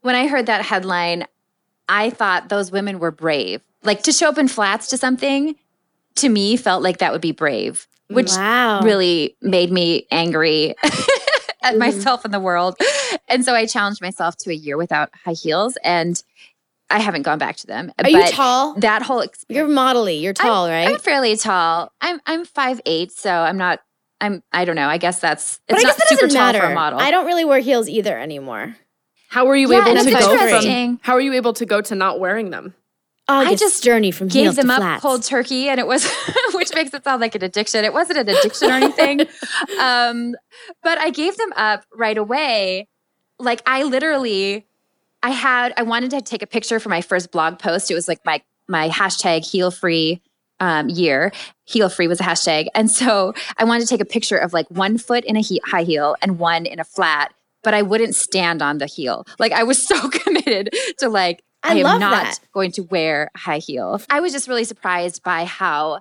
when 0.02 0.14
I 0.14 0.26
heard 0.26 0.46
that 0.46 0.64
headline, 0.64 1.26
I 1.88 2.10
thought 2.10 2.48
those 2.48 2.70
women 2.70 2.98
were 2.98 3.10
brave. 3.10 3.62
Like 3.82 4.02
to 4.04 4.12
show 4.12 4.28
up 4.28 4.38
in 4.38 4.48
flats 4.48 4.88
to 4.88 4.98
something, 4.98 5.56
to 6.16 6.28
me, 6.28 6.56
felt 6.56 6.82
like 6.82 6.98
that 6.98 7.12
would 7.12 7.20
be 7.20 7.32
brave, 7.32 7.86
which 8.08 8.30
wow. 8.32 8.80
really 8.82 9.36
made 9.40 9.70
me 9.70 10.06
angry 10.10 10.70
at 11.62 11.74
mm. 11.74 11.78
myself 11.78 12.24
and 12.24 12.34
the 12.34 12.40
world. 12.40 12.76
And 13.28 13.44
so 13.44 13.54
I 13.54 13.66
challenged 13.66 14.02
myself 14.02 14.36
to 14.38 14.50
a 14.50 14.54
year 14.54 14.76
without 14.76 15.10
high 15.24 15.32
heels 15.32 15.78
and 15.84 16.22
I 16.90 16.98
haven't 16.98 17.22
gone 17.22 17.38
back 17.38 17.56
to 17.58 17.66
them. 17.66 17.90
Are 17.90 18.02
but 18.02 18.10
you 18.10 18.26
tall? 18.28 18.74
That 18.74 19.02
whole 19.02 19.20
experience. 19.20 19.68
You're 19.68 19.76
modelly. 19.76 20.20
You're 20.20 20.32
tall, 20.32 20.64
I'm, 20.64 20.70
right? 20.72 20.88
I'm 20.88 20.98
fairly 20.98 21.36
tall. 21.36 21.92
I'm 22.00 22.20
I'm 22.26 22.44
five 22.44 22.80
eight, 22.84 23.12
so 23.12 23.30
I'm 23.30 23.56
not. 23.56 23.78
I'm. 24.20 24.42
I 24.52 24.64
don't 24.64 24.74
know. 24.74 24.88
I 24.88 24.98
guess 24.98 25.20
that's. 25.20 25.60
It's 25.68 25.76
but 25.76 25.78
I 25.78 25.82
not 25.82 25.96
guess 25.96 25.96
that 25.98 26.08
super 26.08 26.26
tall 26.26 26.46
matter. 26.46 26.58
for 26.58 26.66
a 26.66 26.74
model. 26.74 26.98
I 26.98 27.12
don't 27.12 27.26
really 27.26 27.44
wear 27.44 27.60
heels 27.60 27.88
either 27.88 28.18
anymore. 28.18 28.76
How 29.28 29.46
were 29.46 29.54
you 29.54 29.70
yeah, 29.70 29.86
able 29.86 30.02
to 30.02 30.10
go 30.10 30.60
from? 30.60 30.98
How 31.02 31.12
are 31.12 31.20
you 31.20 31.34
able 31.34 31.52
to 31.52 31.64
go 31.64 31.80
to 31.80 31.94
not 31.94 32.18
wearing 32.18 32.50
them? 32.50 32.74
August 33.30 33.52
I 33.52 33.56
just 33.56 33.84
journey 33.84 34.10
from 34.10 34.28
gave 34.28 34.56
them 34.56 34.70
up 34.70 35.00
cold 35.00 35.22
turkey, 35.22 35.68
and 35.68 35.78
it 35.78 35.86
was, 35.86 36.04
which 36.54 36.74
makes 36.74 36.92
it 36.92 37.04
sound 37.04 37.20
like 37.20 37.34
an 37.34 37.44
addiction. 37.44 37.84
It 37.84 37.92
wasn't 37.92 38.18
an 38.18 38.28
addiction 38.28 38.70
or 38.70 38.74
anything, 38.74 39.20
um, 39.80 40.34
but 40.82 40.98
I 40.98 41.10
gave 41.10 41.36
them 41.36 41.52
up 41.56 41.84
right 41.94 42.18
away. 42.18 42.88
Like 43.38 43.62
I 43.66 43.84
literally, 43.84 44.66
I 45.22 45.30
had, 45.30 45.72
I 45.76 45.82
wanted 45.82 46.10
to 46.10 46.20
take 46.20 46.42
a 46.42 46.46
picture 46.46 46.80
for 46.80 46.88
my 46.88 47.00
first 47.00 47.30
blog 47.30 47.58
post. 47.58 47.90
It 47.90 47.94
was 47.94 48.08
like 48.08 48.24
my 48.24 48.42
my 48.68 48.88
hashtag 48.88 49.44
heel 49.44 49.70
free 49.70 50.20
um, 50.58 50.88
year. 50.88 51.32
Heel 51.64 51.88
free 51.88 52.08
was 52.08 52.20
a 52.20 52.24
hashtag, 52.24 52.66
and 52.74 52.90
so 52.90 53.34
I 53.56 53.64
wanted 53.64 53.82
to 53.82 53.86
take 53.86 54.00
a 54.00 54.06
picture 54.06 54.36
of 54.36 54.52
like 54.52 54.68
one 54.70 54.98
foot 54.98 55.24
in 55.24 55.36
a 55.36 55.40
he- 55.40 55.62
high 55.64 55.84
heel 55.84 56.16
and 56.20 56.38
one 56.38 56.66
in 56.66 56.80
a 56.80 56.84
flat 56.84 57.32
but 57.62 57.74
I 57.74 57.82
wouldn't 57.82 58.14
stand 58.14 58.62
on 58.62 58.78
the 58.78 58.86
heel. 58.86 59.26
Like 59.38 59.52
I 59.52 59.64
was 59.64 59.86
so 59.86 60.08
committed 60.08 60.70
to 60.98 61.08
like 61.08 61.42
I, 61.62 61.74
I 61.74 61.76
am 61.76 62.00
not 62.00 62.24
that. 62.24 62.40
going 62.52 62.72
to 62.72 62.82
wear 62.82 63.30
high 63.36 63.58
heel. 63.58 64.00
I 64.08 64.20
was 64.20 64.32
just 64.32 64.48
really 64.48 64.64
surprised 64.64 65.22
by 65.22 65.44
how 65.44 66.00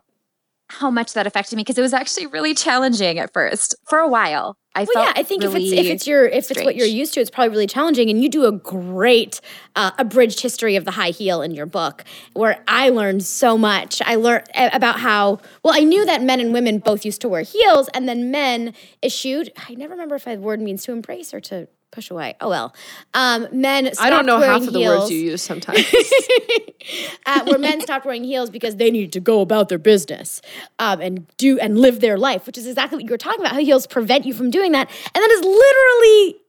how 0.69 0.91
much 0.91 1.13
that 1.13 1.25
affected 1.25 1.55
me 1.55 1.63
because 1.63 1.77
it 1.77 1.81
was 1.81 1.93
actually 1.93 2.27
really 2.27 2.53
challenging 2.53 3.17
at 3.17 3.33
first 3.33 3.75
for 3.87 3.97
a 3.97 4.07
while. 4.07 4.55
I 4.75 4.85
well, 4.93 5.03
yeah, 5.03 5.13
I 5.15 5.23
think 5.23 5.41
really 5.41 5.65
if 5.65 5.71
it's 5.71 5.79
if 5.79 5.85
it's 5.87 6.07
your 6.07 6.25
if 6.27 6.45
strange. 6.45 6.57
it's 6.57 6.65
what 6.65 6.75
you're 6.75 6.85
used 6.85 7.15
to, 7.15 7.19
it's 7.19 7.31
probably 7.31 7.49
really 7.49 7.67
challenging. 7.67 8.09
And 8.09 8.21
you 8.21 8.29
do 8.29 8.45
a 8.45 8.51
great 8.51 9.41
uh, 9.75 9.91
abridged 9.97 10.41
history 10.41 10.75
of 10.75 10.85
the 10.85 10.91
high 10.91 11.09
heel 11.09 11.41
in 11.41 11.51
your 11.51 11.65
book, 11.65 12.03
where 12.33 12.63
I 12.67 12.89
learned 12.89 13.23
so 13.23 13.57
much. 13.57 13.99
I 14.05 14.15
learned 14.15 14.45
about 14.55 14.99
how 14.99 15.39
well 15.63 15.73
I 15.75 15.79
knew 15.79 16.05
that 16.05 16.21
men 16.21 16.39
and 16.39 16.53
women 16.53 16.77
both 16.79 17.03
used 17.03 17.19
to 17.21 17.29
wear 17.29 17.41
heels, 17.41 17.89
and 17.95 18.07
then 18.07 18.29
men 18.29 18.75
issued. 19.01 19.51
I 19.67 19.73
never 19.73 19.93
remember 19.93 20.15
if 20.15 20.25
that 20.25 20.39
word 20.39 20.61
means 20.61 20.83
to 20.83 20.91
embrace 20.91 21.33
or 21.33 21.41
to 21.41 21.67
push 21.91 22.09
away. 22.11 22.35
Oh 22.41 22.49
well. 22.49 22.73
Um, 23.13 23.47
men. 23.51 23.91
I 23.99 24.09
don't 24.09 24.25
know 24.25 24.39
half 24.39 24.61
of 24.65 24.73
the 24.73 24.81
words 24.81 25.11
you 25.11 25.19
use 25.19 25.41
sometimes. 25.51 25.85
uh, 27.25 27.43
where 27.45 27.59
men 27.59 27.81
stopped 27.81 28.05
wearing 28.05 28.23
heels 28.23 28.49
because 28.49 28.75
they 28.77 28.91
needed 28.91 29.13
to 29.13 29.19
go 29.19 29.41
about 29.41 29.69
their 29.69 29.77
business 29.77 30.41
um, 30.79 31.01
and 31.01 31.27
do 31.37 31.59
and 31.59 31.79
live 31.79 31.99
their 31.99 32.17
life, 32.17 32.45
which 32.45 32.57
is 32.57 32.67
exactly 32.67 32.97
what 32.97 33.05
you 33.05 33.11
were 33.11 33.17
talking 33.17 33.41
about. 33.41 33.53
How 33.53 33.59
heels 33.59 33.87
prevent 33.87 34.25
you 34.25 34.33
from 34.33 34.49
doing 34.49 34.71
that, 34.73 34.89
and 35.13 35.21
that 35.23 35.31
is 35.31 35.41
literally 35.41 36.41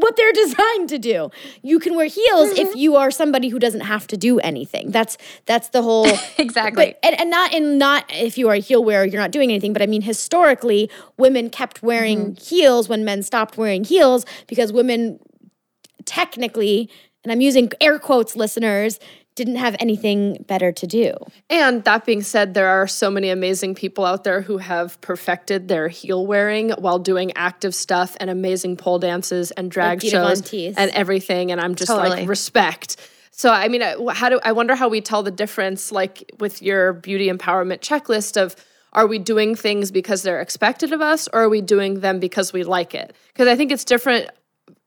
what 0.00 0.16
they're 0.16 0.32
designed 0.44 0.88
to 0.90 0.98
do. 0.98 1.30
You 1.62 1.78
can 1.78 1.94
wear 1.94 2.06
heels 2.06 2.50
mm-hmm. 2.50 2.68
if 2.68 2.76
you 2.76 2.96
are 2.96 3.10
somebody 3.10 3.48
who 3.48 3.58
doesn't 3.58 3.82
have 3.82 4.06
to 4.08 4.16
do 4.16 4.38
anything. 4.40 4.90
That's 4.90 5.16
that's 5.46 5.68
the 5.70 5.82
whole 5.82 6.06
exactly. 6.38 6.96
But, 7.02 7.10
and, 7.10 7.20
and 7.20 7.30
not 7.30 7.52
in 7.52 7.78
not 7.78 8.04
if 8.10 8.38
you 8.38 8.48
are 8.48 8.54
a 8.54 8.58
heel 8.58 8.84
wearer, 8.84 9.04
you're 9.04 9.20
not 9.20 9.30
doing 9.30 9.50
anything. 9.50 9.72
But 9.72 9.82
I 9.82 9.86
mean, 9.86 10.02
historically, 10.02 10.90
women 11.16 11.50
kept 11.50 11.82
wearing 11.82 12.32
mm-hmm. 12.32 12.44
heels 12.44 12.88
when 12.88 13.04
men 13.04 13.22
stopped 13.22 13.56
wearing 13.56 13.84
heels 13.84 14.24
because 14.46 14.72
women 14.72 15.18
technically, 16.04 16.88
and 17.24 17.32
I'm 17.32 17.40
using 17.40 17.70
air 17.80 17.98
quotes, 17.98 18.36
listeners, 18.36 18.98
didn't 19.36 19.56
have 19.56 19.76
anything 19.78 20.44
better 20.48 20.72
to 20.72 20.86
do. 20.86 21.14
And 21.48 21.84
that 21.84 22.04
being 22.04 22.22
said, 22.22 22.54
there 22.54 22.68
are 22.68 22.88
so 22.88 23.10
many 23.10 23.28
amazing 23.28 23.76
people 23.76 24.04
out 24.04 24.24
there 24.24 24.40
who 24.40 24.58
have 24.58 25.00
perfected 25.02 25.68
their 25.68 25.86
heel 25.88 26.26
wearing 26.26 26.70
while 26.70 26.98
doing 26.98 27.32
active 27.36 27.74
stuff 27.74 28.16
and 28.18 28.28
amazing 28.30 28.76
pole 28.76 28.98
dances 28.98 29.52
and 29.52 29.70
drag 29.70 30.00
Von 30.00 30.10
shows 30.10 30.52
and 30.52 30.90
everything. 30.90 31.52
And 31.52 31.60
I'm 31.60 31.76
just 31.76 31.92
Totally. 31.92 32.10
like 32.10 32.28
respect. 32.28 32.96
So 33.30 33.50
I 33.50 33.68
mean, 33.68 33.82
how 34.10 34.30
do 34.30 34.40
I 34.42 34.52
wonder 34.52 34.74
how 34.74 34.88
we 34.88 35.02
tell 35.02 35.22
the 35.22 35.30
difference, 35.30 35.92
like 35.92 36.32
with 36.38 36.62
your 36.62 36.94
beauty 36.94 37.28
empowerment 37.28 37.80
checklist 37.80 38.40
of 38.40 38.56
are 38.94 39.06
we 39.06 39.18
doing 39.18 39.54
things 39.54 39.90
because 39.90 40.22
they're 40.22 40.40
expected 40.40 40.90
of 40.94 41.02
us, 41.02 41.28
or 41.34 41.42
are 41.42 41.48
we 41.50 41.60
doing 41.60 42.00
them 42.00 42.18
because 42.18 42.54
we 42.54 42.64
like 42.64 42.94
it? 42.94 43.14
Because 43.34 43.46
I 43.46 43.54
think 43.54 43.70
it's 43.70 43.84
different 43.84 44.30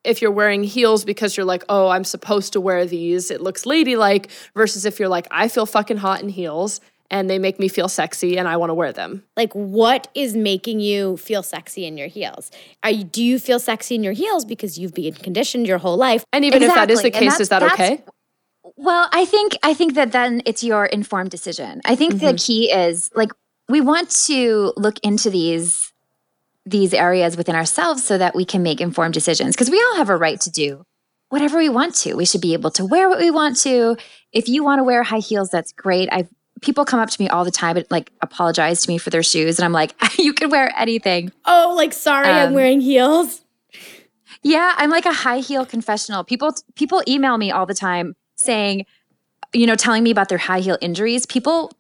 if 0.03 0.21
you're 0.21 0.31
wearing 0.31 0.63
heels 0.63 1.03
because 1.05 1.35
you're 1.35 1.45
like, 1.45 1.63
oh, 1.69 1.89
I'm 1.89 2.03
supposed 2.03 2.53
to 2.53 2.61
wear 2.61 2.85
these, 2.85 3.31
it 3.31 3.41
looks 3.41 3.65
ladylike, 3.65 4.29
versus 4.55 4.85
if 4.85 4.99
you're 4.99 5.09
like, 5.09 5.27
I 5.31 5.47
feel 5.47 5.65
fucking 5.65 5.97
hot 5.97 6.21
in 6.21 6.29
heels 6.29 6.79
and 7.11 7.29
they 7.29 7.39
make 7.39 7.59
me 7.59 7.67
feel 7.67 7.89
sexy 7.89 8.37
and 8.37 8.47
I 8.47 8.55
want 8.57 8.69
to 8.69 8.73
wear 8.75 8.93
them. 8.93 9.23
Like, 9.35 9.51
what 9.53 10.09
is 10.13 10.35
making 10.35 10.79
you 10.79 11.17
feel 11.17 11.41
sexy 11.43 11.85
in 11.85 11.97
your 11.97 12.07
heels? 12.07 12.51
Are 12.83 12.91
you, 12.91 13.03
do 13.03 13.23
you 13.23 13.39
feel 13.39 13.59
sexy 13.59 13.95
in 13.95 14.03
your 14.03 14.13
heels 14.13 14.45
because 14.45 14.77
you've 14.77 14.93
been 14.93 15.15
conditioned 15.15 15.67
your 15.67 15.79
whole 15.79 15.97
life? 15.97 16.23
And 16.31 16.45
even 16.45 16.61
if 16.63 16.73
that 16.73 16.91
is 16.91 17.01
the 17.01 17.11
case, 17.11 17.39
is 17.39 17.49
that 17.49 17.63
okay? 17.63 18.03
Well, 18.77 19.09
I 19.11 19.25
think 19.25 19.57
I 19.63 19.73
think 19.73 19.95
that 19.95 20.11
then 20.11 20.41
it's 20.45 20.63
your 20.63 20.85
informed 20.85 21.31
decision. 21.31 21.81
I 21.83 21.95
think 21.95 22.13
Mm-hmm. 22.13 22.25
the 22.25 22.33
key 22.35 22.71
is 22.71 23.09
like 23.13 23.31
we 23.67 23.81
want 23.81 24.09
to 24.27 24.71
look 24.77 24.99
into 25.03 25.29
these 25.29 25.88
these 26.65 26.93
areas 26.93 27.37
within 27.37 27.55
ourselves 27.55 28.03
so 28.03 28.17
that 28.17 28.35
we 28.35 28.45
can 28.45 28.61
make 28.63 28.79
informed 28.81 29.13
decisions 29.13 29.55
because 29.55 29.69
we 29.69 29.77
all 29.89 29.95
have 29.97 30.09
a 30.09 30.17
right 30.17 30.39
to 30.41 30.51
do 30.51 30.83
whatever 31.29 31.57
we 31.59 31.69
want 31.69 31.93
to. 31.95 32.15
We 32.15 32.25
should 32.25 32.41
be 32.41 32.53
able 32.53 32.71
to 32.71 32.83
wear 32.85 33.07
what 33.07 33.19
we 33.19 33.29
want 33.31 33.55
to. 33.57 33.95
If 34.33 34.49
you 34.49 34.63
want 34.63 34.79
to 34.79 34.83
wear 34.83 35.03
high 35.03 35.19
heels, 35.19 35.49
that's 35.49 35.71
great. 35.71 36.09
I 36.11 36.27
people 36.61 36.83
come 36.85 36.99
up 36.99 37.09
to 37.09 37.21
me 37.21 37.29
all 37.29 37.45
the 37.45 37.51
time 37.51 37.77
and 37.77 37.85
like 37.89 38.11
apologize 38.21 38.81
to 38.81 38.89
me 38.91 38.97
for 38.97 39.09
their 39.11 39.23
shoes 39.23 39.57
and 39.59 39.65
I'm 39.65 39.71
like, 39.71 39.93
you 40.19 40.33
can 40.33 40.49
wear 40.49 40.73
anything. 40.77 41.31
Oh, 41.45 41.73
like, 41.77 41.93
sorry, 41.93 42.27
I'm 42.27 42.49
Um, 42.49 42.53
wearing 42.53 42.81
heels. 42.81 43.41
Yeah, 44.43 44.73
I'm 44.77 44.89
like 44.89 45.05
a 45.05 45.13
high 45.13 45.39
heel 45.39 45.65
confessional. 45.65 46.23
People 46.23 46.53
people 46.75 47.01
email 47.07 47.37
me 47.37 47.51
all 47.51 47.65
the 47.65 47.73
time 47.75 48.15
saying, 48.35 48.85
you 49.53 49.65
know, 49.67 49.75
telling 49.75 50.03
me 50.03 50.11
about 50.11 50.29
their 50.29 50.37
high 50.37 50.59
heel 50.59 50.77
injuries. 50.81 51.25
People 51.25 51.71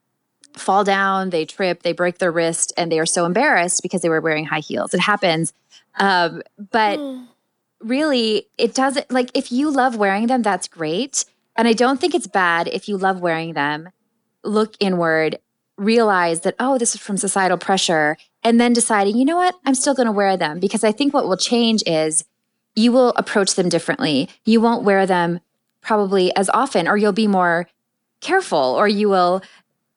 fall 0.53 0.83
down, 0.83 1.29
they 1.29 1.45
trip, 1.45 1.83
they 1.83 1.93
break 1.93 2.17
their 2.17 2.31
wrist, 2.31 2.73
and 2.77 2.91
they 2.91 2.99
are 2.99 3.05
so 3.05 3.25
embarrassed 3.25 3.81
because 3.81 4.01
they 4.01 4.09
were 4.09 4.21
wearing 4.21 4.45
high 4.45 4.59
heels. 4.59 4.93
It 4.93 4.99
happens. 4.99 5.53
Um, 5.95 6.41
but 6.71 6.99
really, 7.79 8.47
it 8.57 8.73
doesn't 8.73 9.11
like 9.11 9.31
if 9.33 9.51
you 9.51 9.69
love 9.69 9.95
wearing 9.95 10.27
them, 10.27 10.41
that's 10.41 10.67
great. 10.67 11.25
And 11.55 11.67
I 11.67 11.73
don't 11.73 11.99
think 11.99 12.15
it's 12.15 12.27
bad 12.27 12.67
if 12.67 12.87
you 12.87 12.97
love 12.97 13.19
wearing 13.19 13.53
them. 13.53 13.89
Look 14.43 14.75
inward, 14.79 15.39
realize 15.77 16.41
that, 16.41 16.55
oh, 16.59 16.77
this 16.77 16.95
is 16.95 17.01
from 17.01 17.17
societal 17.17 17.57
pressure, 17.57 18.17
and 18.43 18.59
then 18.59 18.73
deciding, 18.73 19.17
you 19.17 19.25
know 19.25 19.35
what, 19.35 19.55
I'm 19.65 19.75
still 19.75 19.93
going 19.93 20.05
to 20.05 20.11
wear 20.11 20.37
them. 20.37 20.59
Because 20.59 20.83
I 20.83 20.91
think 20.91 21.13
what 21.13 21.27
will 21.27 21.37
change 21.37 21.83
is 21.85 22.23
you 22.75 22.91
will 22.91 23.09
approach 23.17 23.55
them 23.55 23.67
differently. 23.67 24.29
You 24.45 24.61
won't 24.61 24.83
wear 24.83 25.05
them 25.05 25.41
probably 25.81 26.33
as 26.35 26.49
often, 26.53 26.87
or 26.87 26.95
you'll 26.95 27.11
be 27.11 27.27
more 27.27 27.67
careful, 28.21 28.57
or 28.57 28.87
you 28.87 29.09
will 29.09 29.41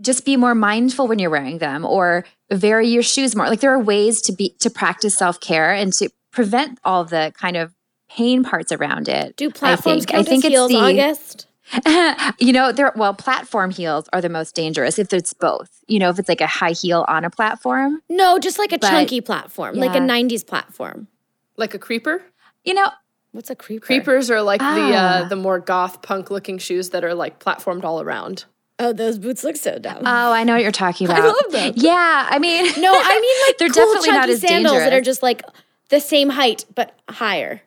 just 0.03 0.24
be 0.24 0.36
more 0.36 0.55
mindful 0.55 1.07
when 1.09 1.18
you're 1.18 1.30
wearing 1.30 1.59
them, 1.59 1.84
or 1.84 2.24
vary 2.50 2.88
your 2.88 3.03
shoes 3.03 3.34
more. 3.36 3.46
Like 3.48 3.61
there 3.61 3.72
are 3.72 3.78
ways 3.78 4.20
to 4.22 4.32
be 4.32 4.50
to 4.61 4.68
practice 4.70 5.16
self 5.16 5.40
care 5.40 5.72
and 5.72 5.92
to 5.94 6.11
prevent 6.32 6.78
all 6.84 7.05
the 7.05 7.32
kind 7.36 7.57
of 7.57 7.72
pain 8.11 8.42
parts 8.44 8.72
around 8.72 9.09
it. 9.09 9.36
Do 9.36 9.48
I 9.48 9.53
platforms 9.53 10.05
think. 10.05 10.09
count 10.11 10.26
I 10.26 10.30
think 10.30 10.44
as 10.44 10.48
it's 10.48 10.53
heels, 10.53 10.70
the- 10.70 10.76
August? 10.78 11.46
you 12.38 12.53
know, 12.53 12.72
there 12.72 12.92
well, 12.96 13.14
platform 13.14 13.70
heels 13.70 14.07
are 14.12 14.20
the 14.20 14.28
most 14.28 14.55
dangerous 14.55 14.98
if 14.98 15.12
it's 15.12 15.32
both. 15.32 15.70
You 15.86 15.98
know, 16.00 16.11
if 16.11 16.18
it's 16.18 16.28
like 16.28 16.40
a 16.42 16.46
high 16.46 16.72
heel 16.72 17.05
on 17.09 17.24
a 17.24 17.30
platform. 17.30 18.03
No, 18.11 18.38
just 18.38 18.59
like 18.59 18.72
a 18.72 18.78
But- 18.78 18.90
chunky 18.90 19.20
platform, 19.20 19.76
like 19.76 19.94
a 19.94 20.00
90s 20.00 20.46
platform. 20.46 21.09
Like 21.57 21.72
a 21.74 21.78
creeper? 21.78 22.22
You 22.64 22.74
know, 22.74 22.88
What's 23.30 23.48
a 23.48 23.55
creeper? 23.57 23.86
Creepers 23.86 24.30
are 24.30 24.42
like 24.42 24.61
the 24.61 24.66
uh, 24.66 25.22
Ah. 25.24 25.26
the 25.28 25.36
more 25.36 25.59
goth 25.59 26.03
punk 26.03 26.30
looking 26.30 26.59
shoes 26.59 26.90
that 26.90 27.03
are 27.05 27.14
like 27.14 27.38
platformed 27.38 27.84
all 27.84 28.03
around. 28.03 28.44
Oh, 28.78 28.92
those 28.92 29.18
boots 29.18 29.44
look 29.44 29.56
so 29.56 29.78
dumb. 29.78 29.98
oh, 30.00 30.32
I 30.32 30.44
know 30.44 30.54
what 30.54 30.62
you're 30.62 30.72
talking 30.72 31.06
about. 31.08 31.20
I 31.22 31.26
love 31.26 31.52
them. 31.52 31.72
Yeah, 31.76 32.26
I 32.30 32.38
mean, 32.38 32.64
no, 32.80 32.92
I 32.94 33.20
mean 33.20 33.36
like 33.48 33.58
they're 33.58 33.68
cool 33.68 33.94
definitely 33.94 34.10
not 34.18 34.28
as 34.30 34.40
sandals 34.40 34.78
that 34.78 34.92
are 34.92 35.00
just 35.00 35.22
like 35.22 35.42
the 35.90 36.00
same 36.00 36.30
height 36.30 36.64
but 36.74 36.98
higher. 37.08 37.62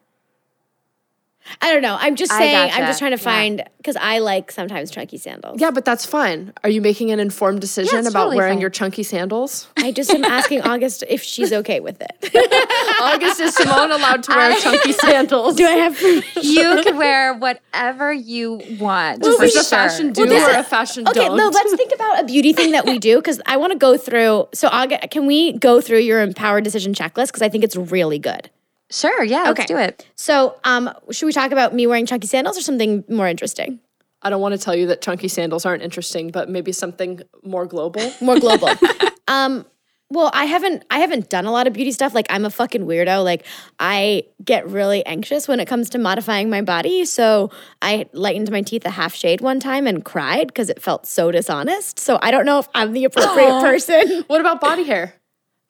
I 1.62 1.72
don't 1.72 1.82
know. 1.82 1.96
I'm 2.00 2.16
just 2.16 2.32
I 2.32 2.40
saying. 2.40 2.72
I'm 2.74 2.86
just 2.88 3.00
trying 3.00 3.12
to 3.12 3.18
find 3.18 3.64
because 3.78 3.96
I 3.96 4.20
like 4.20 4.52
sometimes 4.52 4.90
chunky 4.92 5.18
sandals. 5.18 5.62
Yeah, 5.62 5.72
but 5.72 5.86
that's 5.86 6.06
fine. 6.06 6.54
Are 6.64 6.70
you 6.70 6.82
making 6.82 7.12
an 7.12 7.20
informed 7.20 7.62
decision 7.62 8.00
it's 8.00 8.10
about 8.10 8.24
totally 8.26 8.38
wearing 8.38 8.54
fine. 8.56 8.62
your 8.62 8.70
chunky 8.72 9.04
sandals? 9.04 9.68
I 9.78 9.92
just 9.92 10.10
am 10.10 10.24
asking 10.24 10.62
August 10.62 11.04
if 11.08 11.22
she's 11.22 11.54
okay 11.54 11.80
with 11.80 12.02
it. 12.02 12.12
August, 13.02 13.40
is 13.40 13.56
Simone 13.56 13.92
allowed 13.92 14.24
to 14.24 14.32
wear 14.36 14.52
I- 14.52 14.60
chunky 14.60 14.92
sandals? 15.06 15.56
Do 15.56 15.66
I 15.66 15.72
have 15.74 15.98
permission? 15.98 16.42
you 16.42 16.82
can 16.84 16.98
wear 16.98 17.34
whatever 17.36 18.12
you 18.12 18.62
want. 18.80 19.24
Is 19.26 19.36
for 19.36 19.42
this 19.44 19.56
a 19.56 19.64
fashion 19.64 20.14
do 20.14 20.26
Well, 20.26 20.48
or 20.48 20.50
is- 20.52 20.58
a 20.58 20.64
fashion 20.64 21.08
Okay, 21.08 21.20
don't? 21.28 21.38
no, 21.38 21.50
let's 21.50 21.76
think 21.76 21.92
about 21.94 22.22
a 22.22 22.24
beauty 22.26 22.54
thing 22.54 22.72
that 22.72 22.86
we 22.86 22.98
do 23.00 23.18
because 23.18 23.40
I 23.46 23.58
want 23.58 23.72
to 23.74 23.78
go 23.78 23.98
through. 23.98 24.48
So, 24.54 24.68
August, 24.72 25.12
can 25.12 25.26
we 25.28 25.54
go 25.54 25.80
through 25.82 26.00
your 26.00 26.22
empowered 26.22 26.64
decision 26.64 26.94
checklist? 26.94 27.28
Because 27.28 27.42
I 27.44 27.50
think 27.50 27.64
it's 27.64 27.76
really 27.76 28.18
good. 28.20 28.50
Sure, 28.92 29.24
yeah, 29.24 29.50
Okay. 29.50 29.62
let's 29.62 29.66
do 29.66 29.78
it. 29.78 30.08
So, 30.16 30.60
um, 30.64 30.90
should 31.12 31.26
we 31.26 31.32
talk 31.34 31.52
about 31.52 31.74
me 31.74 31.88
wearing 31.88 32.06
chunky 32.06 32.28
sandals 32.28 32.58
or 32.58 32.62
something 32.62 33.04
more 33.10 33.28
interesting, 33.28 33.80
I 34.22 34.30
don't 34.30 34.42
want 34.42 34.54
to 34.54 34.58
tell 34.58 34.76
you 34.76 34.88
that 34.88 35.02
chunky 35.02 35.28
sandals 35.28 35.66
aren't 35.66 35.84
interesting, 35.84 36.30
but 36.30 36.50
maybe 36.50 36.72
something 36.72 37.22
more 37.44 37.66
global. 37.68 38.12
more 38.22 38.40
global? 38.40 38.70
um, 39.28 39.66
well, 40.10 40.32
I 40.34 40.46
haven't 40.46 40.84
I 40.90 41.00
haven't 41.00 41.30
done 41.30 41.46
a 41.46 41.52
lot 41.52 41.68
of 41.68 41.74
beauty 41.74 41.92
stuff. 41.92 42.14
Like 42.14 42.28
I'm 42.30 42.46
a 42.46 42.50
fucking 42.50 42.86
weirdo. 42.86 43.24
Like 43.24 43.46
I 43.80 44.24
get 44.44 44.68
really 44.68 45.06
anxious 45.06 45.48
when 45.48 45.60
it 45.60 45.68
comes 45.68 45.90
to 45.92 45.98
modifying 46.00 46.50
my 46.50 46.62
body. 46.62 47.06
So 47.06 47.52
I 47.82 48.08
lightened 48.14 48.52
my 48.52 48.62
teeth 48.62 48.86
a 48.86 48.92
half 48.92 49.16
shade 49.16 49.42
one 49.42 49.60
time 49.60 49.88
and 49.88 50.06
cried 50.06 50.48
because 50.48 50.70
it 50.70 50.82
felt 50.82 51.06
so 51.08 51.32
dishonest. 51.32 52.00
So 52.00 52.20
I 52.22 52.32
don't 52.32 52.46
know 52.46 52.60
if 52.60 52.68
I'm 52.76 52.94
the 52.94 53.06
appropriate 53.06 53.60
person. 53.62 54.24
What 54.28 54.42
about 54.42 54.62
body 54.62 54.84
hair? 54.84 55.16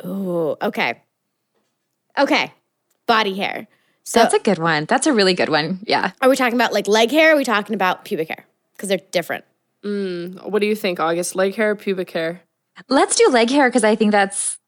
Oh, 0.04 0.58
okay. 0.62 1.02
Okay. 2.18 2.54
Body 3.08 3.36
hair. 3.36 3.68
So 4.04 4.20
That's 4.20 4.34
a 4.34 4.40
good 4.40 4.60
one. 4.60 4.86
That's 4.86 5.08
a 5.08 5.14
really 5.14 5.34
good 5.34 5.50
one. 5.50 5.80
Yeah. 5.84 6.12
are 6.22 6.30
we 6.30 6.36
talking 6.36 6.54
about 6.56 6.74
like 6.74 6.88
leg 6.88 7.12
hair? 7.12 7.32
Or 7.32 7.34
are 7.34 7.38
we 7.38 7.44
talking 7.44 7.74
about 7.74 8.06
pubic 8.06 8.28
hair? 8.28 8.46
Because 8.76 8.90
they're 8.90 9.00
different. 9.12 9.46
Mm, 9.84 10.50
what 10.50 10.60
do 10.60 10.68
you 10.68 10.76
think, 10.76 11.00
August? 11.00 11.36
Leg 11.36 11.56
hair, 11.56 11.76
pubic 11.76 12.12
hair? 12.12 12.42
Let's 12.90 13.16
do 13.16 13.28
leg 13.32 13.50
hair 13.50 13.68
because 13.70 13.84
I 13.84 13.96
think 13.96 14.12
that's 14.12 14.60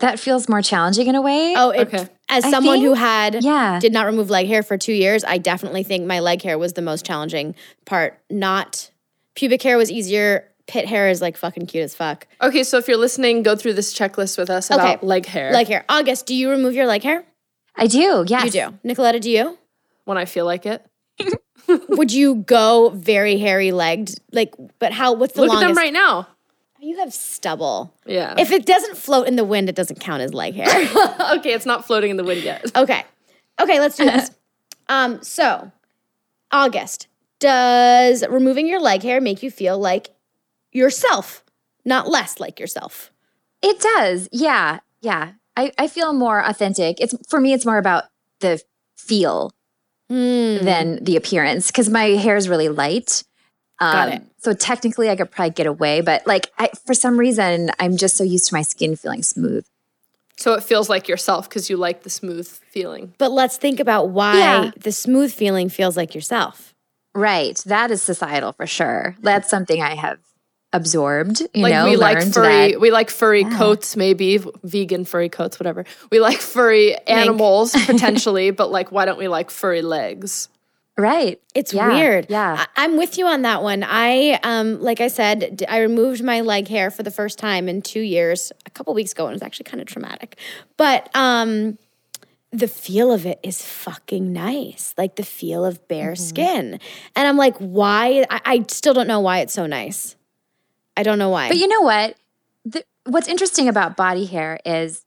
that 0.00 0.18
feels 0.18 0.48
more 0.48 0.62
challenging 0.62 1.06
in 1.08 1.14
a 1.14 1.20
way. 1.20 1.54
Oh, 1.56 1.70
it, 1.70 1.88
Okay. 1.88 2.08
as 2.28 2.44
I 2.44 2.50
someone 2.50 2.80
who 2.80 2.94
had 2.94 3.44
yeah. 3.44 3.78
did 3.80 3.92
not 3.92 4.06
remove 4.06 4.30
leg 4.30 4.46
hair 4.46 4.62
for 4.62 4.78
two 4.78 4.92
years, 4.94 5.22
I 5.24 5.38
definitely 5.38 5.82
think 5.82 6.06
my 6.06 6.20
leg 6.20 6.42
hair 6.42 6.56
was 6.58 6.72
the 6.72 6.82
most 6.82 7.04
challenging 7.04 7.54
part. 7.84 8.18
Not 8.30 8.90
pubic 9.34 9.62
hair 9.62 9.76
was 9.76 9.90
easier. 9.90 10.48
Pit 10.66 10.86
hair 10.86 11.10
is 11.10 11.20
like 11.20 11.36
fucking 11.36 11.66
cute 11.66 11.84
as 11.84 11.94
fuck. 11.94 12.26
Okay, 12.40 12.64
so 12.64 12.78
if 12.78 12.88
you're 12.88 12.96
listening, 12.96 13.42
go 13.42 13.54
through 13.54 13.74
this 13.74 13.92
checklist 13.92 14.38
with 14.38 14.48
us 14.48 14.70
about 14.70 14.96
Okay. 14.98 15.06
leg 15.06 15.26
hair. 15.26 15.52
Leg 15.52 15.66
hair. 15.68 15.84
August, 15.88 16.24
do 16.26 16.34
you 16.34 16.48
remove 16.50 16.74
your 16.74 16.86
leg 16.86 17.02
hair? 17.02 17.24
I 17.76 17.86
do. 17.86 18.24
Yes. 18.26 18.44
You 18.46 18.50
do. 18.50 18.78
Nicoletta, 18.88 19.20
do 19.20 19.30
you? 19.30 19.58
when 20.04 20.18
I 20.18 20.24
feel 20.24 20.44
like 20.44 20.66
it. 20.66 20.84
Would 21.88 22.12
you 22.12 22.36
go 22.36 22.90
very 22.90 23.38
hairy 23.38 23.72
legged? 23.72 24.20
Like, 24.32 24.54
but 24.78 24.92
how? 24.92 25.14
What's 25.14 25.34
the 25.34 25.42
Look 25.42 25.50
longest? 25.50 25.64
at 25.64 25.68
them 25.68 25.76
right 25.76 25.92
now. 25.92 26.28
You 26.80 26.98
have 26.98 27.14
stubble. 27.14 27.94
Yeah. 28.04 28.34
If 28.36 28.50
it 28.52 28.66
doesn't 28.66 28.98
float 28.98 29.26
in 29.26 29.36
the 29.36 29.44
wind, 29.44 29.70
it 29.70 29.74
doesn't 29.74 30.00
count 30.00 30.20
as 30.20 30.34
leg 30.34 30.54
hair. 30.54 30.66
okay, 31.38 31.54
it's 31.54 31.64
not 31.64 31.86
floating 31.86 32.10
in 32.10 32.18
the 32.18 32.24
wind 32.24 32.42
yet. 32.42 32.70
okay. 32.76 33.04
Okay, 33.58 33.80
let's 33.80 33.96
do 33.96 34.04
this. 34.04 34.30
um, 34.88 35.22
so 35.22 35.72
August, 36.52 37.08
does 37.38 38.22
removing 38.28 38.66
your 38.66 38.80
leg 38.80 39.02
hair 39.02 39.18
make 39.22 39.42
you 39.42 39.50
feel 39.50 39.78
like 39.78 40.10
yourself, 40.72 41.42
not 41.86 42.08
less 42.08 42.38
like 42.38 42.60
yourself? 42.60 43.10
It 43.62 43.80
does. 43.80 44.28
Yeah. 44.30 44.80
Yeah. 45.00 45.32
I, 45.56 45.72
I 45.78 45.88
feel 45.88 46.12
more 46.12 46.40
authentic. 46.44 47.00
It's 47.00 47.14
for 47.28 47.40
me, 47.40 47.52
it's 47.52 47.66
more 47.66 47.78
about 47.78 48.04
the 48.40 48.60
feel 48.96 49.52
Hmm. 50.10 50.62
than 50.64 51.02
the 51.02 51.16
appearance 51.16 51.68
because 51.68 51.88
my 51.88 52.04
hair 52.10 52.36
is 52.36 52.46
really 52.48 52.68
light. 52.68 53.24
Um, 53.80 53.92
Got 53.92 54.08
it. 54.10 54.22
So 54.38 54.52
technically, 54.52 55.08
I 55.08 55.16
could 55.16 55.30
probably 55.30 55.50
get 55.52 55.66
away, 55.66 56.02
but 56.02 56.26
like 56.26 56.50
I, 56.58 56.68
for 56.84 56.92
some 56.92 57.18
reason, 57.18 57.70
I'm 57.80 57.96
just 57.96 58.16
so 58.16 58.22
used 58.22 58.48
to 58.48 58.54
my 58.54 58.60
skin 58.62 58.96
feeling 58.96 59.22
smooth. 59.22 59.64
So 60.36 60.52
it 60.54 60.62
feels 60.62 60.90
like 60.90 61.08
yourself 61.08 61.48
because 61.48 61.70
you 61.70 61.76
like 61.78 62.02
the 62.02 62.10
smooth 62.10 62.46
feeling. 62.46 63.14
But 63.18 63.30
let's 63.32 63.56
think 63.56 63.80
about 63.80 64.10
why 64.10 64.38
Yeah. 64.38 64.70
the 64.76 64.92
smooth 64.92 65.32
feeling 65.32 65.68
feels 65.70 65.96
like 65.96 66.14
yourself. 66.14 66.74
Right. 67.14 67.56
That 67.66 67.90
is 67.90 68.02
societal 68.02 68.52
for 68.52 68.66
sure. 68.66 69.16
That's 69.20 69.48
something 69.48 69.80
I 69.80 69.94
have 69.94 70.18
absorbed. 70.74 71.40
You 71.54 71.62
Like 71.62 71.72
know, 71.72 71.84
we 71.88 71.96
like 71.96 72.20
furry, 72.32 72.72
that- 72.72 72.80
we 72.80 72.90
like 72.90 73.08
furry 73.08 73.44
coats, 73.44 73.96
maybe 73.96 74.38
vegan 74.62 75.04
furry 75.06 75.28
coats, 75.30 75.58
whatever. 75.58 75.84
We 76.10 76.20
like 76.20 76.38
furry 76.40 76.96
animals 77.06 77.72
potentially, 77.86 78.50
but 78.50 78.70
like, 78.70 78.92
why 78.92 79.06
don't 79.06 79.18
we 79.18 79.28
like 79.28 79.50
furry 79.50 79.80
legs? 79.82 80.48
Right. 80.96 81.40
It's 81.56 81.72
Yeah, 81.74 81.88
weird. 81.88 82.26
yeah. 82.28 82.66
I- 82.76 82.84
I'm 82.84 82.96
with 82.96 83.18
you 83.18 83.26
on 83.26 83.42
that 83.42 83.62
one. 83.62 83.82
I, 83.84 84.38
um, 84.44 84.80
like 84.80 85.00
I 85.00 85.08
said, 85.08 85.56
d- 85.56 85.66
I 85.66 85.78
removed 85.80 86.22
my 86.22 86.40
leg 86.40 86.68
hair 86.68 86.90
for 86.90 87.02
the 87.02 87.10
first 87.10 87.38
time 87.38 87.68
in 87.68 87.82
two 87.82 88.00
years 88.00 88.52
a 88.66 88.70
couple 88.70 88.94
weeks 88.94 89.10
ago, 89.12 89.24
and 89.26 89.32
it 89.32 89.36
was 89.36 89.42
actually 89.42 89.64
kind 89.64 89.80
of 89.80 89.88
traumatic. 89.88 90.38
But 90.76 91.08
um, 91.16 91.78
the 92.52 92.68
feel 92.68 93.10
of 93.10 93.26
it 93.26 93.40
is 93.42 93.60
fucking 93.60 94.32
nice, 94.32 94.94
like 94.96 95.16
the 95.16 95.24
feel 95.24 95.64
of 95.64 95.86
bare 95.88 96.12
Mm-hmm. 96.12 96.22
skin. 96.22 96.80
And 97.16 97.26
I'm 97.28 97.36
like, 97.36 97.56
why? 97.58 98.24
I, 98.30 98.40
I 98.44 98.64
still 98.68 98.94
don't 98.94 99.08
know 99.08 99.18
why 99.20 99.40
it's 99.40 99.52
so 99.52 99.66
nice. 99.66 100.14
I 100.96 101.02
don't 101.02 101.18
know 101.18 101.30
why. 101.30 101.48
But 101.48 101.56
you 101.58 101.68
know 101.68 101.80
what? 101.80 102.16
The, 102.64 102.84
what's 103.04 103.28
interesting 103.28 103.68
about 103.68 103.96
body 103.96 104.24
hair 104.26 104.58
is 104.64 105.04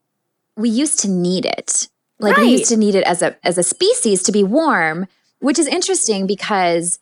we 0.56 0.70
used 0.70 1.00
to 1.00 1.08
need 1.10 1.46
it. 1.46 1.88
Like 2.20 2.38
we 2.38 2.48
used 2.50 2.70
to 2.70 2.78
need 2.78 2.96
it 2.96 3.04
as 3.04 3.22
a 3.22 3.36
as 3.46 3.60
a 3.60 3.64
species 3.64 4.24
to 4.24 4.32
be 4.32 4.44
warm, 4.44 5.08
which 5.40 5.60
is 5.60 5.68
interesting 5.68 6.26
because 6.26 6.98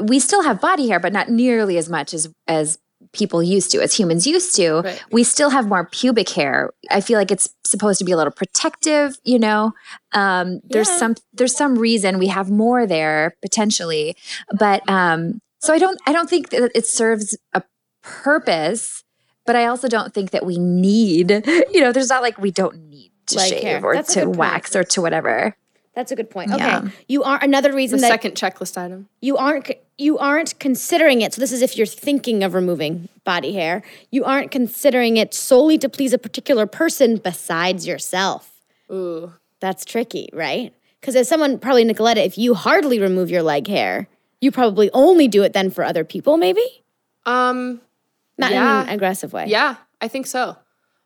we 0.00 0.20
still 0.20 0.42
have 0.44 0.60
body 0.60 0.88
hair, 0.88 1.00
but 1.00 1.12
not 1.12 1.28
nearly 1.28 1.76
as 1.78 1.88
much 1.88 2.14
as 2.14 2.28
as 2.46 2.78
people 3.12 3.42
used 3.42 3.70
to, 3.72 3.80
as 3.82 3.92
humans 3.98 4.24
used 4.26 4.54
to. 4.56 4.80
Right. 4.82 5.04
We 5.10 5.24
still 5.24 5.50
have 5.50 5.66
more 5.66 5.84
pubic 5.86 6.28
hair. 6.30 6.70
I 6.90 7.00
feel 7.00 7.18
like 7.18 7.30
it's 7.32 7.48
supposed 7.64 7.98
to 7.98 8.04
be 8.04 8.12
a 8.12 8.16
little 8.16 8.32
protective, 8.32 9.18
you 9.24 9.38
know. 9.40 9.72
Um, 10.12 10.60
there's 10.64 10.88
Yeah. 10.90 10.98
some 10.98 11.14
there's 11.32 11.56
some 11.56 11.76
reason 11.76 12.18
we 12.20 12.28
have 12.28 12.48
more 12.48 12.86
there 12.86 13.36
potentially, 13.42 14.16
but 14.56 14.88
um, 14.88 15.40
so 15.58 15.74
I 15.74 15.78
don't 15.78 16.00
I 16.06 16.12
don't 16.12 16.30
think 16.30 16.50
that 16.50 16.70
it 16.72 16.86
serves 16.86 17.36
a 17.52 17.62
purpose. 18.06 19.02
But 19.44 19.54
I 19.56 19.66
also 19.66 19.86
don't 19.88 20.12
think 20.14 20.30
that 20.30 20.44
we 20.44 20.58
need, 20.58 21.30
you 21.72 21.80
know, 21.80 21.92
there's 21.92 22.08
not 22.08 22.22
like 22.22 22.38
we 22.38 22.50
don't 22.50 22.88
need 22.88 23.12
to 23.26 23.36
Like 23.36 23.48
shave 23.48 23.62
hair. 23.62 23.84
or 23.84 23.94
That's 23.94 24.14
to 24.14 24.28
wax 24.28 24.74
or 24.74 24.84
to 24.84 25.00
whatever. 25.02 25.56
That's 25.94 26.12
a 26.12 26.16
good 26.16 26.30
point. 26.30 26.52
Okay, 26.52 26.62
Yeah. 26.64 26.88
you 27.08 27.22
are 27.22 27.38
another 27.42 27.72
reason 27.72 27.98
The 27.98 28.02
that 28.02 28.10
second 28.10 28.32
checklist 28.34 28.76
item. 28.76 29.08
you 29.20 29.36
aren't 29.36 29.70
you 29.98 30.18
aren't 30.18 30.58
considering 30.58 31.22
it 31.22 31.32
so 31.32 31.40
this 31.40 31.52
is 31.52 31.62
if 31.62 31.76
you're 31.78 31.86
thinking 31.86 32.42
of 32.44 32.52
removing 32.52 33.08
body 33.24 33.54
hair 33.54 33.82
you 34.10 34.24
aren't 34.24 34.50
considering 34.50 35.16
it 35.16 35.32
solely 35.32 35.78
to 35.78 35.88
please 35.88 36.12
a 36.12 36.18
particular 36.18 36.66
person 36.66 37.16
besides 37.16 37.86
yourself 37.86 38.60
Ooh. 38.92 39.32
that's 39.58 39.86
tricky 39.86 40.28
right 40.34 40.74
because 41.00 41.16
as 41.16 41.26
someone 41.30 41.58
probably 41.58 41.82
nicoletta 41.86 42.22
if 42.22 42.36
you 42.36 42.52
hardly 42.52 43.00
remove 43.00 43.30
your 43.30 43.42
leg 43.42 43.66
hair 43.68 44.06
you 44.42 44.50
probably 44.52 44.90
only 44.92 45.28
do 45.28 45.42
it 45.42 45.54
then 45.54 45.70
for 45.70 45.82
other 45.82 46.04
people 46.04 46.36
maybe 46.36 46.66
Um, 47.24 47.80
not 48.38 48.50
Yeah. 48.50 48.82
in 48.82 48.88
an 48.88 48.94
aggressive 48.94 49.32
way 49.32 49.46
yeah, 49.48 49.76
I 50.00 50.08
think 50.08 50.26
so. 50.26 50.56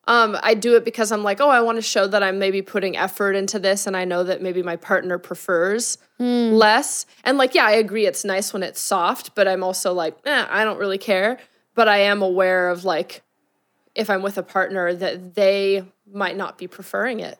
Um, 0.06 0.36
I 0.42 0.54
do 0.54 0.74
it 0.76 0.84
because 0.84 1.12
I'm 1.12 1.22
like, 1.22 1.40
oh, 1.40 1.50
I 1.50 1.60
want 1.60 1.76
to 1.76 1.82
show 1.82 2.06
that 2.08 2.22
I'm 2.22 2.38
maybe 2.40 2.62
putting 2.62 2.96
effort 2.96 3.36
into 3.36 3.58
this, 3.60 3.86
and 3.86 3.96
I 3.96 4.04
know 4.04 4.24
that 4.24 4.42
maybe 4.42 4.62
my 4.62 4.74
partner 4.74 5.18
prefers 5.18 5.98
less. 6.18 7.06
And 7.22 7.38
like, 7.38 7.54
yeah, 7.54 7.66
I 7.66 7.72
agree, 7.72 8.06
it's 8.06 8.24
nice 8.24 8.52
when 8.52 8.62
it's 8.64 8.80
soft, 8.80 9.34
but 9.36 9.46
I'm 9.46 9.62
also 9.62 9.92
like, 9.92 10.16
eh, 10.24 10.46
I 10.50 10.64
don't 10.64 10.78
really 10.78 10.98
care. 10.98 11.38
But 11.74 11.86
I 11.86 11.98
am 11.98 12.22
aware 12.22 12.70
of 12.70 12.84
like, 12.84 13.22
if 13.94 14.10
I'm 14.10 14.22
with 14.22 14.36
a 14.38 14.42
partner, 14.42 14.92
that 14.94 15.34
they 15.34 15.84
might 16.10 16.36
not 16.36 16.58
be 16.58 16.66
preferring 16.66 17.20
it. 17.20 17.38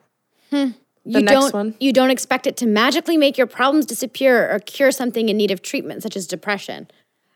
you 0.51 0.73
next 1.03 1.31
don't 1.31 1.53
one. 1.53 1.75
you 1.79 1.91
don't 1.91 2.11
expect 2.11 2.47
it 2.47 2.55
to 2.57 2.67
magically 2.67 3.17
make 3.17 3.37
your 3.37 3.47
problems 3.47 3.85
disappear 3.85 4.49
or 4.53 4.59
cure 4.59 4.91
something 4.91 5.29
in 5.29 5.35
need 5.35 5.51
of 5.51 5.61
treatment 5.61 6.03
such 6.03 6.15
as 6.15 6.27
depression 6.27 6.87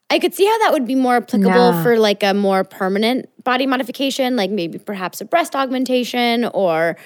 i 0.09 0.19
could 0.19 0.33
see 0.33 0.45
how 0.45 0.57
that 0.59 0.71
would 0.73 0.85
be 0.87 0.95
more 0.95 1.17
applicable 1.17 1.71
Yeah. 1.71 1.83
for 1.83 1.97
like 1.97 2.23
a 2.23 2.33
more 2.33 2.63
permanent 2.63 3.27
body 3.43 3.65
modification 3.65 4.35
like 4.35 4.51
maybe 4.51 4.77
perhaps 4.77 5.21
a 5.21 5.25
breast 5.25 5.55
augmentation 5.55 6.45
or 6.45 6.97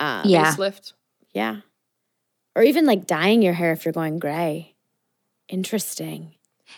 um, 0.00 0.22
yeah. 0.24 0.52
Facelift. 0.54 0.92
yeah 1.34 1.56
or 2.56 2.62
even 2.62 2.86
like 2.86 3.06
dyeing 3.06 3.42
your 3.42 3.52
hair 3.52 3.72
if 3.72 3.84
you're 3.84 3.92
going 3.92 4.18
gray 4.18 4.74
interesting 5.48 6.34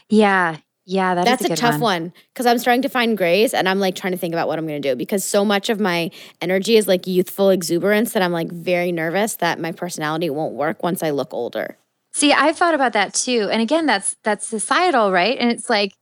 Yeah. 0.08 0.56
Yeah. 0.84 1.14
That 1.14 1.20
is 1.20 1.24
that's 1.26 1.44
a, 1.44 1.48
good 1.48 1.58
tough 1.58 1.80
one 1.80 2.12
because 2.32 2.44
i'm 2.46 2.58
starting 2.58 2.82
to 2.82 2.88
find 2.88 3.16
grays 3.16 3.54
and 3.54 3.68
i'm 3.68 3.78
like 3.78 3.94
trying 3.94 4.12
to 4.12 4.18
think 4.18 4.34
about 4.34 4.48
what 4.48 4.58
i'm 4.58 4.66
going 4.66 4.82
to 4.82 4.90
do 4.90 4.96
because 4.96 5.22
so 5.24 5.44
much 5.44 5.68
of 5.70 5.78
my 5.78 6.10
energy 6.40 6.76
is 6.76 6.88
like 6.88 7.06
youthful 7.06 7.50
exuberance 7.50 8.12
that 8.14 8.22
i'm 8.22 8.32
like 8.32 8.50
very 8.50 8.90
nervous 8.90 9.36
that 9.36 9.60
my 9.60 9.70
personality 9.70 10.28
won't 10.28 10.54
work 10.54 10.82
once 10.82 11.02
i 11.02 11.10
look 11.10 11.32
older 11.32 11.76
See, 12.12 12.32
I've 12.32 12.56
thought 12.56 12.74
about 12.74 12.92
that 12.92 13.14
too. 13.14 13.48
And 13.50 13.62
again, 13.62 13.86
that's 13.86 14.16
that's 14.22 14.46
societal, 14.46 15.10
right? 15.12 15.36
And 15.38 15.50
it's 15.50 15.70
like, 15.70 15.94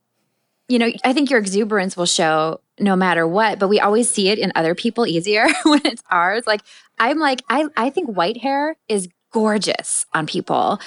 you 0.67 0.77
know, 0.79 0.91
I 1.03 1.13
think 1.13 1.29
your 1.29 1.39
exuberance 1.39 1.95
will 1.95 2.05
show 2.05 2.59
no 2.79 2.95
matter 2.95 3.27
what, 3.27 3.59
but 3.59 3.67
we 3.69 3.79
always 3.79 4.09
see 4.09 4.29
it 4.29 4.39
in 4.39 4.51
other 4.55 4.75
people 4.75 5.05
easier 5.07 5.45
when 5.63 5.81
it's 5.85 6.03
ours. 6.09 6.43
Like 6.45 6.61
I'm 6.99 7.17
like, 7.19 7.41
I 7.49 7.65
I 7.77 7.89
think 7.89 8.09
white 8.09 8.37
hair 8.37 8.75
is 8.89 9.07
gorgeous 9.31 10.05
on 10.13 10.27
people. 10.27 10.79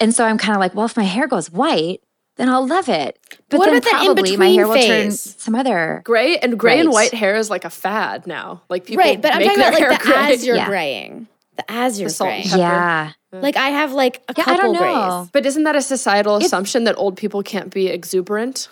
And 0.00 0.12
so 0.14 0.24
I'm 0.24 0.38
kind 0.38 0.54
of 0.56 0.60
like, 0.60 0.74
well, 0.74 0.86
if 0.86 0.96
my 0.96 1.04
hair 1.04 1.28
goes 1.28 1.48
white, 1.50 2.00
then 2.36 2.48
I'll 2.48 2.66
love 2.66 2.88
it. 2.88 3.18
But 3.50 3.58
what 3.58 3.66
then 3.66 3.76
about 3.76 3.84
that 3.92 4.04
probably 4.04 4.36
my 4.36 4.48
hair 4.48 4.66
will 4.66 4.74
in-between 4.74 5.00
turn 5.02 5.10
phase? 5.10 5.36
some 5.38 5.54
other 5.54 6.00
Gray 6.04 6.38
and 6.38 6.58
gray 6.58 6.80
and 6.80 6.90
white 6.90 7.14
hair 7.14 7.36
is 7.36 7.50
like 7.50 7.64
a 7.64 7.70
fad 7.70 8.26
now. 8.26 8.62
Like 8.68 8.84
people 8.86 9.04
right, 9.04 9.20
but 9.22 9.32
I'm 9.32 9.42
talking 9.42 9.60
about 9.60 9.74
like 9.74 9.88
the 10.00 10.04
gray. 10.08 10.32
as 10.32 10.44
you're 10.44 10.56
Yeah. 10.56 10.66
graying, 10.66 11.28
the 11.56 11.70
as 11.70 12.00
you're 12.00 12.08
salt 12.08 12.30
and 12.30 12.42
graying. 12.42 12.50
pepper. 12.50 12.58
Yeah. 12.74 13.12
Mm. 13.32 13.42
Like 13.42 13.56
I 13.56 13.68
have 13.70 13.92
like 13.92 14.22
a 14.28 14.34
Yeah, 14.36 14.44
I 14.46 14.56
couple 14.56 14.72
don't 14.74 14.82
know. 14.82 15.18
grays. 15.20 15.30
But 15.32 15.46
isn't 15.46 15.64
that 15.64 15.76
a 15.76 15.82
societal 15.82 16.36
assumption 16.36 16.84
that 16.84 16.96
old 16.98 17.16
people 17.16 17.42
can't 17.42 17.72
be 17.72 17.88
exuberant? 17.88 18.68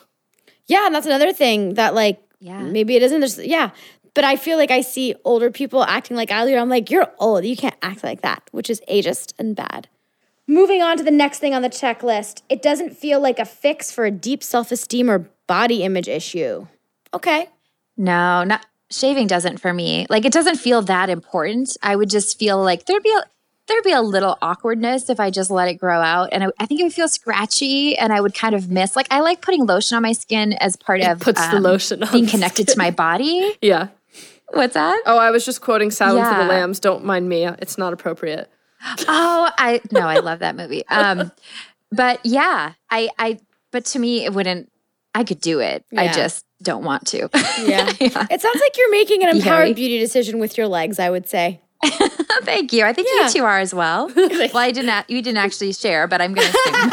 Yeah, 0.67 0.87
and 0.87 0.95
that's 0.95 1.07
another 1.07 1.33
thing 1.33 1.75
that 1.75 1.95
like 1.95 2.21
Yeah. 2.41 2.61
maybe 2.63 2.97
it 2.97 3.03
isn't. 3.03 3.21
There's, 3.21 3.39
yeah, 3.39 3.71
but 4.15 4.25
I 4.25 4.37
feel 4.37 4.59
like 4.59 4.71
I 4.71 4.81
see 4.83 5.15
older 5.25 5.51
people 5.51 5.83
acting 5.85 6.17
like 6.17 6.31
I 6.31 6.45
do. 6.47 6.57
I'm 6.57 6.69
like, 6.69 6.91
you're 6.91 7.09
old. 7.19 7.45
You 7.45 7.57
can't 7.57 7.77
act 7.83 8.03
like 8.05 8.21
that, 8.23 8.43
which 8.53 8.69
is 8.71 8.81
ageist 8.89 9.33
and 9.39 9.55
bad. 9.57 9.89
Moving 10.47 10.83
on 10.83 10.97
to 10.97 11.05
the 11.05 11.13
next 11.13 11.39
thing 11.39 11.55
on 11.55 11.63
the 11.63 11.69
checklist, 11.71 12.43
it 12.49 12.61
doesn't 12.61 12.97
feel 12.97 13.21
like 13.21 13.39
a 13.39 13.45
fix 13.45 13.93
for 13.93 14.05
a 14.05 14.11
deep 14.11 14.43
self 14.43 14.73
esteem 14.73 15.09
or 15.11 15.31
body 15.47 15.83
image 15.85 16.09
issue. 16.09 16.67
Okay. 17.15 17.49
No, 17.97 18.43
not 18.45 18.67
shaving 18.91 19.27
doesn't 19.29 19.59
for 19.59 19.73
me. 19.73 20.07
Like 20.11 20.25
it 20.25 20.33
doesn't 20.33 20.57
feel 20.57 20.83
that 20.83 21.09
important. 21.09 21.77
I 21.83 21.95
would 21.97 22.11
just 22.11 22.39
feel 22.39 22.61
like 22.63 22.87
there'd 22.87 23.03
be 23.03 23.15
a 23.17 23.23
there'd 23.71 23.85
be 23.85 23.93
a 23.93 24.03
little 24.03 24.37
awkwardness 24.43 25.09
if 25.09 25.19
I 25.21 25.31
just 25.31 25.51
let 25.51 25.69
it 25.69 25.75
grow 25.75 26.01
out. 26.01 26.29
And 26.33 26.45
I, 26.45 26.49
I 26.59 26.67
think 26.67 26.81
it 26.81 26.85
would 26.85 26.93
feel 26.93 27.09
scratchy 27.09 27.97
and 27.97 28.13
I 28.13 28.21
would 28.21 28.35
kind 28.35 28.55
of 28.55 28.71
miss 28.71 28.97
like 28.97 29.07
I 29.11 29.21
like 29.21 29.41
putting 29.41 29.65
lotion 29.65 29.97
on 29.97 30.03
my 30.03 30.13
skin 30.13 30.53
as 30.55 30.77
part 30.77 31.01
of 31.01 31.21
puts 31.21 31.41
the 31.49 31.57
um, 31.57 31.63
lotion 31.63 32.03
on 32.03 32.13
being 32.13 32.25
the 32.27 32.31
connected 32.33 32.69
to 32.69 32.77
my 32.79 32.91
body. 32.91 33.57
Yeah. 33.63 33.89
What's 34.53 34.75
that? 34.75 35.01
Oh, 35.07 35.17
I 35.17 35.31
was 35.31 35.45
just 35.45 35.61
quoting 35.61 35.93
Silence 35.93 36.29
of 36.29 36.37
the 36.37 36.45
Lambs. 36.45 36.81
Don't 36.81 37.05
mind 37.05 37.29
me. 37.29 37.45
It's 37.47 37.79
not 37.79 37.93
appropriate. 37.93 38.51
Oh, 39.07 39.51
I 39.59 39.81
no, 39.93 40.01
I 40.01 40.19
love 40.19 40.41
that 40.41 40.57
movie. 40.57 40.87
Um 40.89 41.31
but 41.93 42.21
yeah, 42.25 42.73
I 42.91 43.11
I 43.19 43.39
but 43.71 43.85
to 43.87 43.99
me 43.99 44.25
it 44.25 44.33
wouldn't 44.33 44.71
I 45.15 45.25
could 45.25 45.41
do 45.41 45.61
it. 45.61 45.85
I 45.97 46.09
just 46.13 46.45
don't 46.63 46.85
want 46.85 47.07
to. 47.09 47.29
Yeah. 47.61 47.93
Yeah. 48.01 48.27
It 48.31 48.41
sounds 48.41 48.61
like 48.61 48.77
you're 48.79 48.91
making 48.91 49.23
an 49.23 49.29
empowered 49.37 49.45
hairy. 49.65 49.73
beauty 49.75 49.99
decision 49.99 50.39
with 50.39 50.57
your 50.57 50.67
legs, 50.67 50.99
I 50.99 51.11
would 51.11 51.29
say. 51.29 51.61
Thank 52.43 52.73
you. 52.73 52.85
I 52.85 52.93
think 52.93 53.09
Yeah. 53.15 53.27
you 53.27 53.33
two 53.33 53.45
are 53.45 53.59
as 53.59 53.75
well. 53.75 54.11
well, 54.17 54.57
I 54.59 54.71
didn't. 54.71 54.91
a- 54.91 55.05
You 55.09 55.23
didn't 55.23 55.39
actually 55.39 55.73
share, 55.73 56.07
but 56.07 56.21
I'm 56.21 56.35
going 56.35 56.47
to 56.47 56.59
assume. 56.59 56.91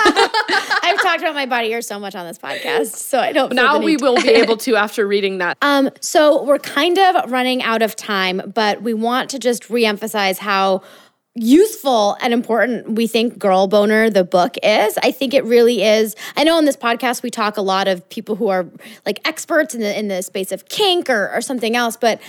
I've 0.83 1.01
talked 1.01 1.19
about 1.21 1.35
my 1.35 1.45
body 1.45 1.69
hair 1.69 1.81
so 1.81 1.99
much 1.99 2.15
on 2.15 2.25
this 2.25 2.37
podcast, 2.37 2.95
so 2.95 3.19
I 3.19 3.31
don't. 3.33 3.49
feel 3.49 3.55
Now 3.55 3.79
we 3.79 3.97
will 3.97 4.15
be 4.15 4.29
able 4.29 4.57
to 4.57 4.75
after 4.75 5.05
reading 5.07 5.39
that. 5.39 5.57
Um, 5.67 5.89
so 5.99 6.43
we're 6.43 6.59
kind 6.59 6.97
of 6.97 7.29
running 7.31 7.61
out 7.61 7.81
of 7.81 7.95
time, 7.95 8.41
but 8.55 8.81
we 8.81 8.93
want 8.93 9.29
to 9.31 9.39
just 9.39 9.63
reemphasize 9.63 10.37
how 10.37 10.81
useful 11.35 12.15
and 12.21 12.33
important 12.33 12.91
we 12.95 13.05
think 13.05 13.37
Girl 13.37 13.67
Boner 13.67 14.09
the 14.09 14.23
book 14.23 14.55
is. 14.63 14.97
I 15.03 15.11
think 15.11 15.33
it 15.33 15.43
really 15.43 15.83
is. 15.83 16.15
I 16.35 16.43
know 16.43 16.55
on 16.57 16.65
this 16.65 16.77
podcast 16.77 17.21
we 17.21 17.29
talk 17.29 17.57
a 17.57 17.61
lot 17.61 17.87
of 17.87 18.07
people 18.09 18.35
who 18.35 18.47
are 18.47 18.65
like 19.05 19.19
experts 19.27 19.75
in 19.75 19.81
the 19.81 19.97
in 19.97 20.07
the 20.07 20.23
space 20.23 20.51
of 20.51 20.67
kink 20.69 21.09
or, 21.09 21.29
or 21.33 21.41
something 21.41 21.75
else, 21.75 21.97
but 21.97 22.21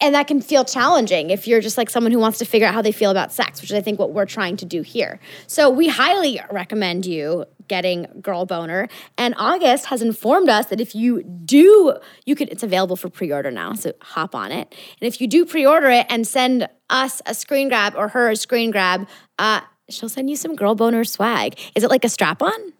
and 0.00 0.14
that 0.14 0.26
can 0.26 0.40
feel 0.40 0.64
challenging 0.64 1.30
if 1.30 1.46
you're 1.46 1.60
just 1.60 1.78
like 1.78 1.90
someone 1.90 2.12
who 2.12 2.18
wants 2.18 2.38
to 2.38 2.44
figure 2.44 2.66
out 2.66 2.74
how 2.74 2.82
they 2.82 2.92
feel 2.92 3.10
about 3.10 3.32
sex, 3.32 3.60
which 3.60 3.70
is 3.70 3.76
I 3.76 3.80
think 3.80 3.98
what 3.98 4.12
we're 4.12 4.26
trying 4.26 4.56
to 4.58 4.64
do 4.64 4.82
here. 4.82 5.20
So 5.46 5.70
we 5.70 5.88
highly 5.88 6.40
recommend 6.50 7.06
you 7.06 7.44
getting 7.68 8.06
Girl 8.20 8.44
Boner. 8.44 8.88
And 9.16 9.34
August 9.38 9.86
has 9.86 10.02
informed 10.02 10.48
us 10.48 10.66
that 10.66 10.80
if 10.80 10.94
you 10.94 11.22
do, 11.22 11.96
you 12.26 12.34
could 12.34 12.48
it's 12.50 12.62
available 12.62 12.96
for 12.96 13.08
pre-order 13.08 13.50
now, 13.50 13.72
so 13.74 13.92
hop 14.02 14.34
on 14.34 14.52
it. 14.52 14.74
And 15.00 15.08
if 15.08 15.20
you 15.20 15.26
do 15.26 15.46
pre-order 15.46 15.88
it 15.90 16.06
and 16.08 16.26
send 16.26 16.68
us 16.90 17.22
a 17.26 17.34
screen 17.34 17.68
grab 17.68 17.94
or 17.96 18.08
her 18.08 18.30
a 18.30 18.36
screen 18.36 18.70
grab, 18.70 19.08
uh, 19.38 19.60
she'll 19.88 20.08
send 20.08 20.28
you 20.28 20.36
some 20.36 20.56
Girl 20.56 20.74
Boner 20.74 21.04
swag. 21.04 21.58
Is 21.74 21.84
it 21.84 21.90
like 21.90 22.04
a 22.04 22.08
strap-on? 22.08 22.74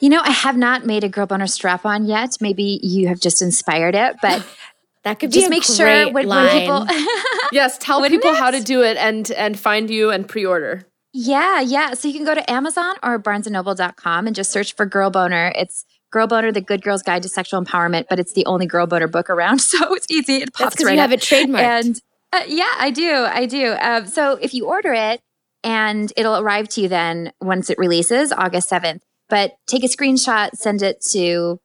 you 0.00 0.08
know, 0.08 0.20
I 0.22 0.30
have 0.30 0.56
not 0.56 0.84
made 0.84 1.04
a 1.04 1.08
girl 1.08 1.26
boner 1.26 1.46
strap 1.46 1.84
on 1.84 2.06
yet. 2.06 2.36
Maybe 2.40 2.80
you 2.82 3.08
have 3.08 3.20
just 3.20 3.42
inspired 3.42 3.94
it, 3.94 4.16
but 4.20 4.46
That 5.04 5.18
could 5.20 5.30
just 5.32 5.44
be 5.44 5.46
a 5.46 5.50
make 5.50 5.64
sure 5.64 5.86
great 5.86 6.12
when, 6.12 6.28
when 6.28 6.28
line. 6.28 6.60
people. 6.60 6.86
Yes, 7.52 7.78
tell 7.78 8.00
Wouldn't 8.00 8.20
people 8.22 8.34
how 8.34 8.50
to 8.50 8.60
do 8.60 8.82
it 8.82 8.96
and 8.96 9.30
and 9.32 9.58
find 9.58 9.88
you 9.90 10.10
and 10.10 10.26
pre-order. 10.26 10.86
yeah, 11.12 11.60
yeah. 11.60 11.94
So 11.94 12.08
you 12.08 12.14
can 12.14 12.24
go 12.24 12.34
to 12.34 12.50
Amazon 12.50 12.96
or 13.02 13.18
barnesandnoble.com 13.18 14.26
and 14.26 14.34
just 14.34 14.50
search 14.50 14.74
for 14.74 14.86
Girl 14.86 15.10
Boner. 15.10 15.52
It's 15.54 15.84
Girl 16.10 16.26
Boner, 16.26 16.50
the 16.52 16.60
Good 16.60 16.82
Girl's 16.82 17.02
Guide 17.02 17.22
to 17.22 17.28
Sexual 17.28 17.62
Empowerment, 17.64 18.06
but 18.08 18.18
it's 18.18 18.32
the 18.32 18.44
only 18.46 18.66
Girl 18.66 18.86
Boner 18.86 19.06
book 19.06 19.30
around. 19.30 19.60
So 19.60 19.94
it's 19.94 20.10
easy. 20.10 20.36
It 20.36 20.52
pops 20.54 20.74
because 20.74 20.86
right 20.86 20.94
you 20.94 21.00
up. 21.00 21.10
have 21.10 21.12
it 21.12 21.20
trademarked. 21.20 21.60
And 21.60 22.00
uh, 22.32 22.42
yeah, 22.48 22.72
I 22.78 22.90
do. 22.90 23.12
I 23.28 23.46
do. 23.46 23.76
Um, 23.80 24.06
so 24.06 24.32
if 24.40 24.54
you 24.54 24.66
order 24.66 24.92
it, 24.92 25.20
and 25.62 26.12
it'll 26.16 26.36
arrive 26.38 26.68
to 26.70 26.80
you 26.82 26.88
then 26.88 27.32
once 27.40 27.70
it 27.70 27.78
releases 27.78 28.32
August 28.32 28.68
7th. 28.70 29.00
But 29.28 29.52
take 29.66 29.82
a 29.84 29.88
screenshot, 29.88 30.50
send 30.54 30.82
it 30.82 31.00
to 31.12 31.58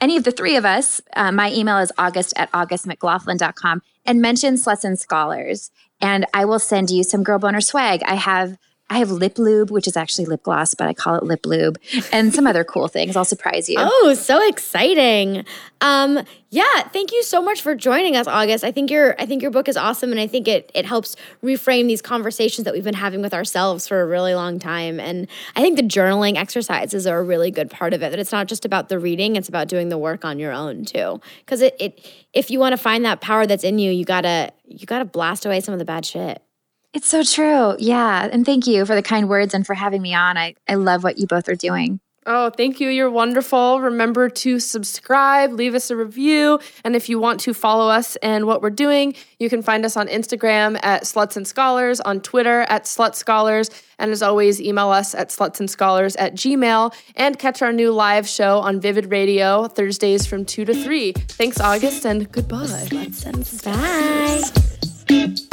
any 0.00 0.16
of 0.16 0.24
the 0.24 0.32
three 0.32 0.56
of 0.56 0.64
us. 0.64 1.00
Uh, 1.14 1.32
my 1.32 1.52
email 1.52 1.78
is 1.78 1.92
august 1.98 2.32
at 2.36 2.50
augustmclaughlin.com 2.52 3.82
and 4.04 4.20
mention 4.20 4.56
and 4.84 4.98
Scholars. 4.98 5.70
And 6.00 6.26
I 6.32 6.44
will 6.44 6.58
send 6.58 6.90
you 6.90 7.02
some 7.02 7.22
girl 7.22 7.38
boner 7.38 7.60
swag. 7.60 8.02
I 8.04 8.14
have 8.14 8.56
I 8.90 8.98
have 8.98 9.12
lip 9.12 9.38
lube, 9.38 9.70
which 9.70 9.86
is 9.86 9.96
actually 9.96 10.26
lip 10.26 10.42
gloss, 10.42 10.74
but 10.74 10.88
I 10.88 10.94
call 10.94 11.14
it 11.14 11.22
lip 11.22 11.46
lube, 11.46 11.78
and 12.12 12.34
some 12.34 12.46
other 12.46 12.64
cool 12.64 12.88
things. 12.88 13.14
I'll 13.14 13.24
surprise 13.24 13.68
you. 13.68 13.76
Oh, 13.78 14.14
so 14.14 14.46
exciting! 14.46 15.44
Um, 15.80 16.24
yeah, 16.50 16.82
thank 16.92 17.12
you 17.12 17.22
so 17.22 17.40
much 17.40 17.62
for 17.62 17.76
joining 17.76 18.16
us, 18.16 18.26
August. 18.26 18.64
I 18.64 18.72
think 18.72 18.90
your 18.90 19.14
I 19.20 19.26
think 19.26 19.42
your 19.42 19.52
book 19.52 19.68
is 19.68 19.76
awesome, 19.76 20.10
and 20.10 20.20
I 20.20 20.26
think 20.26 20.48
it 20.48 20.72
it 20.74 20.84
helps 20.84 21.14
reframe 21.40 21.86
these 21.86 22.02
conversations 22.02 22.64
that 22.64 22.74
we've 22.74 22.82
been 22.82 22.94
having 22.94 23.22
with 23.22 23.32
ourselves 23.32 23.86
for 23.86 24.00
a 24.00 24.06
really 24.06 24.34
long 24.34 24.58
time. 24.58 24.98
And 24.98 25.28
I 25.54 25.62
think 25.62 25.76
the 25.76 25.84
journaling 25.84 26.36
exercises 26.36 27.06
are 27.06 27.20
a 27.20 27.22
really 27.22 27.52
good 27.52 27.70
part 27.70 27.94
of 27.94 28.02
it. 28.02 28.10
That 28.10 28.18
it's 28.18 28.32
not 28.32 28.48
just 28.48 28.64
about 28.64 28.88
the 28.88 28.98
reading; 28.98 29.36
it's 29.36 29.48
about 29.48 29.68
doing 29.68 29.88
the 29.88 29.98
work 29.98 30.24
on 30.24 30.40
your 30.40 30.52
own 30.52 30.84
too. 30.84 31.20
Because 31.44 31.62
it, 31.62 31.76
it 31.78 32.04
if 32.32 32.50
you 32.50 32.58
want 32.58 32.72
to 32.72 32.76
find 32.76 33.04
that 33.04 33.20
power 33.20 33.46
that's 33.46 33.62
in 33.62 33.78
you, 33.78 33.92
you 33.92 34.04
gotta 34.04 34.52
you 34.66 34.84
gotta 34.84 35.04
blast 35.04 35.46
away 35.46 35.60
some 35.60 35.72
of 35.72 35.78
the 35.78 35.84
bad 35.84 36.04
shit. 36.04 36.42
It's 36.92 37.08
so 37.08 37.22
true. 37.22 37.76
Yeah. 37.78 38.28
And 38.30 38.44
thank 38.44 38.66
you 38.66 38.84
for 38.84 38.94
the 38.94 39.02
kind 39.02 39.28
words 39.28 39.54
and 39.54 39.64
for 39.66 39.74
having 39.74 40.02
me 40.02 40.14
on. 40.14 40.36
I, 40.36 40.54
I 40.68 40.74
love 40.74 41.04
what 41.04 41.18
you 41.18 41.26
both 41.26 41.48
are 41.48 41.54
doing. 41.54 42.00
Oh, 42.26 42.50
thank 42.50 42.80
you. 42.80 42.90
You're 42.90 43.10
wonderful. 43.10 43.80
Remember 43.80 44.28
to 44.28 44.60
subscribe, 44.60 45.52
leave 45.52 45.74
us 45.74 45.90
a 45.90 45.96
review. 45.96 46.60
And 46.84 46.94
if 46.94 47.08
you 47.08 47.18
want 47.18 47.40
to 47.40 47.54
follow 47.54 47.88
us 47.88 48.16
and 48.16 48.46
what 48.46 48.60
we're 48.60 48.68
doing, 48.68 49.14
you 49.38 49.48
can 49.48 49.62
find 49.62 49.86
us 49.86 49.96
on 49.96 50.06
Instagram 50.06 50.78
at 50.82 51.04
Sluts 51.04 51.36
and 51.36 51.46
Scholars, 51.46 51.98
on 52.00 52.20
Twitter 52.20 52.66
at 52.68 52.84
Slut 52.84 53.14
Scholars. 53.14 53.70
And 53.98 54.10
as 54.10 54.22
always, 54.22 54.60
email 54.60 54.90
us 54.90 55.14
at 55.14 55.30
slutsandscholars 55.30 56.14
at 56.18 56.34
gmail 56.34 56.94
and 57.16 57.38
catch 57.38 57.62
our 57.62 57.72
new 57.72 57.90
live 57.90 58.28
show 58.28 58.58
on 58.58 58.80
Vivid 58.80 59.10
Radio 59.10 59.66
Thursdays 59.66 60.26
from 60.26 60.44
2 60.44 60.66
to 60.66 60.74
3. 60.74 61.12
Thanks, 61.12 61.58
August, 61.58 62.04
and 62.04 62.30
goodbye. 62.30 62.66
Sluts 62.66 63.24
and 63.24 63.44
Bye. 65.40 65.46